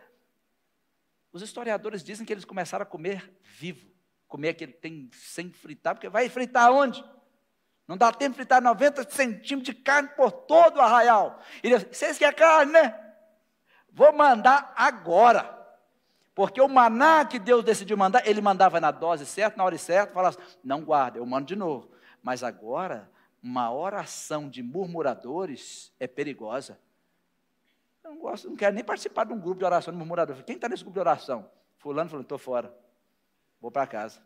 Os 1.30 1.42
historiadores 1.42 2.02
dizem 2.02 2.24
que 2.24 2.32
eles 2.32 2.46
começaram 2.46 2.84
a 2.84 2.86
comer 2.86 3.30
vivo, 3.42 3.89
comer 4.30 4.50
aquele 4.50 4.72
tem 4.72 5.10
sem 5.12 5.52
fritar, 5.52 5.94
porque 5.94 6.08
vai 6.08 6.28
fritar 6.30 6.72
onde? 6.72 7.04
Não 7.86 7.96
dá 7.96 8.12
tempo 8.12 8.30
de 8.30 8.36
fritar 8.36 8.62
90 8.62 9.10
centímetros 9.10 9.74
de 9.74 9.74
carne 9.74 10.08
por 10.10 10.30
todo 10.30 10.76
o 10.76 10.80
arraial. 10.80 11.40
E 11.62 11.68
Deus, 11.68 11.82
vocês 11.82 12.16
querem 12.16 12.38
carne, 12.38 12.72
né? 12.72 12.98
Vou 13.92 14.12
mandar 14.12 14.72
agora. 14.76 15.58
Porque 16.32 16.60
o 16.60 16.68
maná 16.68 17.24
que 17.24 17.40
Deus 17.40 17.64
decidiu 17.64 17.96
mandar, 17.96 18.24
ele 18.24 18.40
mandava 18.40 18.80
na 18.80 18.92
dose 18.92 19.26
certa, 19.26 19.56
na 19.56 19.64
hora 19.64 19.76
certa, 19.76 20.14
falava 20.14 20.38
assim, 20.38 20.58
não 20.62 20.82
guarda, 20.82 21.18
eu 21.18 21.26
mando 21.26 21.46
de 21.46 21.56
novo. 21.56 21.90
Mas 22.22 22.44
agora 22.44 23.10
uma 23.42 23.72
oração 23.72 24.48
de 24.48 24.62
murmuradores 24.62 25.92
é 25.98 26.06
perigosa. 26.06 26.78
Eu 28.04 28.12
não 28.12 28.18
gosto, 28.18 28.48
não 28.48 28.56
quero 28.56 28.74
nem 28.74 28.84
participar 28.84 29.24
de 29.24 29.32
um 29.32 29.40
grupo 29.40 29.58
de 29.58 29.64
oração 29.64 29.92
de 29.92 29.98
murmuradores. 29.98 30.42
Quem 30.42 30.54
está 30.54 30.68
nesse 30.68 30.84
grupo 30.84 30.94
de 30.94 31.00
oração? 31.00 31.50
Fulano 31.78 32.08
falou, 32.08 32.22
estou 32.22 32.38
fora. 32.38 32.72
Vou 33.60 33.70
para 33.70 33.86
casa. 33.86 34.24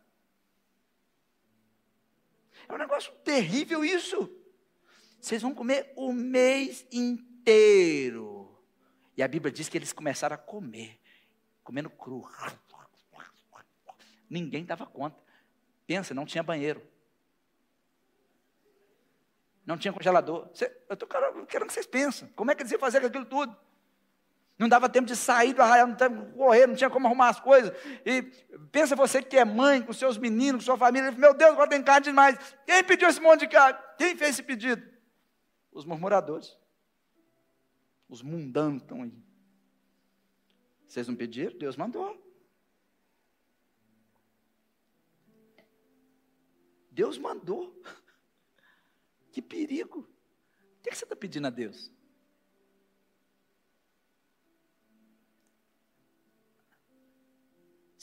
É 2.69 2.73
um 2.73 2.79
negócio 2.79 3.13
terrível 3.25 3.85
isso. 3.85 4.31
Vocês 5.21 5.43
vão 5.43 5.55
comer 5.55 5.93
o 5.97 6.13
mês 6.13 6.87
inteiro. 6.93 8.57
E 9.17 9.23
a 9.23 9.29
Bíblia 9.29 9.53
diz 9.53 9.69
que 9.69 9.79
eles 9.79 9.93
começaram 9.93 10.35
a 10.35 10.39
comer, 10.39 11.01
comendo 11.63 11.91
cru. 11.91 12.29
Ninguém 14.29 14.65
dava 14.65 14.87
conta. 14.87 15.23
Pensa, 15.87 16.15
não 16.15 16.25
tinha 16.25 16.43
banheiro 16.43 16.95
não 19.67 19.79
tinha 19.79 19.93
congelador. 19.93 20.49
eu 20.89 20.95
estou 20.95 21.09
querendo 21.47 21.69
que 21.69 21.73
vocês 21.73 21.87
pensem. 21.87 22.29
Como 22.29 22.51
é 22.51 22.55
que 22.55 22.63
eles 22.63 22.73
iam 22.73 22.81
fazer 22.81 22.99
aquilo 23.05 23.25
tudo? 23.25 23.57
Não 24.57 24.69
dava 24.69 24.89
tempo 24.89 25.07
de 25.07 25.17
sair 25.17 25.53
do 25.53 25.63
arraial, 25.63 25.89
não 25.89 25.97
tinha 25.97 26.11
correr, 26.11 26.67
não 26.67 26.77
tinha 26.77 26.89
como 26.89 27.07
arrumar 27.07 27.31
as 27.31 27.41
coisas. 27.41 27.73
E 28.07 28.23
pensa 28.71 28.95
você 28.95 29.21
que 29.21 29.37
é 29.37 29.45
mãe, 29.45 29.83
com 29.83 29.93
seus 29.93 30.17
meninos, 30.17 30.63
com 30.63 30.67
sua 30.67 30.79
família, 30.79 31.11
meu 31.11 31.35
Deus, 31.35 31.53
agora 31.53 31.69
tem 31.69 31.83
carne 31.83 32.05
demais. 32.05 32.39
Quem 32.65 32.85
pediu 32.85 33.09
esse 33.09 33.21
monte 33.21 33.41
de 33.41 33.49
carne? 33.49 33.79
Quem 33.99 34.17
fez 34.17 34.31
esse 34.31 34.43
pedido? 34.43 34.87
Os 35.73 35.85
murmuradores. 35.85 36.57
Os 38.09 38.23
mundanos 38.23 38.83
estão 38.83 39.03
aí. 39.03 39.13
Vocês 40.87 41.09
não 41.09 41.17
pediram? 41.17 41.59
Deus 41.59 41.77
mandou. 41.77 42.23
Deus 46.91 47.19
mandou. 47.19 47.83
Que 49.33 49.43
perigo! 49.43 49.99
O 49.99 50.81
que, 50.81 50.91
é 50.91 50.93
que 50.93 50.97
você 50.97 51.05
está 51.05 51.17
pedindo 51.17 51.49
a 51.49 51.51
Deus? 51.51 51.91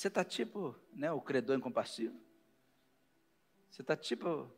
Você 0.01 0.07
está 0.07 0.25
tipo 0.25 0.75
né, 0.91 1.11
o 1.11 1.21
credor 1.21 1.55
incompassivo? 1.55 2.19
Você 3.69 3.83
está 3.83 3.95
tipo. 3.95 4.51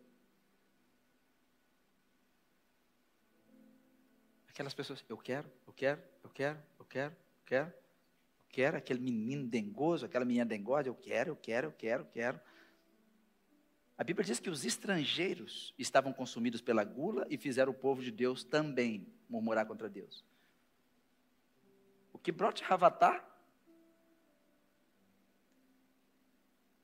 Aquelas 4.48 4.74
pessoas, 4.74 5.04
eu 5.10 5.18
quero, 5.18 5.52
eu 5.68 5.74
quero, 5.74 6.02
eu 6.24 6.30
quero, 6.30 6.64
eu 6.80 6.86
quero, 6.86 7.14
eu 7.14 7.44
quero, 7.46 7.68
eu 7.68 8.48
quero, 8.48 8.78
aquele 8.78 9.02
menino 9.02 9.46
dengoso, 9.46 10.06
aquela 10.06 10.24
menina 10.24 10.46
dengosa, 10.46 10.88
eu 10.88 10.96
quero, 10.96 11.32
eu 11.32 11.36
quero, 11.36 11.68
eu 11.68 11.74
quero, 11.74 12.04
eu 12.04 12.08
quero. 12.08 12.40
A 13.98 14.04
Bíblia 14.06 14.26
diz 14.26 14.40
que 14.40 14.50
os 14.50 14.64
estrangeiros 14.64 15.74
estavam 15.78 16.14
consumidos 16.14 16.62
pela 16.62 16.86
gula 16.86 17.28
e 17.30 17.38
fizeram 17.38 17.74
o 17.74 17.76
povo 17.76 18.02
de 18.02 18.12
Deus 18.12 18.46
também 18.46 19.14
murmurar 19.28 19.66
contra 19.66 19.90
Deus. 19.90 20.24
O 22.14 22.18
que 22.18 22.32
brote 22.32 22.64
ravatar 22.64 23.33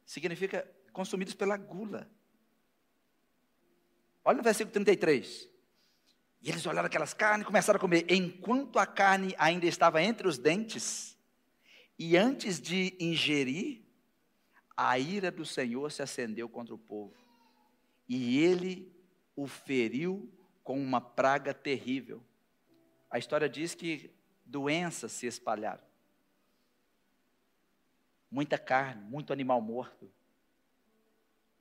significa 0.10 0.68
consumidos 0.92 1.36
pela 1.36 1.56
gula. 1.56 2.10
Olha 4.26 4.38
no 4.38 4.44
versículo 4.44 4.74
33. 4.74 5.48
E 6.42 6.50
eles 6.50 6.66
olharam 6.66 6.88
aquelas 6.88 7.14
carnes 7.14 7.44
e 7.44 7.46
começaram 7.46 7.78
a 7.78 7.80
comer. 7.80 8.12
Enquanto 8.12 8.80
a 8.80 8.88
carne 8.88 9.36
ainda 9.38 9.68
estava 9.68 10.02
entre 10.02 10.28
os 10.28 10.40
dentes, 10.40 11.16
e 11.98 12.18
antes 12.18 12.60
de 12.60 12.98
ingerir, 13.00 13.86
a 14.76 14.98
ira 14.98 15.30
do 15.30 15.46
Senhor 15.46 15.92
se 15.92 16.02
acendeu 16.02 16.50
contra 16.50 16.74
o 16.74 16.80
povo. 16.80 17.14
E 18.08 18.40
ele 18.40 18.92
o 19.36 19.46
feriu 19.46 20.34
com 20.64 20.82
uma 20.82 21.00
praga 21.00 21.54
terrível. 21.54 22.26
A 23.12 23.20
história 23.20 23.48
diz 23.48 23.76
que 23.76 24.12
doenças 24.44 25.12
se 25.12 25.28
espalharam. 25.28 25.89
Muita 28.30 28.58
carne, 28.58 29.04
muito 29.04 29.34
animal 29.34 29.62
morto. 29.62 30.12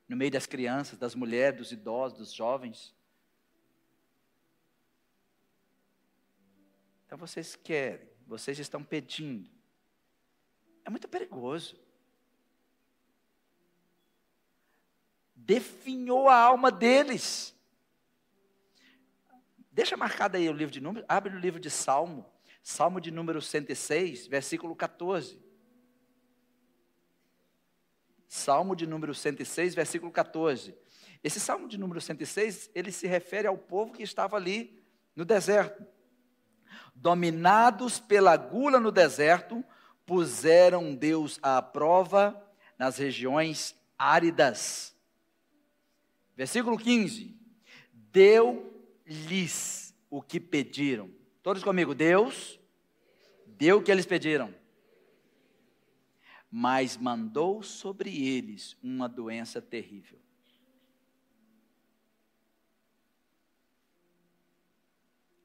No 0.07 0.15
meio 0.15 0.31
das 0.31 0.45
crianças, 0.45 0.97
das 0.97 1.15
mulheres, 1.15 1.57
dos 1.57 1.71
idosos, 1.71 2.17
dos 2.17 2.33
jovens. 2.33 2.95
Então 7.05 7.17
vocês 7.17 7.55
querem, 7.55 8.07
vocês 8.27 8.59
estão 8.59 8.83
pedindo. 8.83 9.49
É 10.85 10.89
muito 10.89 11.07
perigoso. 11.07 11.79
definhou 15.49 16.29
a 16.29 16.35
alma 16.35 16.71
deles. 16.71 17.55
Deixa 19.71 19.97
marcado 19.97 20.37
aí 20.37 20.47
o 20.47 20.53
livro 20.53 20.71
de 20.71 20.79
números, 20.79 21.07
abre 21.09 21.35
o 21.35 21.39
livro 21.39 21.59
de 21.59 21.71
Salmo, 21.71 22.23
Salmo 22.61 23.01
de 23.01 23.09
número 23.09 23.41
106, 23.41 24.27
versículo 24.27 24.75
14. 24.75 25.41
Salmo 28.29 28.75
de 28.75 28.85
número 28.85 29.15
106, 29.15 29.73
versículo 29.73 30.11
14. 30.11 30.75
Esse 31.23 31.39
Salmo 31.39 31.67
de 31.67 31.79
número 31.79 31.99
106, 31.99 32.69
ele 32.75 32.91
se 32.91 33.07
refere 33.07 33.47
ao 33.47 33.57
povo 33.57 33.91
que 33.91 34.03
estava 34.03 34.37
ali 34.37 34.79
no 35.15 35.25
deserto. 35.25 35.83
Dominados 36.93 37.99
pela 37.99 38.37
gula 38.37 38.79
no 38.79 38.91
deserto, 38.91 39.65
puseram 40.05 40.93
Deus 40.93 41.39
à 41.41 41.59
prova 41.59 42.39
nas 42.77 42.97
regiões 42.97 43.75
áridas. 43.97 44.95
Versículo 46.37 46.77
15: 46.77 47.35
Deu-lhes 47.91 49.95
o 50.07 50.21
que 50.21 50.39
pediram. 50.39 51.09
Todos 51.41 51.63
comigo, 51.63 51.95
Deus 51.95 52.59
deu 53.47 53.79
o 53.79 53.83
que 53.83 53.91
eles 53.91 54.05
pediram. 54.05 54.53
Mas 56.51 56.97
mandou 56.97 57.61
sobre 57.61 58.25
eles 58.27 58.75
uma 58.81 59.07
doença 59.07 59.61
terrível. 59.61 60.19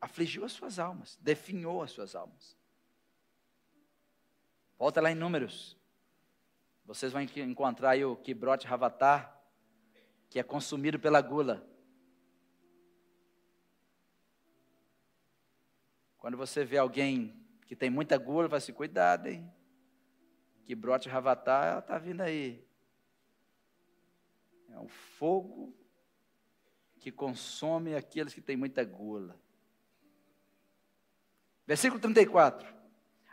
Afligiu 0.00 0.44
as 0.44 0.52
suas 0.52 0.78
almas, 0.78 1.18
definhou 1.20 1.82
as 1.82 1.90
suas 1.90 2.14
almas. 2.14 2.56
Volta 4.78 5.00
lá 5.00 5.10
em 5.10 5.14
Números. 5.14 5.76
Vocês 6.84 7.12
vão 7.12 7.22
encontrar 7.22 7.90
aí 7.90 8.04
o 8.04 8.16
Kibrote 8.16 8.66
Ravatar, 8.66 9.42
que 10.28 10.38
é 10.38 10.42
consumido 10.42 10.98
pela 10.98 11.20
gula. 11.22 11.66
Quando 16.18 16.36
você 16.36 16.64
vê 16.64 16.76
alguém 16.76 17.34
que 17.66 17.76
tem 17.76 17.88
muita 17.88 18.18
gula, 18.18 18.48
vai 18.48 18.58
assim, 18.58 18.72
cuidado, 18.72 19.28
hein? 19.28 19.50
Que 20.64 20.74
brote 20.74 21.08
ravatá, 21.08 21.64
ela 21.64 21.78
está 21.80 21.98
vindo 21.98 22.20
aí. 22.20 22.66
É 24.70 24.78
um 24.78 24.88
fogo 24.88 25.74
que 26.98 27.12
consome 27.12 27.94
aqueles 27.94 28.32
que 28.32 28.40
têm 28.40 28.56
muita 28.56 28.84
gula. 28.84 29.38
Versículo 31.66 32.00
34. 32.00 32.66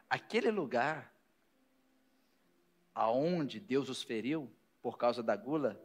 Aquele 0.09 0.51
lugar 0.51 1.11
aonde 2.93 3.59
Deus 3.59 3.89
os 3.89 4.03
feriu 4.03 4.51
por 4.81 4.97
causa 4.97 5.23
da 5.23 5.35
gula, 5.35 5.81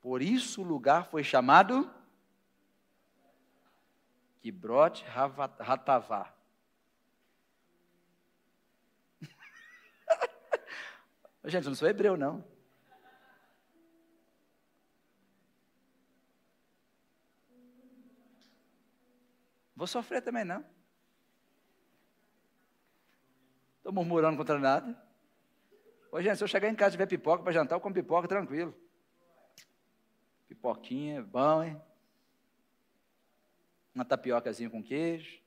por 0.00 0.22
isso 0.22 0.62
o 0.62 0.64
lugar 0.64 1.06
foi 1.06 1.22
chamado 1.22 1.90
Kibrot 4.40 5.04
Hatavá. 5.58 6.35
Gente, 11.46 11.64
eu 11.64 11.70
não 11.70 11.76
sou 11.76 11.88
hebreu, 11.88 12.16
não. 12.16 12.44
Vou 19.76 19.86
sofrer 19.86 20.22
também, 20.22 20.44
não. 20.44 20.64
Estou 23.76 23.92
murmurando 23.92 24.36
contra 24.36 24.58
nada. 24.58 25.00
Ô, 26.10 26.20
gente, 26.20 26.36
se 26.36 26.42
eu 26.42 26.48
chegar 26.48 26.68
em 26.68 26.74
casa 26.74 26.94
e 26.94 26.96
tiver 26.96 27.06
pipoca 27.06 27.44
para 27.44 27.52
jantar, 27.52 27.76
eu 27.76 27.80
como 27.80 27.94
pipoca 27.94 28.26
tranquilo. 28.26 28.74
Pipoquinha, 30.48 31.22
bom, 31.22 31.62
hein? 31.62 31.80
Uma 33.94 34.04
tapiocazinha 34.04 34.70
com 34.70 34.82
queijo. 34.82 35.40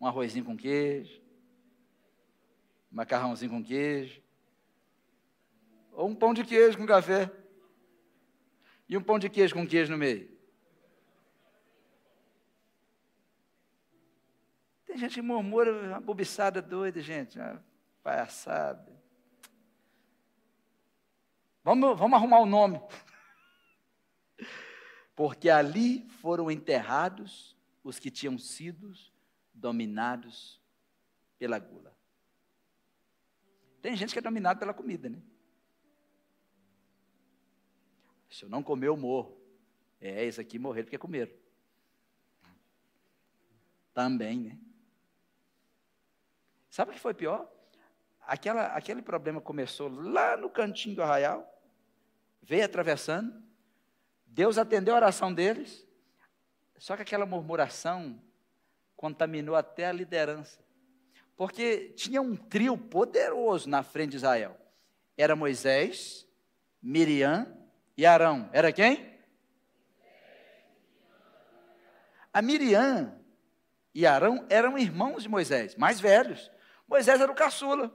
Um 0.00 0.06
arrozinho 0.06 0.44
com 0.44 0.56
queijo. 0.56 1.21
Macarrãozinho 2.92 3.50
com 3.50 3.64
queijo. 3.64 4.22
Ou 5.92 6.08
um 6.08 6.14
pão 6.14 6.34
de 6.34 6.44
queijo 6.44 6.76
com 6.76 6.86
café. 6.86 7.30
E 8.88 8.96
um 8.96 9.02
pão 9.02 9.18
de 9.18 9.30
queijo 9.30 9.54
com 9.54 9.66
queijo 9.66 9.90
no 9.90 9.98
meio. 9.98 10.30
Tem 14.84 14.98
gente 14.98 15.14
que 15.14 15.22
murmura, 15.22 15.72
uma 15.72 16.00
bobiçada 16.00 16.60
doida, 16.60 17.00
gente, 17.00 17.38
uma 17.38 17.64
palhaçada. 18.02 18.92
Vamos, 21.64 21.98
vamos 21.98 22.16
arrumar 22.18 22.40
o 22.40 22.42
um 22.42 22.46
nome. 22.46 22.80
Porque 25.16 25.48
ali 25.48 26.06
foram 26.20 26.50
enterrados 26.50 27.56
os 27.82 27.98
que 27.98 28.10
tinham 28.10 28.38
sido 28.38 28.92
dominados 29.54 30.60
pela 31.38 31.58
gula. 31.58 31.91
Tem 33.82 33.96
gente 33.96 34.12
que 34.12 34.20
é 34.20 34.22
dominado 34.22 34.60
pela 34.60 34.72
comida, 34.72 35.08
né? 35.08 35.20
Se 38.30 38.44
eu 38.44 38.48
não 38.48 38.62
comer, 38.62 38.86
eu 38.86 38.96
morro. 38.96 39.36
É, 40.00 40.24
esse 40.24 40.40
aqui 40.40 40.58
morrer 40.58 40.84
porque 40.84 40.96
comeram. 40.96 41.32
Também, 43.92 44.38
né? 44.38 44.58
Sabe 46.70 46.92
o 46.92 46.94
que 46.94 47.00
foi 47.00 47.12
pior? 47.12 47.50
Aquela, 48.20 48.66
aquele 48.68 49.02
problema 49.02 49.40
começou 49.40 49.88
lá 49.88 50.36
no 50.36 50.48
cantinho 50.48 50.96
do 50.96 51.02
arraial, 51.02 51.46
veio 52.40 52.64
atravessando, 52.64 53.42
Deus 54.24 54.56
atendeu 54.56 54.94
a 54.94 54.98
oração 54.98 55.34
deles, 55.34 55.86
só 56.78 56.96
que 56.96 57.02
aquela 57.02 57.26
murmuração 57.26 58.22
contaminou 58.96 59.56
até 59.56 59.86
a 59.86 59.92
liderança. 59.92 60.61
Porque 61.42 61.92
tinha 61.96 62.22
um 62.22 62.36
trio 62.36 62.78
poderoso 62.78 63.68
na 63.68 63.82
frente 63.82 64.10
de 64.10 64.16
Israel. 64.18 64.56
Era 65.18 65.34
Moisés, 65.34 66.24
Miriam 66.80 67.52
e 67.96 68.06
Arão. 68.06 68.48
Era 68.52 68.70
quem? 68.70 69.12
A 72.32 72.40
Miriam 72.40 73.18
e 73.92 74.06
Arão 74.06 74.46
eram 74.48 74.78
irmãos 74.78 75.24
de 75.24 75.28
Moisés, 75.28 75.74
mais 75.74 75.98
velhos. 75.98 76.48
Moisés 76.86 77.20
era 77.20 77.32
o 77.32 77.34
caçula. 77.34 77.92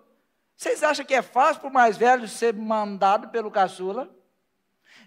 Vocês 0.54 0.84
acham 0.84 1.06
que 1.06 1.16
é 1.16 1.22
fácil 1.22 1.62
para 1.62 1.70
o 1.70 1.74
mais 1.74 1.96
velho 1.96 2.28
ser 2.28 2.54
mandado 2.54 3.30
pelo 3.30 3.50
caçula? 3.50 4.14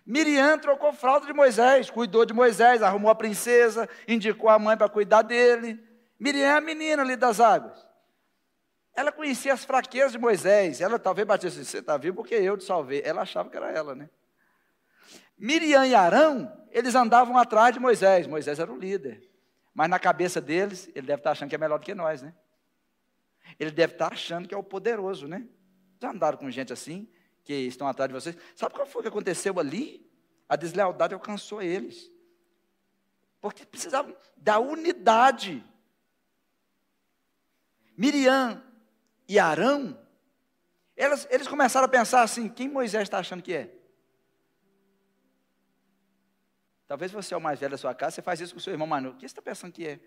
Miriam 0.07 0.59
trocou 0.59 0.95
fralda 0.95 1.27
de 1.27 1.35
Moisés, 1.35 1.91
cuidou 1.91 2.25
de 2.25 2.33
Moisés, 2.33 2.83
arrumou 2.83 3.11
a 3.11 3.15
princesa, 3.15 3.87
indicou 4.09 4.49
a 4.49 4.59
mãe 4.59 4.79
para 4.79 4.89
cuidar 4.89 5.21
dele. 5.21 5.79
Miriam 6.19 6.47
é 6.47 6.57
a 6.57 6.61
menina 6.63 7.03
ali 7.03 7.17
das 7.17 7.39
águas. 7.39 7.90
Ela 8.95 9.13
conhecia 9.13 9.53
as 9.53 9.65
fraquezas 9.65 10.13
de 10.13 10.19
Moisés. 10.19 10.81
Ela 10.81 10.99
talvez 10.99 11.27
batesse 11.27 11.61
assim, 11.61 11.71
você 11.71 11.79
está 11.79 11.97
vivo 11.97 12.17
porque 12.17 12.35
eu 12.35 12.57
te 12.57 12.65
salvei. 12.65 13.03
Ela 13.05 13.23
achava 13.23 13.49
que 13.49 13.57
era 13.57 13.71
ela, 13.71 13.95
né? 13.95 14.11
Miriam 15.39 15.87
e 15.87 15.95
Arão, 15.95 16.53
eles 16.71 16.95
andavam 16.95 17.39
atrás 17.39 17.73
de 17.73 17.81
Moisés. 17.81 18.27
Moisés 18.27 18.59
era 18.59 18.71
o 18.71 18.79
líder. 18.79 19.27
Mas 19.73 19.89
na 19.89 19.99
cabeça 19.99 20.41
deles, 20.41 20.89
ele 20.95 21.07
deve 21.07 21.21
estar 21.21 21.31
achando 21.31 21.49
que 21.49 21.55
é 21.55 21.59
melhor 21.59 21.79
do 21.79 21.85
que 21.85 21.95
nós, 21.95 22.21
né? 22.21 22.35
Ele 23.59 23.71
deve 23.71 23.95
estar 23.95 24.13
achando 24.13 24.47
que 24.47 24.55
é 24.55 24.59
o 24.59 24.63
poderoso, 24.63 25.27
né? 25.27 25.47
Já 26.01 26.11
andaram 26.11 26.37
com 26.37 26.51
gente 26.51 26.73
assim, 26.73 27.09
que 27.45 27.55
estão 27.55 27.87
atrás 27.87 28.09
de 28.09 28.15
vocês. 28.15 28.37
Sabe 28.55 28.75
qual 28.75 28.87
foi 28.87 29.01
o 29.01 29.03
que 29.03 29.09
aconteceu 29.09 29.59
ali? 29.59 30.07
A 30.49 30.57
deslealdade 30.57 31.15
alcançou 31.15 31.63
eles. 31.63 32.11
Porque 33.41 33.65
precisavam 33.65 34.15
da 34.37 34.59
unidade. 34.59 35.65
Miriam 37.97 38.63
e 39.33 39.39
Arão, 39.39 39.99
elas, 40.97 41.27
eles 41.31 41.49
começaram 41.49 41.87
a 41.87 41.89
pensar 41.89 42.23
assim: 42.23 42.49
quem 42.49 42.69
Moisés 42.69 43.05
está 43.05 43.19
achando 43.19 43.43
que 43.43 43.55
é? 43.55 43.75
Talvez 46.87 47.13
você 47.13 47.35
é 47.35 47.37
o 47.37 47.41
mais 47.41 47.61
velho 47.61 47.71
da 47.71 47.79
sua 47.79 47.95
casa, 47.95 48.17
você 48.17 48.23
faz 48.23 48.41
isso 48.41 48.53
com 48.53 48.59
o 48.59 48.63
seu 48.63 48.73
irmão 48.73 48.87
Manu. 48.87 49.11
O 49.11 49.15
que 49.15 49.21
você 49.21 49.27
está 49.27 49.43
pensando 49.43 49.73
que 49.73 49.87
é? 49.87 50.01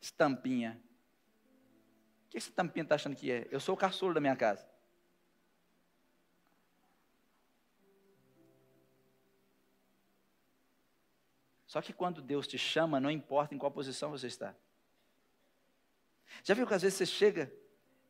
Estampinha 0.00 0.82
que 2.32 2.38
esse 2.38 2.50
tampinha 2.50 2.82
está 2.82 2.94
achando 2.94 3.14
que 3.14 3.30
é? 3.30 3.46
Eu 3.50 3.60
sou 3.60 3.74
o 3.74 3.76
caçula 3.76 4.14
da 4.14 4.20
minha 4.20 4.34
casa. 4.34 4.66
Só 11.66 11.82
que 11.82 11.92
quando 11.92 12.22
Deus 12.22 12.46
te 12.46 12.56
chama, 12.56 12.98
não 12.98 13.10
importa 13.10 13.54
em 13.54 13.58
qual 13.58 13.70
posição 13.70 14.10
você 14.10 14.28
está. 14.28 14.54
Já 16.42 16.54
viu 16.54 16.66
que 16.66 16.72
às 16.72 16.80
vezes 16.80 16.96
você 16.96 17.04
chega. 17.04 17.52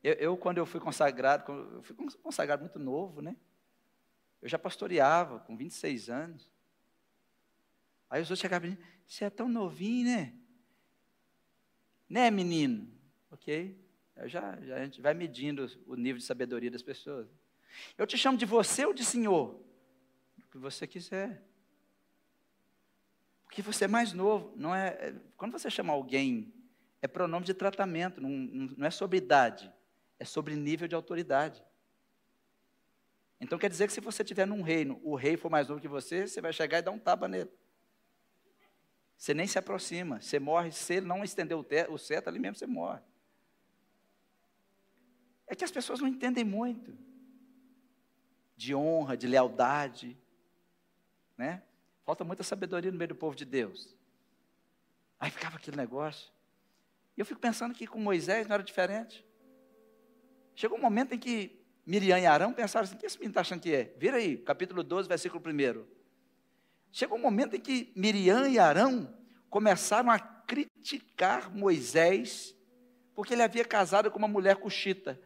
Eu, 0.03 0.14
eu 0.14 0.36
quando 0.36 0.59
eu 0.59 0.66
fui 0.66 0.80
consagrado, 0.80 1.53
eu 1.53 1.82
fui 1.82 1.94
consagrado 2.22 2.62
muito 2.62 2.78
novo, 2.78 3.22
né? 3.22 3.36
Eu 4.40 4.48
já 4.48 4.59
pastoreava 4.59 5.38
com 5.40 5.57
26 5.57 6.11
anos. 6.11 6.50
Aí 8.11 8.20
os 8.20 8.28
outros 8.28 8.40
chegavam 8.40 8.68
e 8.68 8.72
mim, 8.72 8.78
você 9.07 9.24
é 9.24 9.30
tão 9.30 9.48
novinho, 9.48 10.07
né? 10.07 10.34
Né, 12.09 12.30
menino? 12.30 12.92
Ok. 13.30 13.80
Já, 14.26 14.61
já, 14.61 14.76
a 14.76 14.84
gente 14.84 15.00
vai 15.00 15.14
medindo 15.14 15.66
o 15.86 15.94
nível 15.94 16.18
de 16.18 16.24
sabedoria 16.24 16.70
das 16.70 16.82
pessoas. 16.82 17.28
Eu 17.96 18.07
te 18.07 18.18
chamo 18.18 18.36
de 18.36 18.44
você 18.44 18.84
ou 18.84 18.92
de 18.92 19.05
senhor? 19.05 19.59
O 20.38 20.50
que 20.50 20.59
você 20.59 20.86
quiser. 20.86 21.42
Porque 23.44 23.62
você 23.62 23.84
é 23.84 23.88
mais 23.88 24.12
novo. 24.12 24.53
Não 24.57 24.74
é, 24.74 24.88
é 24.88 25.14
quando 25.36 25.53
você 25.53 25.70
chama 25.70 25.92
alguém, 25.92 26.53
é 27.00 27.09
pronome 27.09 27.46
de 27.46 27.55
tratamento, 27.55 28.20
não, 28.20 28.30
não 28.30 28.86
é 28.86 28.90
sobre 28.90 29.18
idade, 29.18 29.72
é 30.22 30.24
sobre 30.24 30.54
nível 30.54 30.86
de 30.86 30.94
autoridade. 30.94 31.60
Então 33.40 33.58
quer 33.58 33.68
dizer 33.68 33.88
que 33.88 33.92
se 33.92 34.00
você 34.00 34.22
estiver 34.22 34.46
num 34.46 34.62
reino, 34.62 35.00
o 35.02 35.16
rei 35.16 35.36
for 35.36 35.50
mais 35.50 35.66
novo 35.66 35.80
que 35.80 35.88
você, 35.88 36.28
você 36.28 36.40
vai 36.40 36.52
chegar 36.52 36.78
e 36.78 36.82
dar 36.82 36.92
um 36.92 36.98
tapa 36.98 37.26
nele. 37.26 37.50
Você 39.16 39.34
nem 39.34 39.48
se 39.48 39.58
aproxima, 39.58 40.20
você 40.20 40.38
morre, 40.38 40.70
se 40.70 40.94
ele 40.94 41.06
não 41.06 41.24
estender 41.24 41.58
o, 41.58 41.66
o 41.92 41.98
certo, 41.98 42.28
ali 42.28 42.38
mesmo 42.38 42.54
você 42.54 42.68
morre. 42.68 43.00
É 45.48 45.56
que 45.56 45.64
as 45.64 45.72
pessoas 45.72 45.98
não 45.98 46.06
entendem 46.06 46.44
muito 46.44 46.96
de 48.56 48.76
honra, 48.76 49.16
de 49.16 49.26
lealdade, 49.26 50.16
né? 51.36 51.64
Falta 52.04 52.22
muita 52.22 52.44
sabedoria 52.44 52.92
no 52.92 52.96
meio 52.96 53.08
do 53.08 53.16
povo 53.16 53.34
de 53.34 53.44
Deus. 53.44 53.92
Aí 55.18 55.32
ficava 55.32 55.56
aquele 55.56 55.76
negócio. 55.76 56.32
E 57.16 57.20
eu 57.20 57.26
fico 57.26 57.40
pensando 57.40 57.74
que 57.74 57.88
com 57.88 57.98
Moisés 57.98 58.46
não 58.46 58.54
era 58.54 58.62
diferente. 58.62 59.26
Chegou 60.55 60.78
um 60.78 60.80
momento 60.80 61.14
em 61.14 61.18
que 61.18 61.62
Miriam 61.86 62.18
e 62.18 62.26
Arão 62.26 62.53
pensaram 62.53 62.84
assim: 62.84 62.94
o 62.94 62.98
que 62.98 63.07
esse 63.07 63.16
menino 63.16 63.32
está 63.32 63.40
achando 63.40 63.61
que 63.61 63.74
é? 63.74 63.94
Vira 63.96 64.16
aí, 64.16 64.36
capítulo 64.36 64.82
12, 64.82 65.09
versículo 65.09 65.42
1. 65.44 65.84
Chegou 66.90 67.18
um 67.18 67.22
momento 67.22 67.57
em 67.57 67.61
que 67.61 67.92
Miriam 67.96 68.48
e 68.48 68.59
Arão 68.59 69.12
começaram 69.48 70.11
a 70.11 70.18
criticar 70.18 71.50
Moisés, 71.50 72.55
porque 73.14 73.32
ele 73.34 73.42
havia 73.42 73.64
casado 73.64 74.11
com 74.11 74.18
uma 74.18 74.28
mulher 74.28 74.57
cuxita. 74.57 75.20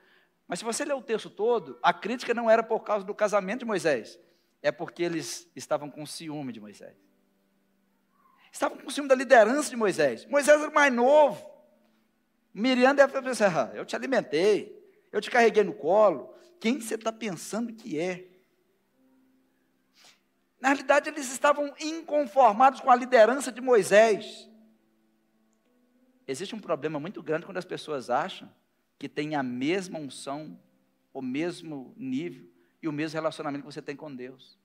Mas 0.47 0.61
se 0.61 0.65
você 0.65 0.85
ler 0.85 0.95
o 0.95 1.03
texto 1.03 1.29
todo, 1.29 1.79
a 1.83 1.93
crítica 1.93 2.33
não 2.33 2.49
era 2.49 2.63
por 2.63 2.81
causa 2.81 3.05
do 3.05 3.15
casamento 3.15 3.61
de 3.61 3.65
Moisés, 3.65 4.19
é 4.63 4.71
porque 4.71 5.03
eles 5.03 5.51
estavam 5.57 5.91
com 5.91 6.07
ciúme 6.07 6.53
de 6.53 6.61
Moisés. 6.61 6.97
Estavam 8.53 8.79
com 8.79 8.89
ciúme 8.89 9.09
da 9.09 9.15
liderança 9.15 9.69
de 9.69 9.77
Moisés. 9.77 10.25
Moisés 10.27 10.61
era 10.61 10.71
mais 10.71 10.93
novo. 10.93 11.45
Miriam 12.55 12.95
deve 12.95 13.21
pensar: 13.21 13.71
ah, 13.71 13.77
eu 13.77 13.85
te 13.85 13.95
alimentei, 13.95 14.76
eu 15.17 15.21
te 15.23 15.31
carreguei 15.31 15.65
no 15.65 15.73
colo. 15.73 16.35
Quem 16.61 16.79
você 16.79 16.95
está 16.95 17.11
pensando 17.11 17.73
que 17.73 17.99
é? 17.99 18.29
Na 20.61 20.69
realidade, 20.69 21.09
eles 21.09 21.33
estavam 21.33 21.75
inconformados 21.81 22.81
com 22.81 22.91
a 22.91 22.97
liderança 22.97 23.51
de 23.51 23.63
Moisés. 23.63 24.47
Existe 26.29 26.55
um 26.55 26.59
problema 26.59 27.01
muito 27.01 27.23
grande 27.23 27.47
quando 27.47 27.57
as 27.57 27.65
pessoas 27.65 28.11
acham 28.11 28.53
que 28.99 29.09
tem 29.09 29.35
a 29.35 29.43
mesma 29.43 29.99
unção, 29.99 30.61
o 31.15 31.23
mesmo 31.23 31.95
nível 31.97 32.47
e 32.83 32.87
o 32.87 32.93
mesmo 32.93 33.15
relacionamento 33.15 33.67
que 33.67 33.73
você 33.73 33.81
tem 33.81 33.97
com 33.97 34.15
Deus. 34.15 34.59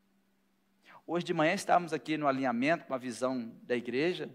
Hoje 1.07 1.25
de 1.25 1.33
manhã 1.33 1.53
estávamos 1.53 1.93
aqui 1.93 2.17
no 2.17 2.27
alinhamento 2.27 2.85
com 2.85 2.93
a 2.93 2.97
visão 2.97 3.55
da 3.63 3.75
igreja. 3.75 4.29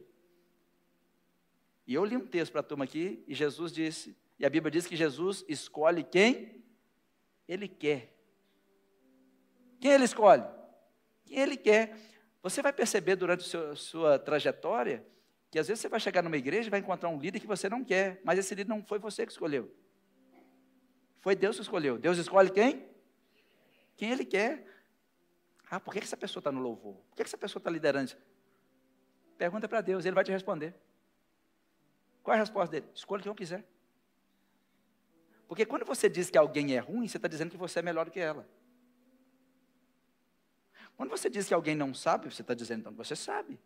E 1.87 1.93
eu 1.93 2.07
li 2.07 2.17
um 2.17 2.27
texto 2.27 2.53
para 2.53 2.62
a 2.62 2.64
turma 2.64 2.85
aqui, 2.85 3.23
e 3.29 3.35
Jesus 3.35 3.71
disse, 3.71 4.17
e 4.39 4.45
a 4.45 4.51
Bíblia 4.51 4.70
diz 4.70 4.87
que 4.87 4.97
Jesus 4.97 5.45
escolhe 5.49 6.05
quem 6.05 6.62
ele 7.49 7.68
quer. 7.68 8.14
Quem 9.80 9.93
ele 9.93 10.05
escolhe? 10.05 10.45
Quem 11.24 11.39
ele 11.39 11.57
quer. 11.57 11.97
Você 12.43 12.62
vai 12.62 12.72
perceber 12.72 13.16
durante 13.16 13.57
a 13.57 13.74
sua 13.74 14.18
trajetória 14.18 15.07
que 15.51 15.59
às 15.59 15.68
vezes 15.68 15.80
você 15.80 15.89
vai 15.89 16.01
chegar 16.01 16.22
numa 16.22 16.37
igreja 16.37 16.68
e 16.68 16.70
vai 16.70 16.80
encontrar 16.80 17.09
um 17.09 17.18
líder 17.18 17.41
que 17.41 17.47
você 17.47 17.68
não 17.68 17.84
quer, 17.84 18.20
mas 18.24 18.39
esse 18.39 18.55
líder 18.55 18.68
não 18.68 18.84
foi 18.84 18.99
você 18.99 19.24
que 19.24 19.32
escolheu. 19.32 19.74
Foi 21.20 21.34
Deus 21.34 21.57
que 21.57 21.62
escolheu. 21.62 21.99
Deus 21.99 22.18
escolhe 22.18 22.51
quem? 22.51 22.89
Quem 23.97 24.11
ele 24.11 24.24
quer. 24.24 24.66
Ah, 25.70 25.80
por 25.80 25.93
que 25.93 26.01
essa 26.01 26.16
pessoa 26.16 26.41
está 26.41 26.53
no 26.53 26.61
louvor? 26.61 26.95
Por 27.09 27.16
que 27.16 27.22
essa 27.22 27.39
pessoa 27.39 27.59
está 27.59 27.70
liderando? 27.70 28.12
Pergunta 29.39 29.68
para 29.68 29.80
Deus, 29.80 30.05
ele 30.05 30.14
vai 30.14 30.24
te 30.24 30.30
responder. 30.30 30.74
Qual 32.22 32.34
é 32.34 32.39
a 32.39 32.41
resposta 32.41 32.72
dele? 32.72 32.93
Escolha 32.95 33.22
quem 33.22 33.30
eu 33.30 33.34
quiser. 33.34 33.64
Porque 35.49 35.64
quando 35.64 35.84
você 35.84 36.09
diz 36.09 36.30
que 36.30 36.38
alguém 36.38 36.74
é 36.74 36.78
ruim, 36.78 37.07
você 37.07 37.16
está 37.16 37.28
dizendo 37.28 37.51
que 37.51 37.57
você 37.57 37.78
é 37.78 37.82
melhor 37.82 38.11
que 38.11 38.18
ela. 38.18 38.49
Quando 40.97 41.11
você 41.11 41.28
diz 41.28 41.47
que 41.47 41.55
alguém 41.55 41.74
não 41.74 41.94
sabe, 41.94 42.32
você 42.32 42.42
está 42.42 42.55
dizendo 42.55 42.80
então 42.80 42.92
que 42.92 42.99
você 42.99 43.14
sabe. 43.14 43.61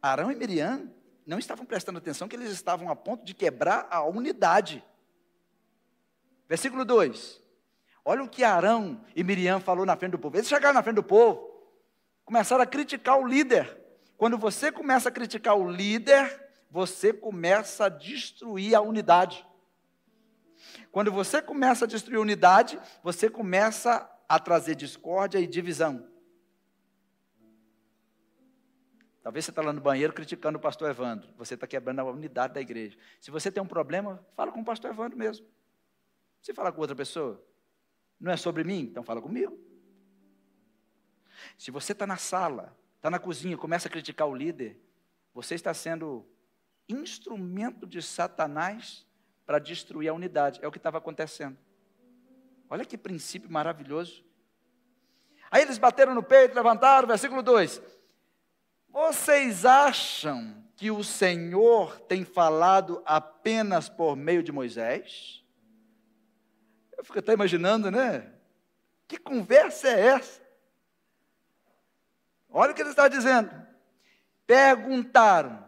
Arão 0.00 0.30
e 0.30 0.34
Miriam 0.34 0.90
não 1.26 1.38
estavam 1.38 1.66
prestando 1.66 1.98
atenção 1.98 2.28
que 2.28 2.36
eles 2.36 2.50
estavam 2.50 2.88
a 2.90 2.96
ponto 2.96 3.24
de 3.24 3.34
quebrar 3.34 3.86
a 3.90 4.02
unidade. 4.04 4.84
Versículo 6.48 6.84
2. 6.84 7.42
Olha 8.04 8.22
o 8.22 8.28
que 8.28 8.42
Arão 8.42 9.04
e 9.14 9.22
Miriam 9.22 9.60
falou 9.60 9.86
na 9.86 9.96
frente 9.96 10.12
do 10.12 10.18
povo. 10.18 10.36
Eles 10.36 10.48
chegaram 10.48 10.74
na 10.74 10.82
frente 10.82 10.96
do 10.96 11.02
povo, 11.02 11.48
começaram 12.24 12.62
a 12.62 12.66
criticar 12.66 13.18
o 13.18 13.26
líder. 13.26 13.80
Quando 14.16 14.38
você 14.38 14.72
começa 14.72 15.08
a 15.08 15.12
criticar 15.12 15.56
o 15.56 15.70
líder, 15.70 16.50
você 16.70 17.12
começa 17.12 17.86
a 17.86 17.88
destruir 17.88 18.74
a 18.74 18.80
unidade. 18.80 19.46
Quando 20.90 21.10
você 21.10 21.40
começa 21.40 21.84
a 21.84 21.88
destruir 21.88 22.18
unidade, 22.18 22.80
você 23.02 23.28
começa 23.28 24.08
a 24.28 24.38
trazer 24.38 24.74
discórdia 24.74 25.38
e 25.38 25.46
divisão. 25.46 26.08
Talvez 29.22 29.44
você 29.44 29.50
está 29.52 29.62
lá 29.62 29.72
no 29.72 29.80
banheiro 29.80 30.12
criticando 30.12 30.58
o 30.58 30.60
pastor 30.60 30.90
Evandro. 30.90 31.28
Você 31.36 31.54
está 31.54 31.66
quebrando 31.66 32.00
a 32.00 32.04
unidade 32.04 32.54
da 32.54 32.60
igreja. 32.60 32.98
Se 33.20 33.30
você 33.30 33.52
tem 33.52 33.62
um 33.62 33.66
problema, 33.66 34.24
fala 34.34 34.50
com 34.50 34.60
o 34.60 34.64
pastor 34.64 34.90
Evandro 34.90 35.16
mesmo. 35.16 35.46
Se 36.40 36.52
fala 36.52 36.72
com 36.72 36.80
outra 36.80 36.96
pessoa, 36.96 37.40
não 38.18 38.32
é 38.32 38.36
sobre 38.36 38.64
mim? 38.64 38.80
Então 38.80 39.04
fala 39.04 39.22
comigo. 39.22 39.56
Se 41.56 41.70
você 41.70 41.92
está 41.92 42.06
na 42.06 42.16
sala, 42.16 42.76
está 42.96 43.10
na 43.10 43.18
cozinha, 43.18 43.56
começa 43.56 43.86
a 43.88 43.90
criticar 43.90 44.26
o 44.26 44.34
líder, 44.34 44.80
você 45.32 45.54
está 45.54 45.72
sendo 45.72 46.26
instrumento 46.88 47.86
de 47.86 48.02
Satanás 48.02 49.06
para 49.52 49.58
destruir 49.58 50.08
a 50.08 50.14
unidade. 50.14 50.60
É 50.62 50.66
o 50.66 50.72
que 50.72 50.78
estava 50.78 50.96
acontecendo. 50.96 51.58
Olha 52.70 52.86
que 52.86 52.96
princípio 52.96 53.50
maravilhoso. 53.50 54.24
Aí 55.50 55.60
eles 55.60 55.76
bateram 55.76 56.14
no 56.14 56.22
peito, 56.22 56.54
levantaram, 56.54 57.06
versículo 57.06 57.42
2. 57.42 57.82
Vocês 58.88 59.66
acham 59.66 60.64
que 60.74 60.90
o 60.90 61.04
Senhor 61.04 62.00
tem 62.00 62.24
falado 62.24 63.02
apenas 63.04 63.90
por 63.90 64.16
meio 64.16 64.42
de 64.42 64.50
Moisés? 64.50 65.44
Eu 66.96 67.04
fico 67.04 67.18
até 67.18 67.34
imaginando, 67.34 67.90
né? 67.90 68.32
Que 69.06 69.18
conversa 69.18 69.88
é 69.88 70.06
essa? 70.06 70.40
Olha 72.48 72.72
o 72.72 72.74
que 72.74 72.80
ele 72.80 72.88
está 72.88 73.06
dizendo. 73.06 73.50
Perguntaram: 74.46 75.62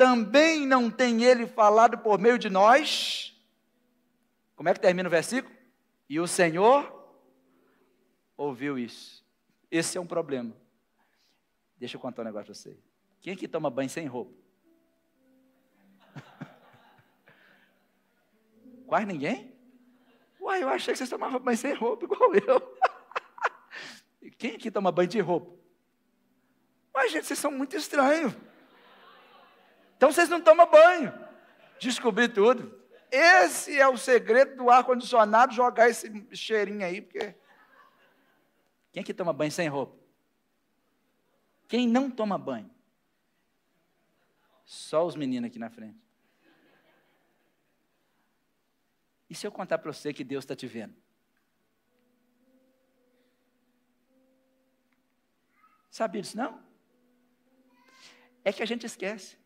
também 0.00 0.66
não 0.66 0.90
tem 0.90 1.24
ele 1.24 1.46
falado 1.46 1.98
por 1.98 2.18
meio 2.18 2.38
de 2.38 2.48
nós? 2.48 3.38
Como 4.56 4.66
é 4.66 4.72
que 4.72 4.80
termina 4.80 5.06
o 5.06 5.10
versículo? 5.10 5.54
E 6.08 6.18
o 6.18 6.26
Senhor 6.26 6.90
ouviu 8.34 8.78
isso. 8.78 9.22
Esse 9.70 9.98
é 9.98 10.00
um 10.00 10.06
problema. 10.06 10.56
Deixa 11.76 11.98
eu 11.98 12.00
contar 12.00 12.22
um 12.22 12.24
negócio 12.24 12.46
para 12.46 12.54
você. 12.54 12.78
Quem 13.20 13.34
aqui 13.34 13.46
toma 13.46 13.68
banho 13.68 13.90
sem 13.90 14.06
roupa? 14.06 14.32
Quase 18.86 19.04
ninguém? 19.04 19.52
Uai, 20.40 20.62
eu 20.62 20.70
achei 20.70 20.94
que 20.94 20.98
vocês 20.98 21.10
tomavam 21.10 21.40
banho 21.40 21.58
sem 21.58 21.74
roupa, 21.74 22.06
igual 22.06 22.32
eu. 22.40 22.78
Quem 24.38 24.54
aqui 24.54 24.70
toma 24.70 24.90
banho 24.90 25.10
de 25.10 25.20
roupa? 25.20 25.54
Uai, 26.94 27.10
gente, 27.10 27.26
vocês 27.26 27.38
são 27.38 27.50
muito 27.50 27.76
estranhos. 27.76 28.34
Então 30.00 30.10
vocês 30.10 30.30
não 30.30 30.40
tomam 30.40 30.66
banho. 30.66 31.12
Descobri 31.78 32.26
tudo. 32.26 32.74
Esse 33.10 33.78
é 33.78 33.86
o 33.86 33.98
segredo 33.98 34.56
do 34.56 34.70
ar-condicionado, 34.70 35.52
jogar 35.52 35.90
esse 35.90 36.26
cheirinho 36.34 36.86
aí, 36.86 37.02
porque. 37.02 37.34
Quem 38.92 39.02
aqui 39.02 39.12
toma 39.12 39.34
banho 39.34 39.52
sem 39.52 39.68
roupa? 39.68 39.94
Quem 41.68 41.86
não 41.86 42.10
toma 42.10 42.38
banho? 42.38 42.70
Só 44.64 45.04
os 45.04 45.14
meninos 45.14 45.48
aqui 45.48 45.58
na 45.58 45.68
frente. 45.68 46.00
E 49.28 49.34
se 49.34 49.46
eu 49.46 49.52
contar 49.52 49.76
para 49.76 49.92
você 49.92 50.14
que 50.14 50.24
Deus 50.24 50.44
está 50.44 50.56
te 50.56 50.66
vendo? 50.66 50.96
Sabia 55.90 56.22
disso 56.22 56.38
não? 56.38 56.58
É 58.42 58.50
que 58.50 58.62
a 58.62 58.66
gente 58.66 58.86
esquece. 58.86 59.38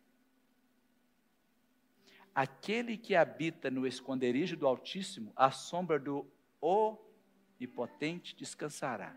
Aquele 2.34 2.96
que 2.96 3.14
habita 3.14 3.70
no 3.70 3.86
esconderijo 3.86 4.56
do 4.56 4.66
Altíssimo, 4.66 5.32
à 5.36 5.50
sombra 5.50 5.98
do 5.98 6.26
Onipotente 6.60 8.34
descansará. 8.34 9.14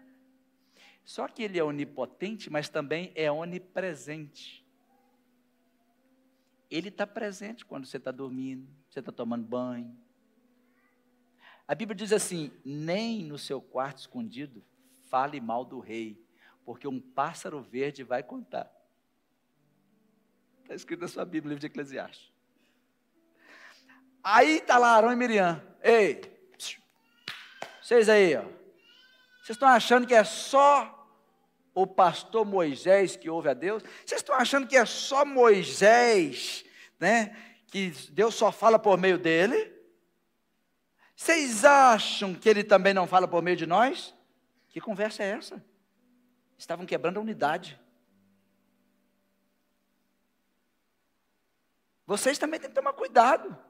Só 1.03 1.27
que 1.27 1.41
ele 1.41 1.57
é 1.57 1.63
onipotente, 1.63 2.49
mas 2.49 2.67
também 2.67 3.13
é 3.15 3.31
onipresente. 3.31 4.65
Ele 6.69 6.89
está 6.89 7.07
presente 7.07 7.65
quando 7.65 7.85
você 7.85 7.95
está 7.95 8.11
dormindo, 8.11 8.67
você 8.89 8.99
está 8.99 9.11
tomando 9.11 9.47
banho. 9.47 9.97
A 11.65 11.73
Bíblia 11.73 11.95
diz 11.95 12.11
assim: 12.11 12.51
nem 12.63 13.23
no 13.23 13.37
seu 13.37 13.61
quarto 13.61 13.99
escondido 13.99 14.61
fale 15.05 15.39
mal 15.39 15.63
do 15.63 15.79
rei, 15.79 16.21
porque 16.65 16.87
um 16.87 16.99
pássaro 16.99 17.61
verde 17.61 18.03
vai 18.03 18.21
contar. 18.21 18.69
Está 20.61 20.75
escrito 20.75 20.99
na 20.99 21.07
sua 21.07 21.23
Bíblia, 21.23 21.51
livro 21.51 21.61
de 21.61 21.67
Eclesiastes. 21.67 22.36
Aí 24.29 24.57
está 24.57 24.77
lá 24.77 24.89
Arão 24.89 25.13
e 25.13 25.15
Miriam. 25.15 25.63
Ei, 25.81 26.19
vocês 27.81 28.09
aí, 28.09 28.35
ó. 28.35 28.41
Vocês 28.41 29.51
estão 29.51 29.69
achando 29.69 30.05
que 30.05 30.13
é 30.13 30.25
só 30.25 30.93
o 31.73 31.87
pastor 31.87 32.45
Moisés 32.45 33.15
que 33.15 33.29
ouve 33.29 33.47
a 33.47 33.53
Deus? 33.53 33.81
Vocês 34.05 34.19
estão 34.19 34.35
achando 34.35 34.67
que 34.67 34.75
é 34.75 34.85
só 34.85 35.23
Moisés, 35.23 36.65
né? 36.99 37.37
Que 37.67 37.91
Deus 38.11 38.35
só 38.35 38.51
fala 38.51 38.77
por 38.77 38.97
meio 38.97 39.17
dele? 39.17 39.73
Vocês 41.15 41.63
acham 41.63 42.35
que 42.35 42.49
ele 42.49 42.65
também 42.65 42.93
não 42.93 43.07
fala 43.07 43.29
por 43.29 43.41
meio 43.41 43.55
de 43.55 43.65
nós? 43.65 44.13
Que 44.67 44.81
conversa 44.81 45.23
é 45.23 45.29
essa? 45.37 45.65
Estavam 46.57 46.85
quebrando 46.85 47.15
a 47.15 47.21
unidade. 47.21 47.79
Vocês 52.05 52.37
também 52.37 52.59
têm 52.59 52.69
que 52.69 52.75
tomar 52.75 52.91
cuidado. 52.91 53.66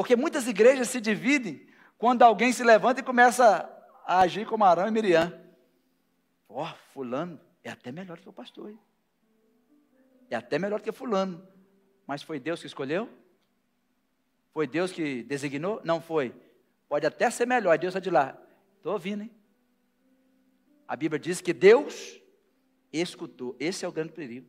Porque 0.00 0.16
muitas 0.16 0.48
igrejas 0.48 0.88
se 0.88 0.98
dividem 0.98 1.68
quando 1.98 2.22
alguém 2.22 2.54
se 2.54 2.64
levanta 2.64 3.00
e 3.00 3.04
começa 3.04 3.70
a 4.06 4.20
agir 4.20 4.46
como 4.46 4.64
Arão 4.64 4.88
e 4.88 4.90
Miriam. 4.90 5.30
Ó, 6.48 6.64
oh, 6.64 6.74
fulano 6.94 7.38
é 7.62 7.68
até 7.68 7.92
melhor 7.92 8.18
que 8.18 8.26
o 8.26 8.32
pastor. 8.32 8.74
É 10.30 10.36
até 10.36 10.58
melhor 10.58 10.80
que 10.80 10.90
fulano. 10.90 11.46
Mas 12.06 12.22
foi 12.22 12.40
Deus 12.40 12.62
que 12.62 12.66
escolheu? 12.66 13.10
Foi 14.54 14.66
Deus 14.66 14.90
que 14.90 15.22
designou? 15.22 15.82
Não 15.84 16.00
foi. 16.00 16.34
Pode 16.88 17.06
até 17.06 17.30
ser 17.30 17.46
melhor, 17.46 17.78
Deus 17.78 17.90
está 17.90 18.00
de 18.00 18.08
lá. 18.08 18.42
Estou 18.78 18.94
ouvindo, 18.94 19.24
hein? 19.24 19.30
A 20.88 20.96
Bíblia 20.96 21.18
diz 21.18 21.42
que 21.42 21.52
Deus 21.52 22.18
escutou. 22.90 23.54
Esse 23.60 23.84
é 23.84 23.88
o 23.88 23.92
grande 23.92 24.12
perigo. 24.12 24.48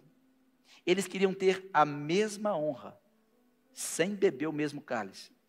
Eles 0.86 1.08
queriam 1.08 1.34
ter 1.34 1.70
a 1.74 1.84
mesma 1.84 2.58
honra, 2.58 2.98
sem 3.74 4.16
beber 4.16 4.48
o 4.48 4.54
mesmo 4.54 4.80
cálice. 4.82 5.41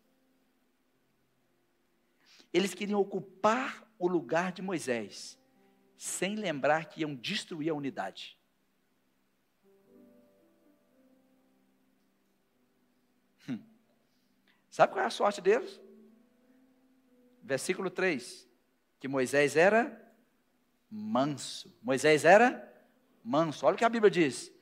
Eles 2.53 2.73
queriam 2.73 2.99
ocupar 2.99 3.83
o 3.97 4.07
lugar 4.07 4.51
de 4.51 4.61
Moisés, 4.61 5.39
sem 5.97 6.35
lembrar 6.35 6.85
que 6.85 7.01
iam 7.01 7.15
destruir 7.15 7.69
a 7.69 7.73
unidade. 7.73 8.37
Hum. 13.49 13.59
Sabe 14.69 14.93
qual 14.93 15.03
é 15.03 15.07
a 15.07 15.09
sorte 15.09 15.41
deles? 15.41 15.81
Versículo 17.41 17.89
3: 17.89 18.47
que 18.99 19.07
Moisés 19.07 19.55
era 19.55 20.01
manso. 20.89 21.75
Moisés 21.81 22.23
era 22.23 22.71
manso. 23.23 23.65
Olha 23.65 23.75
o 23.75 23.77
que 23.77 23.83
a 23.83 23.89
Bíblia 23.89 24.11
diz. 24.11 24.53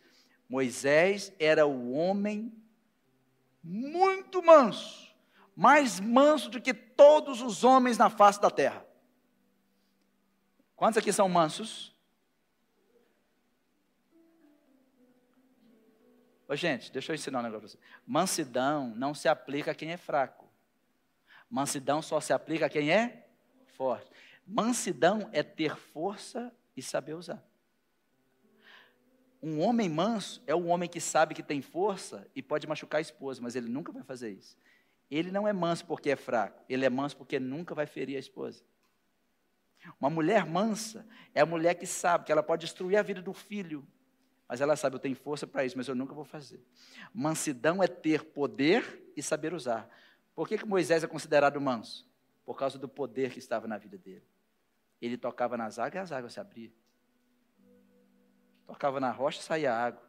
Moisés 0.49 1.31
era 1.37 1.65
o 1.65 1.91
homem 1.91 2.51
muito 3.63 4.41
manso, 4.41 5.10
mais 5.61 5.99
manso 5.99 6.49
do 6.49 6.59
que 6.59 6.73
todos 6.73 7.39
os 7.39 7.63
homens 7.63 7.95
na 7.95 8.09
face 8.09 8.41
da 8.41 8.49
terra. 8.49 8.83
Quantos 10.75 10.97
aqui 10.97 11.13
são 11.13 11.29
mansos? 11.29 11.95
Ô, 16.47 16.55
gente, 16.55 16.91
deixa 16.91 17.11
eu 17.11 17.13
ensinar 17.13 17.41
um 17.41 17.43
negócio 17.43 17.77
para 17.77 17.77
você. 17.77 18.01
Mansidão 18.07 18.87
não 18.95 19.13
se 19.13 19.27
aplica 19.27 19.69
a 19.69 19.75
quem 19.75 19.91
é 19.91 19.97
fraco. 19.97 20.49
Mansidão 21.47 22.01
só 22.01 22.19
se 22.19 22.33
aplica 22.33 22.65
a 22.65 22.69
quem 22.69 22.91
é 22.91 23.27
forte. 23.77 24.09
Mansidão 24.47 25.29
é 25.31 25.43
ter 25.43 25.75
força 25.75 26.51
e 26.75 26.81
saber 26.81 27.13
usar. 27.13 27.45
Um 29.43 29.61
homem 29.61 29.87
manso 29.87 30.41
é 30.47 30.55
o 30.55 30.65
homem 30.65 30.89
que 30.89 30.99
sabe 30.99 31.35
que 31.35 31.43
tem 31.43 31.61
força 31.61 32.27
e 32.35 32.41
pode 32.41 32.65
machucar 32.65 32.97
a 32.97 33.01
esposa, 33.01 33.39
mas 33.43 33.55
ele 33.55 33.69
nunca 33.69 33.91
vai 33.91 34.01
fazer 34.01 34.31
isso. 34.31 34.57
Ele 35.11 35.29
não 35.29 35.47
é 35.47 35.53
manso 35.53 35.85
porque 35.85 36.09
é 36.09 36.15
fraco, 36.15 36.63
ele 36.69 36.85
é 36.85 36.89
manso 36.89 37.17
porque 37.17 37.39
nunca 37.39 37.75
vai 37.75 37.85
ferir 37.85 38.15
a 38.15 38.19
esposa. 38.19 38.63
Uma 39.99 40.09
mulher 40.09 40.45
mansa 40.45 41.05
é 41.35 41.41
a 41.41 41.45
mulher 41.45 41.75
que 41.75 41.85
sabe 41.85 42.25
que 42.25 42.31
ela 42.31 42.41
pode 42.41 42.61
destruir 42.61 42.97
a 42.97 43.01
vida 43.01 43.21
do 43.21 43.33
filho, 43.33 43.85
mas 44.47 44.61
ela 44.61 44.75
sabe, 44.75 44.95
eu 44.95 44.99
tenho 44.99 45.15
força 45.15 45.45
para 45.45 45.65
isso, 45.65 45.77
mas 45.77 45.87
eu 45.87 45.95
nunca 45.95 46.13
vou 46.13 46.23
fazer. 46.23 46.63
Mansidão 47.13 47.83
é 47.83 47.87
ter 47.87 48.23
poder 48.23 49.11
e 49.15 49.21
saber 49.21 49.53
usar. 49.53 49.89
Por 50.33 50.47
que, 50.47 50.57
que 50.57 50.65
Moisés 50.65 51.03
é 51.03 51.07
considerado 51.07 51.59
manso? 51.59 52.09
Por 52.45 52.57
causa 52.57 52.79
do 52.79 52.87
poder 52.87 53.31
que 53.31 53.39
estava 53.39 53.67
na 53.67 53.77
vida 53.77 53.97
dele. 53.97 54.25
Ele 55.01 55.17
tocava 55.17 55.57
nas 55.57 55.77
águas 55.77 55.95
e 55.95 55.97
as 55.99 56.11
águas 56.11 56.33
se 56.33 56.39
abriam 56.39 56.71
tocava 58.71 59.01
na 59.01 59.11
rocha 59.11 59.39
e 59.39 59.43
saía 59.43 59.73
água. 59.73 60.01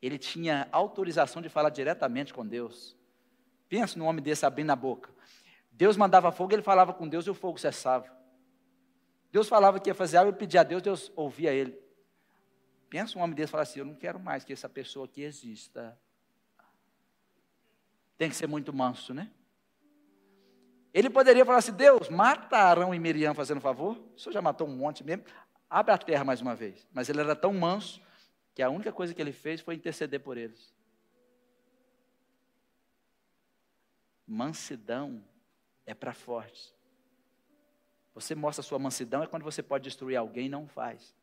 Ele 0.00 0.18
tinha 0.18 0.66
autorização 0.72 1.42
de 1.42 1.50
falar 1.50 1.68
diretamente 1.68 2.32
com 2.32 2.46
Deus. 2.46 2.96
Pensa 3.68 3.98
num 3.98 4.06
homem 4.06 4.22
desse 4.22 4.44
abrindo 4.46 4.70
a 4.70 4.76
boca. 4.76 5.10
Deus 5.70 5.96
mandava 5.96 6.30
fogo, 6.30 6.52
ele 6.52 6.62
falava 6.62 6.92
com 6.92 7.08
Deus 7.08 7.26
e 7.26 7.30
o 7.30 7.34
fogo 7.34 7.58
cessava. 7.58 8.12
Deus 9.32 9.48
falava 9.48 9.80
que 9.80 9.90
ia 9.90 9.94
fazer 9.94 10.18
algo, 10.18 10.30
ele 10.30 10.38
pedia 10.38 10.60
a 10.60 10.64
Deus, 10.64 10.82
Deus 10.82 11.12
ouvia 11.16 11.52
ele. 11.52 11.76
Pensa 12.88 13.18
um 13.18 13.22
homem 13.22 13.34
desse 13.34 13.50
e 13.50 13.52
fala 13.52 13.62
assim: 13.64 13.80
Eu 13.80 13.86
não 13.86 13.94
quero 13.94 14.20
mais 14.20 14.44
que 14.44 14.52
essa 14.52 14.68
pessoa 14.68 15.06
aqui 15.06 15.22
exista. 15.22 15.98
Tem 18.16 18.28
que 18.28 18.36
ser 18.36 18.46
muito 18.46 18.72
manso, 18.72 19.12
né? 19.12 19.30
Ele 20.92 21.10
poderia 21.10 21.44
falar 21.44 21.58
assim: 21.58 21.72
Deus, 21.72 22.08
mata 22.08 22.56
Arão 22.56 22.94
e 22.94 22.98
Miriam 23.00 23.34
fazendo 23.34 23.60
favor. 23.60 23.96
O 24.14 24.18
senhor 24.18 24.32
já 24.32 24.40
matou 24.40 24.68
um 24.68 24.76
monte 24.76 25.02
mesmo 25.02 25.24
abre 25.68 25.92
a 25.92 25.98
terra 25.98 26.24
mais 26.24 26.40
uma 26.40 26.54
vez. 26.54 26.86
Mas 26.92 27.08
ele 27.08 27.20
era 27.20 27.34
tão 27.34 27.52
manso 27.52 28.00
que 28.54 28.62
a 28.62 28.70
única 28.70 28.92
coisa 28.92 29.12
que 29.12 29.20
ele 29.20 29.32
fez 29.32 29.60
foi 29.60 29.74
interceder 29.74 30.20
por 30.20 30.36
eles. 30.36 30.72
Mansidão 34.26 35.22
é 35.84 35.94
para 35.94 36.12
fortes. 36.12 36.74
Você 38.14 38.34
mostra 38.34 38.62
sua 38.62 38.78
mansidão 38.78 39.22
é 39.22 39.26
quando 39.26 39.42
você 39.42 39.62
pode 39.62 39.84
destruir 39.84 40.16
alguém 40.16 40.46
e 40.46 40.48
não 40.48 40.68
faz. 40.68 41.14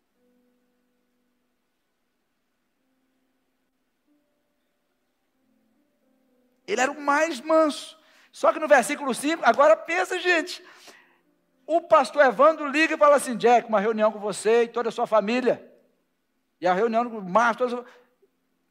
Ele 6.68 6.82
era 6.82 6.92
o 6.92 7.02
mais 7.02 7.40
manso. 7.40 7.98
Só 8.32 8.54
que 8.54 8.60
no 8.60 8.68
versículo 8.68 9.14
5, 9.14 9.44
agora 9.44 9.76
pensa, 9.76 10.20
gente, 10.20 10.64
o 11.66 11.82
pastor 11.82 12.26
Evandro 12.26 12.68
liga 12.68 12.96
e 12.96 12.98
fala 12.98 13.16
assim: 13.16 13.36
Jack, 13.36 13.68
uma 13.68 13.80
reunião 13.80 14.12
com 14.12 14.20
você 14.20 14.64
e 14.64 14.68
toda 14.68 14.90
a 14.90 14.92
sua 14.92 15.08
família. 15.08 15.70
E 16.60 16.68
a 16.68 16.74
reunião 16.74 17.10
com 17.10 17.18
o 17.18 17.30
Márcio. 17.30 17.86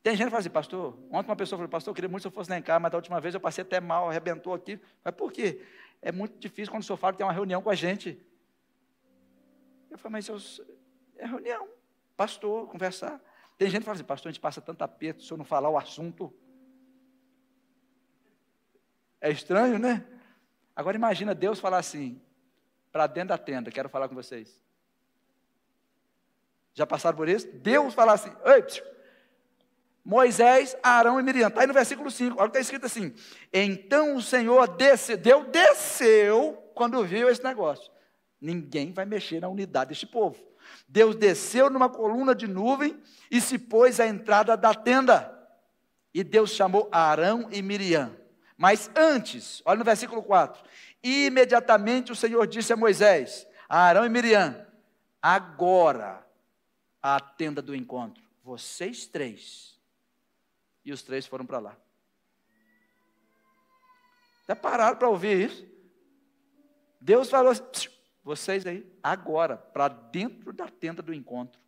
Tem 0.02 0.16
gente 0.16 0.26
que 0.26 0.30
fala 0.30 0.40
assim, 0.40 0.50
pastor. 0.50 0.98
Ontem 1.10 1.28
uma 1.28 1.36
pessoa 1.36 1.58
falou, 1.58 1.68
pastor, 1.68 1.90
eu 1.90 1.94
queria 1.94 2.08
muito 2.08 2.22
que 2.22 2.28
eu 2.28 2.32
fosse 2.32 2.50
lá 2.50 2.58
em 2.58 2.62
casa, 2.62 2.80
mas 2.80 2.90
da 2.90 2.98
última 2.98 3.20
vez 3.20 3.34
eu 3.34 3.40
passei 3.40 3.62
até 3.62 3.80
mal, 3.80 4.08
arrebentou 4.08 4.54
aqui. 4.54 4.80
Mas 5.04 5.14
por 5.14 5.30
quê? 5.30 5.62
É 6.00 6.10
muito 6.10 6.38
difícil 6.38 6.72
quando 6.72 6.82
o 6.82 6.86
senhor 6.86 6.96
fala 6.96 7.12
que 7.12 7.18
tem 7.18 7.26
uma 7.26 7.32
reunião 7.32 7.60
com 7.60 7.68
a 7.68 7.74
gente. 7.74 8.20
Eu 9.90 9.98
falei, 9.98 10.12
mas 10.12 10.28
eu, 10.28 10.38
é 11.18 11.26
reunião, 11.26 11.68
pastor, 12.16 12.66
conversar. 12.68 13.20
Tem 13.58 13.68
gente 13.68 13.80
que 13.80 13.84
fala 13.84 13.96
assim, 13.96 14.04
pastor, 14.04 14.30
a 14.30 14.32
gente 14.32 14.40
passa 14.40 14.60
tanto 14.60 14.82
aperto, 14.82 15.20
se 15.20 15.28
senhor 15.28 15.36
não 15.36 15.44
falar 15.44 15.68
o 15.68 15.76
assunto. 15.76 16.32
É 19.20 19.30
estranho, 19.30 19.78
né? 19.78 20.06
Agora 20.74 20.96
imagina 20.96 21.34
Deus 21.34 21.60
falar 21.60 21.76
assim: 21.76 22.18
para 22.90 23.06
dentro 23.06 23.28
da 23.28 23.38
tenda, 23.38 23.70
quero 23.70 23.88
falar 23.88 24.08
com 24.08 24.14
vocês. 24.14 24.64
Já 26.72 26.86
passaram 26.86 27.18
por 27.18 27.28
isso? 27.28 27.46
Deus 27.52 27.92
fala 27.92 28.14
assim: 28.14 28.30
Ei, 28.46 28.64
Moisés, 30.04 30.76
Arão 30.82 31.20
e 31.20 31.22
Miriam. 31.22 31.48
Está 31.48 31.60
aí 31.60 31.66
no 31.66 31.74
versículo 31.74 32.10
5. 32.10 32.36
Olha 32.38 32.48
o 32.48 32.50
que 32.50 32.58
está 32.58 32.60
escrito 32.60 32.86
assim: 32.86 33.14
Então 33.52 34.16
o 34.16 34.22
Senhor 34.22 34.76
desceu, 34.76 35.44
desceu 35.44 36.52
quando 36.74 37.04
viu 37.04 37.28
esse 37.28 37.42
negócio. 37.42 37.90
Ninguém 38.40 38.92
vai 38.92 39.04
mexer 39.04 39.40
na 39.40 39.48
unidade 39.48 39.90
deste 39.90 40.06
povo. 40.06 40.42
Deus 40.88 41.14
desceu 41.16 41.68
numa 41.68 41.88
coluna 41.88 42.34
de 42.34 42.46
nuvem 42.46 43.00
e 43.30 43.40
se 43.40 43.58
pôs 43.58 44.00
à 44.00 44.06
entrada 44.06 44.56
da 44.56 44.74
tenda. 44.74 45.36
E 46.12 46.24
Deus 46.24 46.50
chamou 46.50 46.88
Arão 46.90 47.48
e 47.52 47.62
Miriam. 47.62 48.16
Mas 48.56 48.90
antes, 48.94 49.62
olha 49.64 49.78
no 49.78 49.84
versículo 49.84 50.22
4: 50.22 50.62
e 51.02 51.26
imediatamente 51.26 52.12
o 52.12 52.16
Senhor 52.16 52.46
disse 52.46 52.72
a 52.72 52.76
Moisés, 52.76 53.46
a 53.68 53.80
Arão 53.80 54.04
e 54.04 54.08
Miriam: 54.08 54.66
Agora 55.20 56.26
a 57.02 57.18
tenda 57.18 57.62
do 57.62 57.74
encontro, 57.74 58.22
vocês 58.42 59.06
três. 59.06 59.79
E 60.84 60.92
os 60.92 61.02
três 61.02 61.26
foram 61.26 61.46
para 61.46 61.58
lá. 61.58 61.76
Até 64.44 64.54
pararam 64.54 64.96
para 64.96 65.08
ouvir 65.08 65.50
isso. 65.50 65.68
Deus 67.00 67.30
falou 67.30 67.52
assim, 67.52 67.88
vocês 68.22 68.66
aí, 68.66 68.90
agora, 69.02 69.56
para 69.56 69.88
dentro 69.88 70.52
da 70.52 70.68
tenda 70.68 71.02
do 71.02 71.14
encontro. 71.14 71.60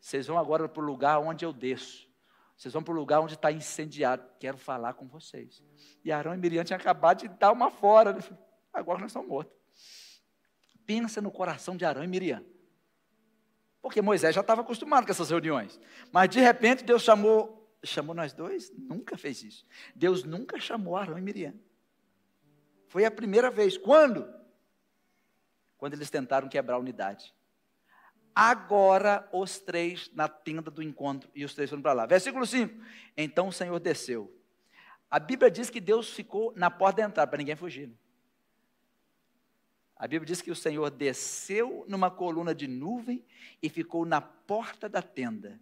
Vocês 0.00 0.26
vão 0.26 0.36
agora 0.36 0.68
para 0.68 0.82
o 0.82 0.84
lugar 0.84 1.20
onde 1.20 1.44
eu 1.44 1.52
desço. 1.52 2.10
Vocês 2.56 2.74
vão 2.74 2.82
para 2.82 2.92
o 2.92 2.96
lugar 2.96 3.20
onde 3.20 3.34
está 3.34 3.50
incendiado. 3.50 4.28
Quero 4.38 4.58
falar 4.58 4.94
com 4.94 5.06
vocês. 5.06 5.62
E 6.04 6.12
Arão 6.12 6.34
e 6.34 6.36
Miriam 6.36 6.64
tinham 6.64 6.78
acabado 6.78 7.20
de 7.20 7.28
dar 7.28 7.52
uma 7.52 7.70
fora. 7.70 8.16
Agora 8.72 8.98
nós 8.98 9.10
estamos 9.10 9.28
mortos. 9.28 9.56
Pensa 10.84 11.20
no 11.20 11.30
coração 11.30 11.76
de 11.76 11.84
Arão 11.84 12.02
e 12.02 12.08
Miriam. 12.08 12.44
Porque 13.82 14.00
Moisés 14.00 14.34
já 14.34 14.40
estava 14.40 14.62
acostumado 14.62 15.04
com 15.04 15.10
essas 15.10 15.28
reuniões. 15.28 15.78
Mas 16.10 16.30
de 16.30 16.40
repente 16.40 16.84
Deus 16.84 17.02
chamou, 17.02 17.76
chamou 17.84 18.14
nós 18.14 18.32
dois? 18.32 18.72
Nunca 18.78 19.18
fez 19.18 19.42
isso. 19.42 19.66
Deus 19.94 20.24
nunca 20.24 20.58
chamou 20.58 20.96
Arão 20.96 21.18
e 21.18 21.20
Miriam. 21.20 21.54
Foi 22.88 23.04
a 23.04 23.10
primeira 23.10 23.50
vez. 23.50 23.76
Quando? 23.76 24.32
Quando 25.76 25.94
eles 25.94 26.08
tentaram 26.08 26.48
quebrar 26.48 26.76
a 26.76 26.78
unidade 26.78 27.34
agora 28.34 29.28
os 29.32 29.58
três 29.58 30.10
na 30.14 30.28
tenda 30.28 30.70
do 30.70 30.82
encontro. 30.82 31.30
E 31.34 31.44
os 31.44 31.54
três 31.54 31.70
foram 31.70 31.82
para 31.82 31.92
lá. 31.92 32.06
Versículo 32.06 32.46
5. 32.46 32.74
Então 33.16 33.48
o 33.48 33.52
Senhor 33.52 33.78
desceu. 33.78 34.34
A 35.10 35.18
Bíblia 35.18 35.50
diz 35.50 35.68
que 35.68 35.80
Deus 35.80 36.10
ficou 36.10 36.52
na 36.56 36.70
porta 36.70 37.02
da 37.02 37.08
entrada, 37.08 37.30
para 37.30 37.38
ninguém 37.38 37.56
fugir. 37.56 37.92
A 40.02 40.08
Bíblia 40.08 40.26
diz 40.26 40.42
que 40.42 40.50
o 40.50 40.56
Senhor 40.56 40.90
desceu 40.90 41.84
numa 41.88 42.10
coluna 42.10 42.52
de 42.52 42.66
nuvem 42.66 43.24
e 43.62 43.68
ficou 43.68 44.04
na 44.04 44.20
porta 44.20 44.88
da 44.88 45.00
tenda. 45.00 45.60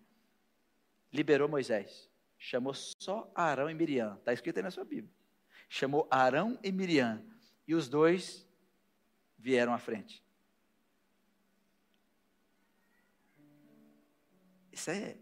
Liberou 1.13 1.47
Moisés. 1.47 2.11
Chamou 2.39 2.73
só 2.73 3.31
Arão 3.35 3.69
e 3.69 3.75
Miriam. 3.75 4.17
Está 4.17 4.33
escrito 4.33 4.57
aí 4.57 4.63
na 4.63 4.71
sua 4.71 4.83
Bíblia. 4.83 5.15
Chamou 5.69 6.09
Arão 6.11 6.59
e 6.63 6.73
Miriam. 6.73 7.23
E 7.69 7.75
os 7.75 7.87
dois 7.87 8.49
vieram 9.37 9.75
à 9.75 9.79
frente. 9.79 10.25
Isso 14.73 14.91
é, 14.91 15.19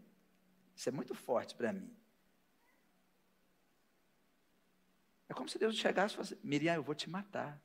isso 0.76 0.88
é 0.88 0.92
muito 0.92 1.12
forte 1.12 1.56
para 1.56 1.72
mim. 1.72 1.92
É 5.28 5.34
como 5.34 5.48
se 5.48 5.58
Deus 5.58 5.74
chegasse 5.74 6.14
e 6.14 6.16
falasse, 6.18 6.38
Miriam, 6.40 6.76
eu 6.76 6.84
vou 6.84 6.94
te 6.94 7.10
matar. 7.10 7.60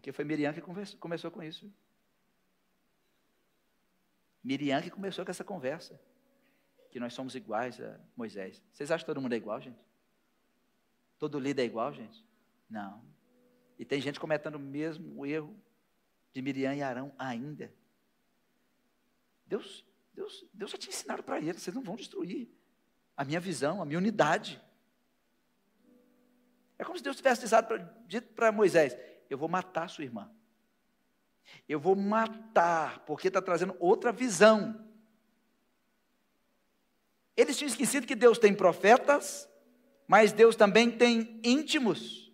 Porque 0.00 0.12
foi 0.12 0.24
Miriam 0.24 0.50
que 0.54 0.62
conversou, 0.62 0.98
começou 0.98 1.30
com 1.30 1.42
isso. 1.42 1.70
Miriam 4.42 4.80
que 4.80 4.90
começou 4.90 5.26
com 5.26 5.30
essa 5.30 5.44
conversa. 5.44 6.00
Que 6.90 6.98
nós 6.98 7.12
somos 7.12 7.34
iguais 7.34 7.78
a 7.78 8.00
Moisés. 8.16 8.62
Vocês 8.72 8.90
acham 8.90 9.04
que 9.04 9.12
todo 9.12 9.20
mundo 9.20 9.34
é 9.34 9.36
igual, 9.36 9.60
gente? 9.60 9.78
Todo 11.18 11.38
líder 11.38 11.62
é 11.62 11.66
igual, 11.66 11.92
gente? 11.92 12.26
Não. 12.68 13.04
E 13.78 13.84
tem 13.84 14.00
gente 14.00 14.18
cometendo 14.18 14.54
o 14.54 14.58
mesmo 14.58 15.26
erro 15.26 15.54
de 16.32 16.40
Miriam 16.40 16.74
e 16.74 16.82
Arão 16.82 17.14
ainda. 17.18 17.70
Deus 19.46 19.84
Deus, 20.14 20.46
Deus 20.52 20.70
já 20.70 20.78
tinha 20.78 20.94
ensinado 20.94 21.22
para 21.22 21.38
eles, 21.38 21.62
vocês 21.62 21.76
não 21.76 21.82
vão 21.82 21.96
destruir. 21.96 22.50
a 23.14 23.24
minha 23.24 23.38
visão, 23.38 23.82
a 23.82 23.84
minha 23.84 23.98
unidade. 23.98 24.58
É 26.78 26.84
como 26.84 26.96
se 26.96 27.04
Deus 27.04 27.16
tivesse 27.16 27.44
dito 28.06 28.32
para 28.32 28.50
Moisés: 28.50 28.96
Eu 29.30 29.38
vou 29.38 29.48
matar 29.48 29.88
sua 29.88 30.04
irmã. 30.04 30.30
Eu 31.68 31.78
vou 31.78 31.94
matar, 31.94 32.98
porque 33.06 33.28
está 33.28 33.40
trazendo 33.40 33.76
outra 33.78 34.10
visão. 34.10 34.84
Eles 37.36 37.56
tinham 37.56 37.68
esquecido 37.68 38.06
que 38.06 38.16
Deus 38.16 38.38
tem 38.38 38.52
profetas, 38.52 39.48
mas 40.06 40.32
Deus 40.32 40.56
também 40.56 40.90
tem 40.90 41.40
íntimos. 41.44 42.30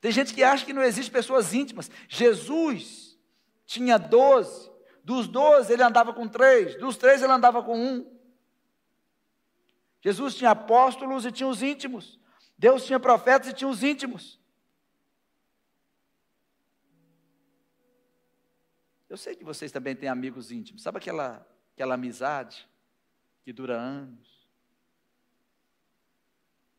Tem 0.00 0.10
gente 0.10 0.34
que 0.34 0.42
acha 0.42 0.66
que 0.66 0.72
não 0.72 0.82
existe 0.82 1.10
pessoas 1.10 1.54
íntimas. 1.54 1.88
Jesus 2.08 3.16
tinha 3.64 3.96
doze, 3.96 4.68
dos 5.04 5.28
doze 5.28 5.72
ele 5.72 5.82
andava 5.82 6.12
com 6.12 6.26
três, 6.26 6.76
dos 6.80 6.96
três 6.96 7.22
ele 7.22 7.32
andava 7.32 7.62
com 7.62 7.78
um. 7.78 8.12
Jesus 10.00 10.34
tinha 10.34 10.50
apóstolos 10.50 11.24
e 11.24 11.30
tinha 11.30 11.48
os 11.48 11.62
íntimos. 11.62 12.18
Deus 12.58 12.84
tinha 12.84 12.98
profetas 12.98 13.48
e 13.48 13.52
tinha 13.52 13.70
os 13.70 13.84
íntimos. 13.84 14.41
Eu 19.12 19.18
sei 19.18 19.36
que 19.36 19.44
vocês 19.44 19.70
também 19.70 19.94
têm 19.94 20.08
amigos 20.08 20.50
íntimos. 20.50 20.82
Sabe 20.82 20.96
aquela, 20.96 21.46
aquela 21.74 21.96
amizade 21.96 22.66
que 23.44 23.52
dura 23.52 23.78
anos? 23.78 24.48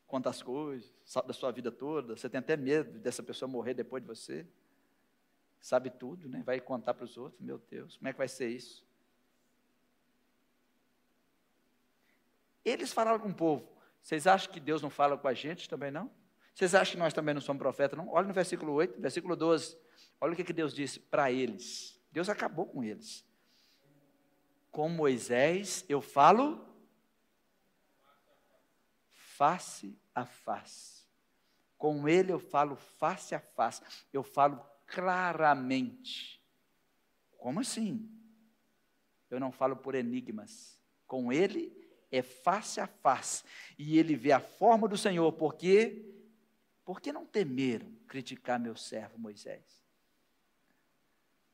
Conta 0.08 0.32
as 0.32 0.42
coisas, 0.42 0.92
sabe 1.06 1.28
da 1.28 1.34
sua 1.36 1.52
vida 1.52 1.72
toda. 1.72 2.18
Você 2.18 2.28
tem 2.28 2.40
até 2.40 2.58
medo 2.58 2.98
dessa 2.98 3.22
pessoa 3.22 3.48
morrer 3.48 3.76
depois 3.76 4.02
de 4.02 4.08
você. 4.08 4.48
Sabe 5.62 5.92
tudo, 5.92 6.28
né? 6.28 6.42
Vai 6.44 6.60
contar 6.60 6.96
para 6.96 7.06
os 7.06 7.18
outros. 7.18 7.40
Meu 7.40 7.60
Deus, 7.70 7.98
como 7.98 8.08
é 8.08 8.12
que 8.12 8.18
vai 8.18 8.28
ser 8.28 8.50
isso? 8.50 8.84
Eles 12.66 12.92
falaram 12.92 13.20
com 13.20 13.30
o 13.30 13.36
povo. 13.36 13.72
Vocês 14.02 14.26
acham 14.26 14.52
que 14.52 14.60
Deus 14.60 14.82
não 14.82 14.90
fala 14.90 15.16
com 15.20 15.28
a 15.28 15.36
gente 15.36 15.70
também 15.70 15.92
não? 15.92 16.10
Vocês 16.56 16.74
acham 16.74 16.94
que 16.94 17.00
nós 17.00 17.14
também 17.14 17.36
não 17.36 17.42
somos 17.42 17.62
profetas, 17.62 17.96
não? 17.96 18.10
Olha 18.10 18.28
no 18.28 18.34
versículo 18.34 18.74
8, 18.74 19.00
versículo 19.00 19.36
12. 19.36 19.78
Olha 20.20 20.34
o 20.34 20.36
que, 20.36 20.44
que 20.44 20.52
Deus 20.52 20.74
disse 20.74 21.00
para 21.00 21.32
eles. 21.32 21.93
Deus 22.14 22.30
acabou 22.30 22.68
com 22.68 22.84
eles. 22.84 23.26
Com 24.72 24.88
Moisés 24.88 25.84
eu 25.90 26.00
falo 26.00 26.64
face 29.10 30.00
a 30.14 30.24
face. 30.24 31.08
Com 31.76 32.08
ele 32.08 32.32
eu 32.32 32.40
falo 32.40 32.76
face 32.76 33.34
a 33.34 33.40
face. 33.40 33.82
Eu 34.14 34.24
falo 34.24 34.64
claramente. 34.86 36.40
Como 37.40 37.60
assim? 37.60 38.08
Eu 39.28 39.40
não 39.40 39.52
falo 39.52 39.76
por 39.76 39.96
enigmas. 39.96 40.80
Com 41.08 41.34
ele 41.34 41.76
é 42.12 42.22
face 42.22 42.80
a 42.80 42.86
face. 42.86 43.44
E 43.76 43.98
ele 43.98 44.16
vê 44.16 44.32
a 44.32 44.40
forma 44.40 44.88
do 44.88 44.98
Senhor, 44.98 45.34
porque 45.34 46.06
por 46.86 47.02
que 47.02 47.12
não 47.12 47.26
temeram 47.26 47.92
criticar 48.08 48.60
meu 48.60 48.76
servo 48.76 49.18
Moisés? 49.18 49.83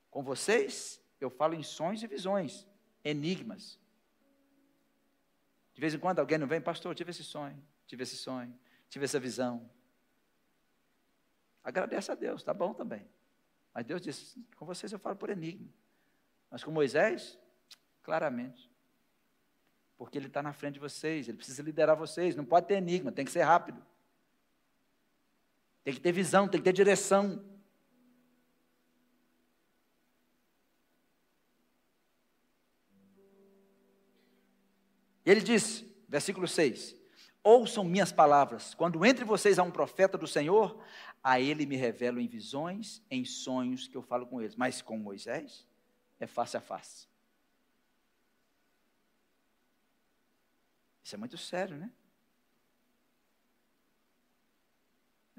Com 0.10 0.24
vocês, 0.24 1.02
eu 1.20 1.30
falo 1.30 1.54
em 1.54 1.64
sonhos 1.64 2.02
e 2.02 2.08
visões, 2.08 2.68
enigmas. 3.04 3.80
De 5.74 5.82
vez 5.82 5.94
em 5.94 6.00
quando 6.00 6.20
alguém 6.20 6.38
não 6.38 6.48
vem, 6.48 6.60
pastor, 6.60 6.94
tive 6.96 7.12
esse 7.12 7.24
sonho, 7.24 7.62
tive 7.86 8.04
esse 8.04 8.18
sonho, 8.18 8.58
tive 8.90 9.06
essa 9.06 9.20
visão. 9.20 9.70
Agradece 11.64 12.12
a 12.12 12.16
Deus, 12.16 12.44
tá 12.44 12.54
bom 12.54 12.74
também. 12.74 13.08
Mas 13.74 13.86
Deus 13.86 14.02
disse: 14.02 14.44
com 14.56 14.66
vocês 14.66 14.92
eu 14.92 15.00
falo 15.00 15.16
por 15.16 15.30
enigma. 15.30 15.70
Mas 16.50 16.64
com 16.64 16.72
Moisés, 16.72 17.38
claramente. 18.02 18.70
Porque 19.98 20.18
ele 20.18 20.28
está 20.28 20.42
na 20.42 20.54
frente 20.54 20.76
de 20.76 20.80
vocês, 20.80 21.28
ele 21.28 21.38
precisa 21.38 21.62
liderar 21.62 21.96
vocês. 21.96 22.36
Não 22.36 22.46
pode 22.46 22.68
ter 22.68 22.76
enigma, 22.76 23.12
tem 23.12 23.26
que 23.26 23.32
ser 23.32 23.44
rápido. 23.44 23.86
Tem 25.84 25.94
que 25.94 26.00
ter 26.00 26.12
visão, 26.12 26.48
tem 26.48 26.60
que 26.60 26.64
ter 26.64 26.74
direção. 26.74 27.44
Ele 35.30 35.42
disse, 35.42 35.88
versículo 36.08 36.48
6: 36.48 36.96
Ouçam 37.44 37.84
minhas 37.84 38.12
palavras. 38.12 38.74
Quando 38.74 39.06
entre 39.06 39.24
vocês 39.24 39.60
há 39.60 39.64
um 39.64 39.70
profeta 39.70 40.18
do 40.18 40.26
Senhor, 40.26 40.84
a 41.24 41.40
ele 41.40 41.68
me 41.68 41.76
revelo 41.76 42.20
em 42.20 42.28
visões, 42.28 43.00
em 43.12 43.24
sonhos 43.24 43.88
que 43.88 43.96
eu 43.96 44.02
falo 44.02 44.26
com 44.26 44.42
eles. 44.42 44.56
Mas 44.56 44.82
com 44.82 44.98
Moisés, 44.98 45.68
é 46.20 46.26
face 46.26 46.58
a 46.58 46.60
face. 46.60 47.08
Isso 51.04 51.14
é 51.14 51.18
muito 51.20 51.38
sério, 51.38 51.78
né? 51.78 51.92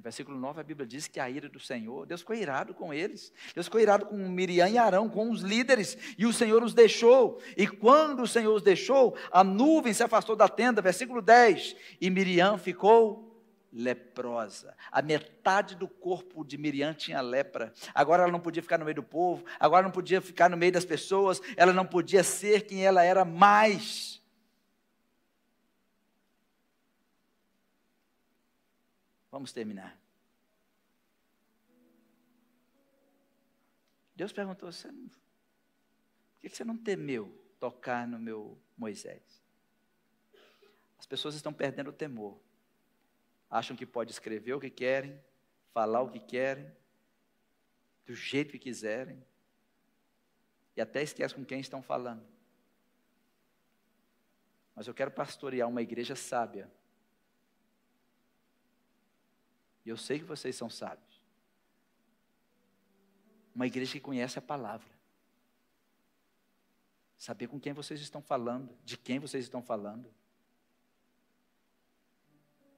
No 0.00 0.02
versículo 0.02 0.38
9, 0.38 0.58
a 0.58 0.64
Bíblia 0.64 0.86
diz 0.86 1.06
que 1.06 1.20
a 1.20 1.28
ira 1.28 1.46
do 1.46 1.60
Senhor, 1.60 2.06
Deus 2.06 2.22
ficou 2.22 2.34
irado 2.34 2.72
com 2.72 2.92
eles. 2.92 3.30
Deus 3.54 3.66
ficou 3.66 3.78
irado 3.78 4.06
com 4.06 4.16
Miriam 4.16 4.66
e 4.66 4.78
Arão, 4.78 5.10
com 5.10 5.30
os 5.30 5.42
líderes, 5.42 5.94
e 6.16 6.24
o 6.24 6.32
Senhor 6.32 6.64
os 6.64 6.72
deixou. 6.72 7.38
E 7.54 7.66
quando 7.66 8.22
o 8.22 8.26
Senhor 8.26 8.54
os 8.54 8.62
deixou, 8.62 9.14
a 9.30 9.44
nuvem 9.44 9.92
se 9.92 10.02
afastou 10.02 10.34
da 10.34 10.48
tenda, 10.48 10.80
versículo 10.80 11.20
10, 11.20 11.76
e 12.00 12.08
Miriam 12.08 12.56
ficou 12.56 13.44
leprosa. 13.70 14.74
A 14.90 15.02
metade 15.02 15.74
do 15.74 15.86
corpo 15.86 16.46
de 16.46 16.56
Miriam 16.56 16.94
tinha 16.94 17.20
lepra. 17.20 17.70
Agora 17.94 18.22
ela 18.22 18.32
não 18.32 18.40
podia 18.40 18.62
ficar 18.62 18.78
no 18.78 18.86
meio 18.86 18.94
do 18.94 19.02
povo, 19.02 19.44
agora 19.58 19.82
não 19.82 19.92
podia 19.92 20.22
ficar 20.22 20.48
no 20.48 20.56
meio 20.56 20.72
das 20.72 20.86
pessoas, 20.86 21.42
ela 21.58 21.74
não 21.74 21.84
podia 21.84 22.24
ser 22.24 22.62
quem 22.62 22.86
ela 22.86 23.04
era 23.04 23.22
mais. 23.22 24.19
Vamos 29.30 29.52
terminar. 29.52 29.98
Deus 34.14 34.32
perguntou: 34.32 34.70
você 34.70 34.90
não, 34.90 35.08
por 35.08 36.40
que 36.40 36.48
você 36.48 36.64
não 36.64 36.76
temeu 36.76 37.32
tocar 37.58 38.06
no 38.06 38.18
meu 38.18 38.60
Moisés? 38.76 39.42
As 40.98 41.06
pessoas 41.06 41.34
estão 41.34 41.52
perdendo 41.52 41.90
o 41.90 41.92
temor. 41.92 42.38
Acham 43.48 43.76
que 43.76 43.86
pode 43.86 44.10
escrever 44.12 44.52
o 44.52 44.60
que 44.60 44.70
querem, 44.70 45.18
falar 45.72 46.02
o 46.02 46.10
que 46.10 46.20
querem, 46.20 46.70
do 48.04 48.14
jeito 48.14 48.52
que 48.52 48.58
quiserem, 48.58 49.24
e 50.76 50.80
até 50.80 51.02
esquecem 51.02 51.36
com 51.36 51.44
quem 51.44 51.60
estão 51.60 51.82
falando. 51.82 52.26
Mas 54.74 54.86
eu 54.86 54.94
quero 54.94 55.10
pastorear 55.10 55.68
uma 55.68 55.82
igreja 55.82 56.14
sábia 56.14 56.70
E 59.84 59.88
eu 59.88 59.96
sei 59.96 60.18
que 60.18 60.24
vocês 60.24 60.56
são 60.56 60.68
sábios. 60.68 61.20
Uma 63.54 63.66
igreja 63.66 63.92
que 63.92 64.00
conhece 64.00 64.38
a 64.38 64.42
palavra. 64.42 64.88
Saber 67.16 67.48
com 67.48 67.60
quem 67.60 67.72
vocês 67.72 68.00
estão 68.00 68.22
falando, 68.22 68.76
de 68.84 68.96
quem 68.96 69.18
vocês 69.18 69.44
estão 69.44 69.62
falando. 69.62 70.12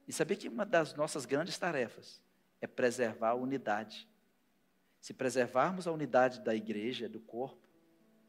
E 0.07 0.11
saber 0.11 0.35
que 0.35 0.49
uma 0.49 0.65
das 0.65 0.93
nossas 0.93 1.25
grandes 1.25 1.57
tarefas 1.57 2.21
é 2.59 2.67
preservar 2.67 3.29
a 3.29 3.35
unidade. 3.35 4.07
Se 4.99 5.13
preservarmos 5.13 5.87
a 5.87 5.91
unidade 5.91 6.41
da 6.41 6.55
igreja, 6.55 7.07
do 7.07 7.19
corpo, 7.19 7.61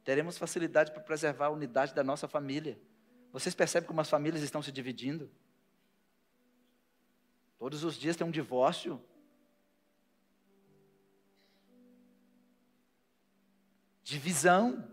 teremos 0.04 0.38
facilidade 0.38 0.92
para 0.92 1.02
preservar 1.02 1.46
a 1.46 1.50
unidade 1.50 1.94
da 1.94 2.04
nossa 2.04 2.28
família. 2.28 2.78
Vocês 3.32 3.54
percebem 3.54 3.86
como 3.88 4.00
as 4.00 4.10
famílias 4.10 4.42
estão 4.42 4.62
se 4.62 4.70
dividindo? 4.70 5.30
Todos 7.58 7.84
os 7.84 7.94
dias 7.94 8.16
tem 8.16 8.26
um 8.26 8.30
divórcio. 8.30 9.00
Divisão. 14.02 14.86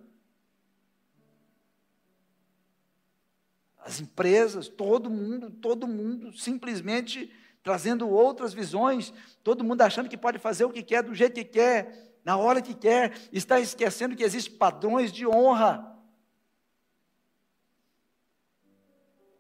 As 3.80 4.00
empresas, 4.00 4.68
todo 4.68 5.10
mundo, 5.10 5.50
todo 5.50 5.88
mundo 5.88 6.32
simplesmente 6.38 7.34
trazendo 7.64 8.10
outras 8.10 8.54
visões, 8.54 9.14
todo 9.44 9.64
mundo 9.64 9.82
achando 9.82 10.10
que 10.10 10.18
pode 10.18 10.40
fazer 10.40 10.66
o 10.66 10.72
que 10.72 10.82
quer, 10.82 11.04
do 11.04 11.14
jeito 11.14 11.36
que 11.36 11.44
quer, 11.44 12.20
na 12.24 12.38
hora 12.38 12.62
que 12.62 12.74
quer, 12.74 13.14
está 13.32 13.60
esquecendo 13.60 14.16
que 14.16 14.24
existem 14.24 14.56
padrões 14.56 15.12
de 15.12 15.28
honra. 15.28 15.88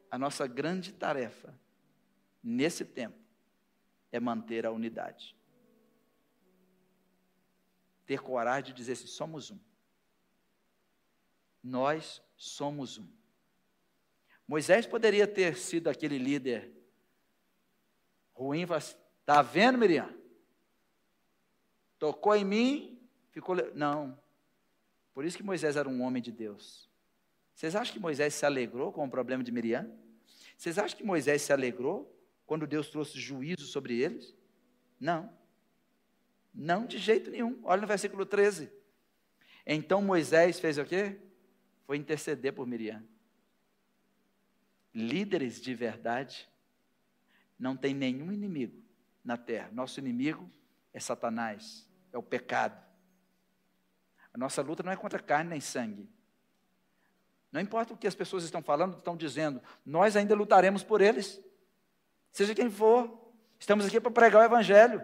A 0.09 0.17
nossa 0.17 0.45
grande 0.45 0.91
tarefa 0.91 1.53
nesse 2.43 2.83
tempo 2.83 3.17
é 4.11 4.19
manter 4.19 4.65
a 4.65 4.71
unidade. 4.71 5.35
Ter 8.05 8.19
coragem 8.19 8.71
de 8.71 8.73
dizer 8.73 8.93
assim: 8.93 9.07
somos 9.07 9.51
um. 9.51 9.59
Nós 11.63 12.21
somos 12.35 12.97
um. 12.97 13.07
Moisés 14.47 14.85
poderia 14.85 15.27
ter 15.27 15.55
sido 15.55 15.89
aquele 15.89 16.17
líder 16.17 16.71
ruim, 18.33 18.63
está 18.63 19.41
vendo, 19.41 19.77
Miriam? 19.77 20.13
Tocou 21.97 22.35
em 22.35 22.43
mim, 22.43 22.99
ficou. 23.29 23.55
Não. 23.75 24.19
Por 25.13 25.23
isso 25.23 25.37
que 25.37 25.43
Moisés 25.43 25.75
era 25.75 25.87
um 25.87 26.01
homem 26.01 26.21
de 26.21 26.31
Deus. 26.31 26.89
Vocês 27.53 27.75
acham 27.75 27.93
que 27.93 27.99
Moisés 27.99 28.33
se 28.33 28.45
alegrou 28.45 28.91
com 28.91 29.05
o 29.05 29.09
problema 29.09 29.43
de 29.43 29.51
Miriam? 29.51 29.89
Vocês 30.57 30.77
acham 30.77 30.97
que 30.97 31.03
Moisés 31.03 31.43
se 31.43 31.53
alegrou 31.53 32.11
quando 32.51 32.67
Deus 32.67 32.89
trouxe 32.89 33.17
juízo 33.17 33.65
sobre 33.65 33.97
eles? 34.01 34.35
Não. 34.99 35.31
Não 36.53 36.85
de 36.85 36.97
jeito 36.97 37.31
nenhum. 37.31 37.57
Olha 37.63 37.79
no 37.79 37.87
versículo 37.87 38.25
13. 38.25 38.69
Então 39.65 40.01
Moisés 40.01 40.59
fez 40.59 40.77
o 40.77 40.83
quê? 40.83 41.17
Foi 41.87 41.95
interceder 41.95 42.51
por 42.51 42.67
Miriam. 42.67 43.01
Líderes 44.93 45.61
de 45.61 45.73
verdade 45.73 46.45
não 47.57 47.77
tem 47.77 47.93
nenhum 47.93 48.33
inimigo 48.33 48.83
na 49.23 49.37
terra. 49.37 49.69
Nosso 49.71 50.01
inimigo 50.01 50.51
é 50.93 50.99
Satanás, 50.99 51.89
é 52.11 52.17
o 52.17 52.21
pecado. 52.21 52.85
A 54.33 54.37
nossa 54.37 54.61
luta 54.61 54.83
não 54.83 54.91
é 54.91 54.97
contra 54.97 55.19
carne 55.19 55.51
nem 55.51 55.61
sangue. 55.61 56.09
Não 57.49 57.61
importa 57.61 57.93
o 57.93 57.97
que 57.97 58.07
as 58.07 58.15
pessoas 58.15 58.43
estão 58.43 58.61
falando, 58.61 58.97
estão 58.97 59.15
dizendo, 59.15 59.61
nós 59.85 60.17
ainda 60.17 60.35
lutaremos 60.35 60.83
por 60.83 60.99
eles. 60.99 61.41
Seja 62.31 62.55
quem 62.55 62.69
for. 62.69 63.19
Estamos 63.59 63.85
aqui 63.85 63.99
para 63.99 64.11
pregar 64.11 64.41
o 64.41 64.45
Evangelho. 64.45 65.03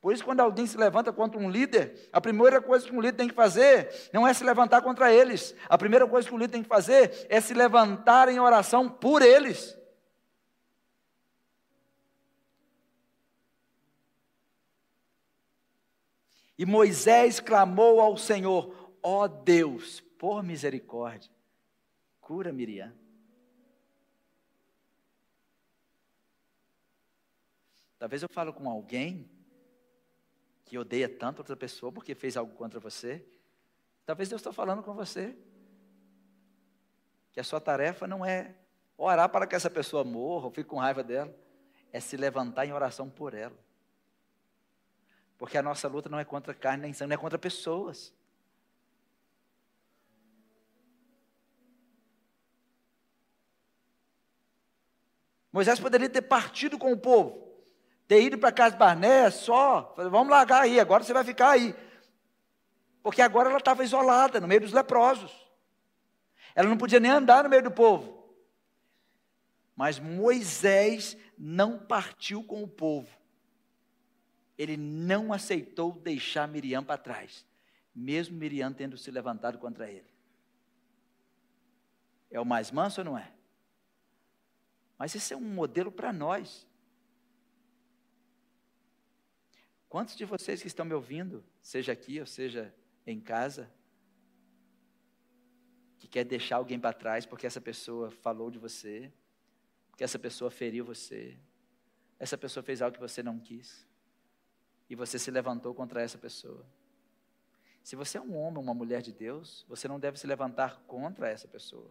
Por 0.00 0.14
isso, 0.14 0.24
quando 0.24 0.40
alguém 0.40 0.66
se 0.66 0.78
levanta 0.78 1.12
contra 1.12 1.38
um 1.38 1.50
líder, 1.50 2.08
a 2.10 2.20
primeira 2.20 2.60
coisa 2.60 2.86
que 2.86 2.94
um 2.94 3.00
líder 3.00 3.18
tem 3.18 3.28
que 3.28 3.34
fazer 3.34 4.10
não 4.12 4.26
é 4.26 4.32
se 4.32 4.42
levantar 4.42 4.80
contra 4.80 5.12
eles. 5.12 5.54
A 5.68 5.76
primeira 5.76 6.06
coisa 6.06 6.26
que 6.26 6.34
o 6.34 6.38
líder 6.38 6.52
tem 6.52 6.62
que 6.62 6.68
fazer 6.68 7.26
é 7.28 7.40
se 7.40 7.52
levantar 7.52 8.28
em 8.28 8.40
oração 8.40 8.88
por 8.88 9.20
eles. 9.20 9.78
E 16.56 16.64
Moisés 16.66 17.40
clamou 17.40 18.00
ao 18.00 18.16
Senhor: 18.16 18.94
Ó 19.02 19.24
oh 19.24 19.28
Deus, 19.28 20.00
por 20.18 20.42
misericórdia, 20.42 21.30
cura 22.20 22.52
Miriam. 22.52 22.99
Talvez 28.00 28.22
eu 28.22 28.30
falo 28.30 28.50
com 28.50 28.66
alguém 28.66 29.30
que 30.64 30.78
odeia 30.78 31.06
tanto 31.06 31.40
outra 31.40 31.54
pessoa 31.54 31.92
porque 31.92 32.14
fez 32.14 32.34
algo 32.34 32.54
contra 32.54 32.80
você. 32.80 33.22
Talvez 34.06 34.30
Deus 34.30 34.40
está 34.40 34.50
falando 34.50 34.82
com 34.82 34.94
você. 34.94 35.36
Que 37.30 37.40
a 37.40 37.44
sua 37.44 37.60
tarefa 37.60 38.06
não 38.06 38.24
é 38.24 38.56
orar 38.96 39.28
para 39.28 39.46
que 39.46 39.54
essa 39.54 39.68
pessoa 39.68 40.02
morra 40.02 40.46
ou 40.46 40.50
fique 40.50 40.70
com 40.70 40.78
raiva 40.78 41.02
dela, 41.02 41.30
é 41.92 42.00
se 42.00 42.16
levantar 42.16 42.64
em 42.64 42.72
oração 42.72 43.10
por 43.10 43.34
ela. 43.34 43.58
Porque 45.36 45.58
a 45.58 45.62
nossa 45.62 45.86
luta 45.86 46.08
não 46.08 46.18
é 46.18 46.24
contra 46.24 46.54
carne 46.54 46.84
nem 46.84 46.94
sangue, 46.94 47.10
não 47.10 47.16
é 47.16 47.18
contra 47.18 47.38
pessoas. 47.38 48.14
Moisés 55.52 55.78
poderia 55.78 56.08
ter 56.08 56.22
partido 56.22 56.78
com 56.78 56.90
o 56.92 56.96
povo, 56.96 57.49
ter 58.10 58.24
ido 58.24 58.38
para 58.38 58.50
casa 58.50 58.72
de 58.72 58.78
Barné 58.78 59.30
só, 59.30 59.94
vamos 59.96 60.30
largar 60.30 60.62
aí, 60.62 60.80
agora 60.80 61.04
você 61.04 61.12
vai 61.12 61.22
ficar 61.22 61.50
aí. 61.50 61.74
Porque 63.02 63.22
agora 63.22 63.48
ela 63.48 63.58
estava 63.58 63.84
isolada, 63.84 64.40
no 64.40 64.48
meio 64.48 64.62
dos 64.62 64.72
leprosos. 64.72 65.32
Ela 66.54 66.68
não 66.68 66.76
podia 66.76 66.98
nem 66.98 67.12
andar 67.12 67.44
no 67.44 67.48
meio 67.48 67.62
do 67.62 67.70
povo. 67.70 68.34
Mas 69.76 70.00
Moisés 70.00 71.16
não 71.38 71.78
partiu 71.78 72.42
com 72.42 72.62
o 72.64 72.68
povo 72.68 73.20
ele 74.60 74.76
não 74.76 75.32
aceitou 75.32 75.90
deixar 75.90 76.46
Miriam 76.46 76.84
para 76.84 76.98
trás, 76.98 77.46
mesmo 77.94 78.36
Miriam 78.36 78.70
tendo 78.70 78.98
se 78.98 79.10
levantado 79.10 79.56
contra 79.56 79.90
ele. 79.90 80.12
É 82.30 82.38
o 82.38 82.44
mais 82.44 82.70
manso 82.70 83.00
ou 83.00 83.04
não 83.06 83.16
é? 83.16 83.32
Mas 84.98 85.14
esse 85.14 85.32
é 85.32 85.36
um 85.36 85.40
modelo 85.40 85.90
para 85.90 86.12
nós. 86.12 86.68
Quantos 89.90 90.16
de 90.16 90.24
vocês 90.24 90.62
que 90.62 90.68
estão 90.68 90.86
me 90.86 90.94
ouvindo, 90.94 91.44
seja 91.60 91.92
aqui 91.92 92.18
ou 92.18 92.24
seja 92.24 92.74
em 93.06 93.20
casa, 93.20 93.70
que 95.98 96.08
quer 96.08 96.24
deixar 96.24 96.56
alguém 96.56 96.80
para 96.80 96.94
trás 96.94 97.26
porque 97.26 97.46
essa 97.46 97.60
pessoa 97.60 98.10
falou 98.10 98.50
de 98.50 98.58
você, 98.58 99.12
porque 99.90 100.02
essa 100.02 100.18
pessoa 100.18 100.50
feriu 100.50 100.82
você, 100.86 101.38
essa 102.18 102.38
pessoa 102.38 102.62
fez 102.62 102.80
algo 102.80 102.94
que 102.94 103.02
você 103.02 103.22
não 103.22 103.38
quis? 103.38 103.90
e 104.90 104.96
você 104.96 105.20
se 105.20 105.30
levantou 105.30 105.72
contra 105.72 106.02
essa 106.02 106.18
pessoa. 106.18 106.66
Se 107.80 107.94
você 107.94 108.18
é 108.18 108.20
um 108.20 108.36
homem 108.36 108.56
ou 108.56 108.62
uma 108.64 108.74
mulher 108.74 109.00
de 109.00 109.12
Deus, 109.12 109.64
você 109.68 109.86
não 109.86 110.00
deve 110.00 110.18
se 110.18 110.26
levantar 110.26 110.82
contra 110.82 111.30
essa 111.30 111.46
pessoa. 111.46 111.88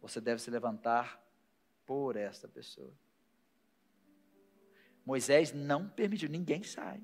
Você 0.00 0.18
deve 0.18 0.40
se 0.40 0.50
levantar 0.50 1.22
por 1.84 2.16
esta 2.16 2.48
pessoa. 2.48 2.92
Moisés 5.04 5.52
não 5.52 5.88
permitiu, 5.90 6.30
ninguém 6.30 6.62
sai. 6.62 7.02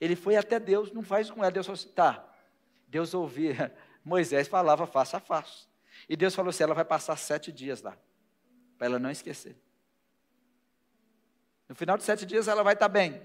Ele 0.00 0.14
foi 0.14 0.36
até 0.36 0.60
Deus, 0.60 0.92
não 0.92 1.02
faz 1.02 1.30
com 1.30 1.42
ela. 1.42 1.50
Deus 1.50 1.66
falou 1.66 1.78
assim: 1.78 1.88
tá. 1.88 2.32
Deus 2.88 3.14
ouvia, 3.14 3.74
Moisés 4.04 4.48
falava 4.48 4.86
face 4.86 5.16
a 5.16 5.20
face. 5.20 5.66
E 6.08 6.16
Deus 6.16 6.34
falou 6.34 6.50
assim: 6.50 6.62
ela 6.62 6.74
vai 6.74 6.84
passar 6.84 7.16
sete 7.16 7.50
dias 7.50 7.82
lá, 7.82 7.96
para 8.76 8.86
ela 8.86 8.98
não 8.98 9.10
esquecer. 9.10 9.56
No 11.68 11.74
final 11.74 11.96
de 11.96 12.04
sete 12.04 12.24
dias 12.24 12.46
ela 12.46 12.62
vai 12.62 12.74
estar 12.74 12.88
bem. 12.88 13.20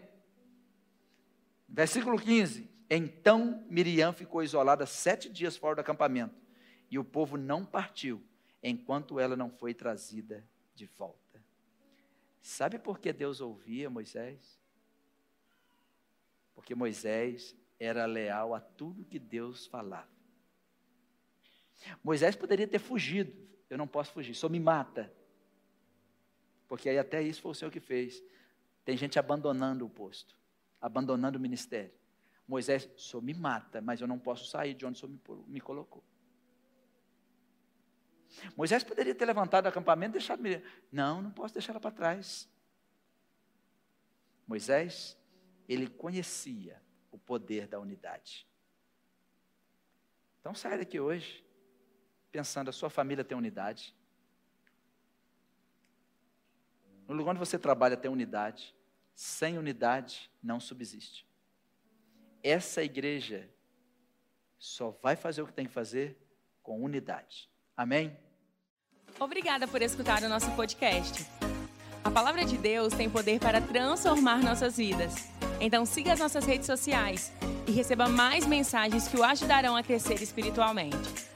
Versículo 1.68 2.20
15. 2.20 2.70
Então 2.90 3.64
Miriam 3.70 4.12
ficou 4.12 4.44
isolada 4.44 4.86
sete 4.86 5.30
dias 5.30 5.56
fora 5.56 5.76
do 5.76 5.82
acampamento, 5.82 6.36
e 6.90 6.98
o 6.98 7.04
povo 7.04 7.38
não 7.38 7.64
partiu, 7.64 8.22
enquanto 8.62 9.20
ela 9.20 9.36
não 9.36 9.50
foi 9.50 9.74
trazida 9.74 10.46
de 10.74 10.86
volta. 10.86 11.42
Sabe 12.42 12.80
por 12.80 13.00
que 13.00 13.14
Deus 13.14 13.40
ouvia 13.40 13.90
Moisés? 13.90 14.61
Porque 16.62 16.76
Moisés 16.76 17.56
era 17.80 18.06
leal 18.06 18.54
a 18.54 18.60
tudo 18.62 19.04
que 19.04 19.20
Deus 19.20 19.66
falava. 19.66 20.10
Moisés 22.04 22.36
poderia 22.36 22.68
ter 22.68 22.80
fugido, 22.80 23.34
eu 23.70 23.78
não 23.78 23.88
posso 23.88 24.14
fugir, 24.14 24.36
só 24.36 24.48
me 24.48 24.60
mata. 24.60 25.12
Porque 26.68 26.88
aí 26.88 27.00
até 27.00 27.22
isso 27.22 27.42
foi 27.42 27.52
o 27.52 27.56
Senhor 27.56 27.72
que 27.72 27.80
fez. 27.80 28.24
Tem 28.86 28.96
gente 28.96 29.18
abandonando 29.18 29.86
o 29.86 29.90
posto 29.90 30.40
abandonando 30.82 31.38
o 31.38 31.42
ministério. 31.42 31.94
Moisés, 32.48 32.90
senhor 32.98 33.22
me 33.22 33.34
mata, 33.34 33.80
mas 33.80 34.02
eu 34.02 34.08
não 34.08 34.18
posso 34.18 34.50
sair 34.50 34.74
de 34.74 34.86
onde 34.86 34.98
o 34.98 35.00
senhor 35.00 35.12
me, 35.12 35.54
me 35.54 35.62
colocou. 35.62 36.04
Moisés 38.58 38.84
poderia 38.84 39.14
ter 39.14 39.26
levantado 39.26 39.66
o 39.66 39.70
acampamento 39.70 40.14
e 40.14 40.20
deixado 40.20 40.42
Miriam. 40.42 40.62
Não, 40.92 41.22
não 41.22 41.32
posso 41.32 41.54
deixar 41.54 41.74
ela 41.74 41.80
para 41.80 41.92
trás. 41.92 42.50
Moisés, 44.48 45.18
ele 45.74 45.88
conhecia 45.88 46.82
o 47.12 47.18
poder 47.18 47.68
da 47.68 47.80
unidade. 47.80 48.46
Então 50.40 50.54
saia 50.54 50.78
daqui 50.78 51.00
hoje, 51.00 51.46
pensando, 52.32 52.70
a 52.70 52.74
sua 52.74 52.90
família 52.90 53.24
tem 53.24 53.38
unidade. 53.38 53.96
No 57.08 57.16
lugar 57.16 57.32
onde 57.32 57.40
você 57.40 57.58
trabalha 57.58 57.96
tem 57.96 58.12
unidade. 58.12 58.76
Sem 59.14 59.58
unidade 59.58 60.30
não 60.42 60.60
subsiste. 60.60 61.28
Essa 62.44 62.84
igreja 62.84 63.50
só 64.58 64.90
vai 65.02 65.16
fazer 65.16 65.42
o 65.42 65.48
que 65.48 65.54
tem 65.54 65.68
que 65.68 65.74
fazer 65.74 66.18
com 66.64 66.82
unidade. 66.82 67.50
Amém? 67.78 68.18
Obrigada 69.20 69.68
por 69.68 69.82
escutar 69.82 70.24
o 70.24 70.30
nosso 70.30 70.50
podcast. 70.56 71.26
A 72.04 72.10
palavra 72.10 72.44
de 72.44 72.58
Deus 72.58 72.94
tem 72.94 73.10
poder 73.10 73.40
para 73.40 73.62
transformar 73.62 74.42
nossas 74.42 74.78
vidas. 74.78 75.31
Então 75.62 75.86
siga 75.86 76.12
as 76.12 76.20
nossas 76.20 76.44
redes 76.44 76.66
sociais 76.66 77.32
e 77.68 77.72
receba 77.72 78.10
mais 78.10 78.48
mensagens 78.48 79.08
que 79.08 79.16
o 79.16 79.24
ajudarão 79.24 79.78
a 79.78 79.84
crescer 79.84 80.22
espiritualmente. 80.22 81.31